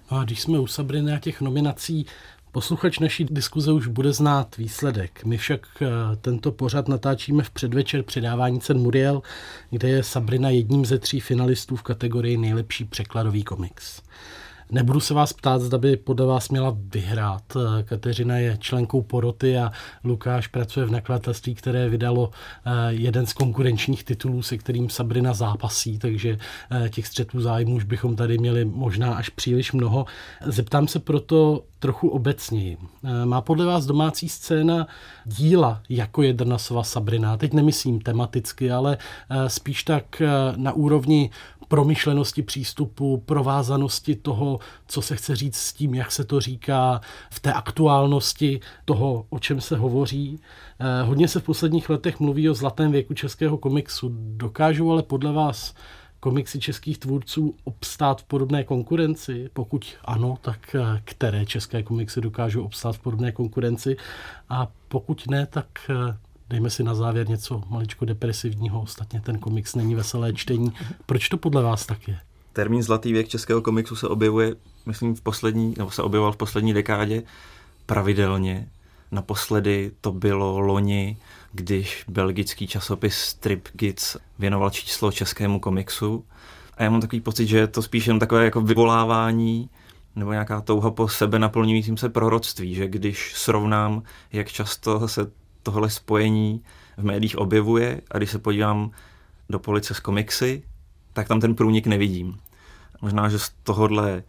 A 0.09 0.25
když 0.25 0.41
jsme 0.41 0.59
u 0.59 0.67
Sabriny 0.67 1.13
a 1.13 1.19
těch 1.19 1.41
nominací, 1.41 2.07
Posluchač 2.53 2.99
naší 2.99 3.25
diskuze 3.25 3.73
už 3.73 3.87
bude 3.87 4.13
znát 4.13 4.57
výsledek. 4.57 5.25
My 5.25 5.37
však 5.37 5.67
eh, 5.83 5.87
tento 6.21 6.53
pořad 6.53 6.89
natáčíme 6.89 7.43
v 7.43 7.51
předvečer 7.51 8.03
předávání 8.03 8.61
cen 8.61 8.79
Muriel, 8.79 9.23
kde 9.71 9.89
je 9.89 10.03
Sabrina 10.03 10.51
jedním 10.51 10.85
ze 10.85 10.99
tří 10.99 11.21
finalistů 11.21 11.77
v 11.77 11.83
kategorii 11.83 12.37
nejlepší 12.37 12.85
překladový 12.85 13.45
komiks. 13.45 14.03
Nebudu 14.73 15.01
se 15.01 15.15
vás 15.15 15.33
ptát, 15.33 15.63
zda 15.63 15.79
by 15.79 15.97
podle 15.97 16.27
vás 16.27 16.49
měla 16.49 16.77
vyhrát. 16.95 17.43
Kateřina 17.85 18.39
je 18.39 18.57
členkou 18.61 19.03
poroty 19.03 19.59
a 19.59 19.73
Lukáš 20.05 20.47
pracuje 20.47 20.87
v 20.87 20.91
nakladatelství, 20.91 21.55
které 21.55 21.89
vydalo 21.89 22.31
eh, 22.65 22.71
jeden 22.89 23.27
z 23.27 23.33
konkurenčních 23.33 24.05
titulů, 24.05 24.43
se 24.43 24.59
kterým 24.59 24.91
Sabrina 24.91 25.35
zápasí, 25.35 25.99
takže 25.99 26.39
eh, 26.71 26.89
těch 26.89 27.07
střetů 27.07 27.41
zájmů 27.41 27.75
už 27.75 27.85
bychom 27.85 28.17
tady 28.17 28.39
měli 28.39 28.65
možná 28.65 29.15
až 29.15 29.29
příliš 29.29 29.73
mnoho. 29.73 30.07
Zeptám 30.47 30.89
se 30.89 30.99
proto 30.99 31.65
trochu 31.79 32.09
obecněji. 32.09 32.77
Eh, 33.05 33.27
má 33.27 33.41
podle 33.41 33.67
vás 33.67 33.87
domácí 33.87 34.29
scéna 34.29 34.87
díla, 35.25 35.81
jako 35.89 36.23
je 36.23 36.33
Drnasova 36.33 36.83
Sabrina? 36.83 37.37
Teď 37.37 37.53
nemyslím 37.53 38.01
tematicky, 38.01 38.71
ale 38.71 38.99
spíš 39.49 39.85
tak 39.85 40.23
na 40.57 40.73
úrovni 40.73 41.31
promyšlenosti 41.73 42.43
přístupu, 42.43 43.23
provázanosti 43.27 44.17
toho, 44.17 44.59
co 44.87 45.03
se 45.03 45.17
chce 45.17 45.37
říct 45.37 45.57
s 45.57 45.73
tím, 45.73 45.95
jak 45.95 46.13
se 46.13 46.25
to 46.25 46.41
říká, 46.41 47.01
v 47.31 47.41
té 47.41 47.53
aktuálnosti 47.53 48.61
toho, 48.85 49.27
o 49.31 49.39
čem 49.39 49.61
se 49.61 49.77
hovoří. 49.77 50.41
Eh, 50.79 51.03
hodně 51.03 51.29
se 51.29 51.41
v 51.41 51.43
posledních 51.43 51.91
letech 51.91 52.21
mluví 52.21 52.51
o 52.51 52.55
zlatém 52.55 52.93
věku 52.93 53.15
českého 53.15 53.59
komiksu. 53.59 54.13
Dokážou 54.37 54.91
ale 54.91 55.03
podle 55.03 55.33
vás 55.33 55.75
komiksy 56.21 56.59
českých 56.59 56.99
tvůrců 56.99 57.55
obstát 57.65 58.21
v 58.21 58.25
podobné 58.25 58.65
konkurenci? 58.65 59.51
Pokud 59.53 59.87
ano, 60.05 60.39
tak 60.41 60.75
eh, 60.75 61.01
které 61.05 61.47
české 61.47 61.83
komiksy 61.83 62.21
dokážou 62.21 62.65
obstát 62.65 62.97
v 62.97 62.99
podobné 62.99 63.33
konkurenci? 63.33 63.97
A 64.49 64.69
pokud 64.89 65.27
ne, 65.31 65.47
tak 65.47 65.67
eh, 65.91 66.17
dejme 66.53 66.71
si 66.71 66.83
na 66.83 66.95
závěr 66.95 67.29
něco 67.29 67.63
maličko 67.69 68.05
depresivního, 68.05 68.83
ostatně 68.83 69.21
ten 69.21 69.39
komiks 69.39 69.75
není 69.75 69.95
veselé 69.95 70.33
čtení. 70.33 70.73
Proč 71.07 71.29
to 71.29 71.37
podle 71.37 71.63
vás 71.63 71.87
tak 71.87 72.09
je? 72.09 72.19
Termín 72.53 72.83
Zlatý 72.83 73.13
věk 73.13 73.29
českého 73.29 73.63
komiksu 73.63 73.97
se 73.97 74.09
objevuje, 74.09 74.55
myslím, 74.87 75.15
v 75.15 75.21
poslední, 75.21 75.75
nebo 75.79 75.91
se 75.91 76.03
objevoval 76.03 76.33
v 76.33 76.37
poslední 76.37 76.75
dekádě 76.75 77.23
pravidelně. 77.87 78.69
Naposledy 79.13 79.93
to 80.01 80.13
bylo 80.13 80.59
loni, 80.59 81.17
když 81.53 82.05
belgický 82.09 82.67
časopis 82.67 83.15
Strip 83.15 83.69
Kids 83.69 84.17
věnoval 84.39 84.71
číslo 84.71 85.13
českému 85.13 85.61
komiksu. 85.61 86.25
A 86.77 86.83
já 86.83 86.91
mám 86.91 87.01
takový 87.01 87.21
pocit, 87.21 87.47
že 87.47 87.59
je 87.59 87.67
to 87.67 87.83
spíš 87.83 88.07
jen 88.07 88.19
takové 88.19 88.45
jako 88.45 88.61
vyvolávání 88.61 89.71
nebo 90.17 90.33
nějaká 90.33 90.61
touha 90.61 90.91
po 90.91 91.09
sebe 91.09 91.39
naplňujícím 91.39 91.97
se 91.97 92.09
proroctví, 92.09 92.75
že 92.75 92.89
když 92.89 93.33
srovnám, 93.35 94.03
jak 94.33 94.49
často 94.49 95.09
se 95.09 95.42
tohle 95.63 95.91
spojení 95.91 96.63
v 96.97 97.05
médiích 97.05 97.39
objevuje 97.39 98.01
a 98.11 98.19
když 98.19 98.31
se 98.31 98.39
podívám 98.39 98.91
do 99.49 99.59
police 99.59 99.95
s 99.95 100.01
komiksy, 100.01 100.63
tak 101.13 101.29
tam 101.29 101.41
ten 101.41 101.55
průnik 101.55 101.87
nevidím. 101.87 102.41
Možná, 103.03 103.29
že 103.29 103.39
z 103.39 103.51
tohohle 103.63 104.23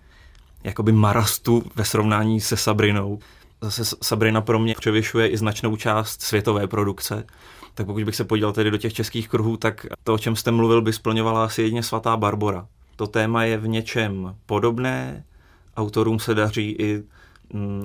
jakoby 0.63 0.91
marastu 0.91 1.63
ve 1.75 1.86
srovnání 1.86 2.41
se 2.41 2.57
Sabrinou, 2.57 3.19
zase 3.61 3.97
Sabrina 4.01 4.41
pro 4.41 4.59
mě 4.59 4.75
převyšuje 4.79 5.27
i 5.27 5.38
značnou 5.38 5.75
část 5.75 6.21
světové 6.21 6.67
produkce, 6.67 7.25
tak 7.73 7.86
pokud 7.86 8.03
bych 8.03 8.15
se 8.15 8.23
podíval 8.23 8.53
tedy 8.53 8.71
do 8.71 8.77
těch 8.77 8.93
českých 8.93 9.29
kruhů, 9.29 9.57
tak 9.57 9.86
to, 10.03 10.13
o 10.13 10.17
čem 10.17 10.36
jste 10.36 10.51
mluvil, 10.51 10.81
by 10.81 10.93
splňovala 10.93 11.43
asi 11.43 11.61
jedině 11.61 11.84
svatá 11.84 12.17
Barbora. 12.17 12.67
To 12.95 13.07
téma 13.07 13.43
je 13.43 13.57
v 13.57 13.67
něčem 13.67 14.36
podobné, 14.45 15.23
autorům 15.77 16.19
se 16.19 16.36
daří 16.36 16.75
i 16.79 17.03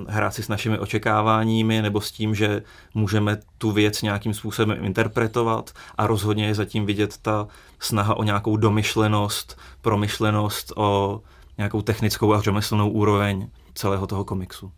hrát 0.07 0.33
si 0.33 0.43
s 0.43 0.47
našimi 0.47 0.79
očekáváními 0.79 1.81
nebo 1.81 2.01
s 2.01 2.11
tím, 2.11 2.35
že 2.35 2.63
můžeme 2.93 3.37
tu 3.57 3.71
věc 3.71 4.01
nějakým 4.01 4.33
způsobem 4.33 4.85
interpretovat 4.85 5.71
a 5.97 6.07
rozhodně 6.07 6.47
je 6.47 6.55
zatím 6.55 6.85
vidět 6.85 7.17
ta 7.21 7.47
snaha 7.79 8.17
o 8.17 8.23
nějakou 8.23 8.57
domyšlenost, 8.57 9.59
promyšlenost, 9.81 10.73
o 10.75 11.21
nějakou 11.57 11.81
technickou 11.81 12.33
a 12.33 12.41
řemeslnou 12.41 12.89
úroveň 12.89 13.49
celého 13.73 14.07
toho 14.07 14.25
komiksu. 14.25 14.71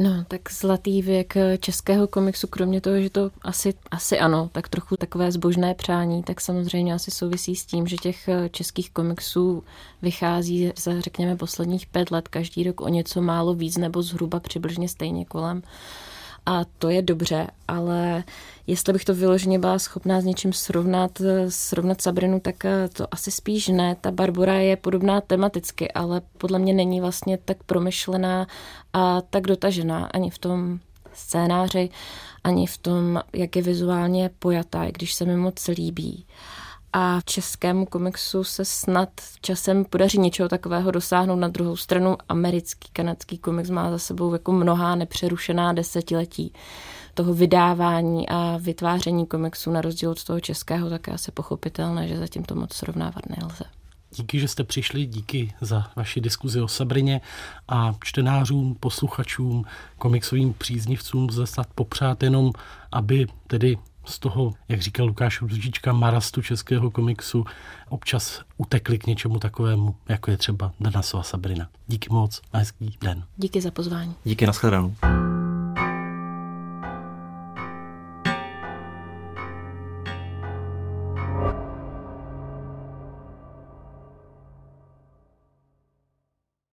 No, 0.00 0.24
tak 0.28 0.52
zlatý 0.52 1.02
věk 1.02 1.34
českého 1.60 2.06
komiksu, 2.06 2.46
kromě 2.46 2.80
toho, 2.80 3.00
že 3.00 3.10
to 3.10 3.30
asi, 3.42 3.74
asi 3.90 4.18
ano, 4.18 4.50
tak 4.52 4.68
trochu 4.68 4.96
takové 4.96 5.32
zbožné 5.32 5.74
přání, 5.74 6.22
tak 6.22 6.40
samozřejmě 6.40 6.94
asi 6.94 7.10
souvisí 7.10 7.56
s 7.56 7.66
tím, 7.66 7.86
že 7.86 7.96
těch 7.96 8.28
českých 8.50 8.90
komiksů 8.90 9.64
vychází 10.02 10.72
za, 10.76 11.00
řekněme, 11.00 11.36
posledních 11.36 11.86
pět 11.86 12.10
let 12.10 12.28
každý 12.28 12.64
rok 12.64 12.80
o 12.80 12.88
něco 12.88 13.22
málo 13.22 13.54
víc 13.54 13.76
nebo 13.76 14.02
zhruba 14.02 14.40
přibližně 14.40 14.88
stejně 14.88 15.24
kolem 15.24 15.62
a 16.48 16.64
to 16.78 16.88
je 16.88 17.02
dobře, 17.02 17.46
ale 17.68 18.24
jestli 18.66 18.92
bych 18.92 19.04
to 19.04 19.14
vyloženě 19.14 19.58
byla 19.58 19.78
schopná 19.78 20.20
s 20.20 20.24
něčím 20.24 20.52
srovnat, 20.52 21.22
srovnat 21.48 22.02
Sabrinu, 22.02 22.40
tak 22.40 22.64
eh, 22.64 22.88
to 22.92 23.06
asi 23.10 23.30
spíš 23.30 23.68
ne. 23.68 23.96
Ta 24.00 24.10
Barbora 24.10 24.54
je 24.54 24.76
podobná 24.76 25.20
tematicky, 25.20 25.92
ale 25.92 26.20
podle 26.38 26.58
mě 26.58 26.72
není 26.72 27.00
vlastně 27.00 27.38
tak 27.38 27.62
promyšlená 27.62 28.46
a 28.92 29.20
tak 29.20 29.42
dotažená 29.42 30.06
ani 30.14 30.30
v 30.30 30.38
tom 30.38 30.78
scénáři, 31.12 31.90
ani 32.44 32.66
v 32.66 32.78
tom, 32.78 33.20
jak 33.32 33.56
je 33.56 33.62
vizuálně 33.62 34.30
pojatá, 34.38 34.84
i 34.84 34.92
když 34.92 35.14
se 35.14 35.24
mi 35.24 35.36
moc 35.36 35.68
líbí 35.68 36.26
a 36.98 37.20
českému 37.24 37.86
komiksu 37.86 38.44
se 38.44 38.64
snad 38.64 39.08
časem 39.40 39.84
podaří 39.84 40.18
něčeho 40.18 40.48
takového 40.48 40.90
dosáhnout. 40.90 41.36
Na 41.36 41.48
druhou 41.48 41.76
stranu 41.76 42.16
americký, 42.28 42.88
kanadský 42.92 43.38
komiks 43.38 43.70
má 43.70 43.90
za 43.90 43.98
sebou 43.98 44.32
jako 44.32 44.52
mnohá 44.52 44.94
nepřerušená 44.94 45.72
desetiletí 45.72 46.52
toho 47.14 47.34
vydávání 47.34 48.28
a 48.28 48.56
vytváření 48.60 49.26
komiksu 49.26 49.70
na 49.70 49.80
rozdíl 49.80 50.10
od 50.10 50.24
toho 50.24 50.40
českého, 50.40 50.90
tak 50.90 51.06
je 51.06 51.12
asi 51.12 51.32
pochopitelné, 51.32 52.08
že 52.08 52.18
zatím 52.18 52.42
to 52.42 52.54
moc 52.54 52.72
srovnávat 52.72 53.28
nelze. 53.38 53.64
Díky, 54.10 54.40
že 54.40 54.48
jste 54.48 54.64
přišli, 54.64 55.06
díky 55.06 55.54
za 55.60 55.90
vaši 55.96 56.20
diskuzi 56.20 56.60
o 56.60 56.68
Sabrině 56.68 57.20
a 57.68 57.94
čtenářům, 58.04 58.76
posluchačům, 58.80 59.64
komiksovým 59.98 60.54
příznivcům 60.54 61.30
snad 61.44 61.66
popřát 61.74 62.22
jenom, 62.22 62.52
aby 62.92 63.26
tedy 63.46 63.78
z 64.08 64.18
toho, 64.18 64.52
jak 64.68 64.80
říkal 64.82 65.06
Lukáš 65.06 65.40
Růžička, 65.40 65.92
marastu 65.92 66.42
českého 66.42 66.90
komiksu 66.90 67.44
občas 67.88 68.42
utekli 68.56 68.98
k 68.98 69.06
něčemu 69.06 69.38
takovému, 69.38 69.96
jako 70.08 70.30
je 70.30 70.36
třeba 70.36 70.72
Danasova 70.80 71.22
Sabrina. 71.22 71.68
Díky 71.86 72.08
moc 72.10 72.40
a 72.52 72.58
hezký 72.58 72.98
den. 73.00 73.24
Díky 73.36 73.60
za 73.60 73.70
pozvání. 73.70 74.14
Díky, 74.24 74.46
nashledanou. 74.46 74.94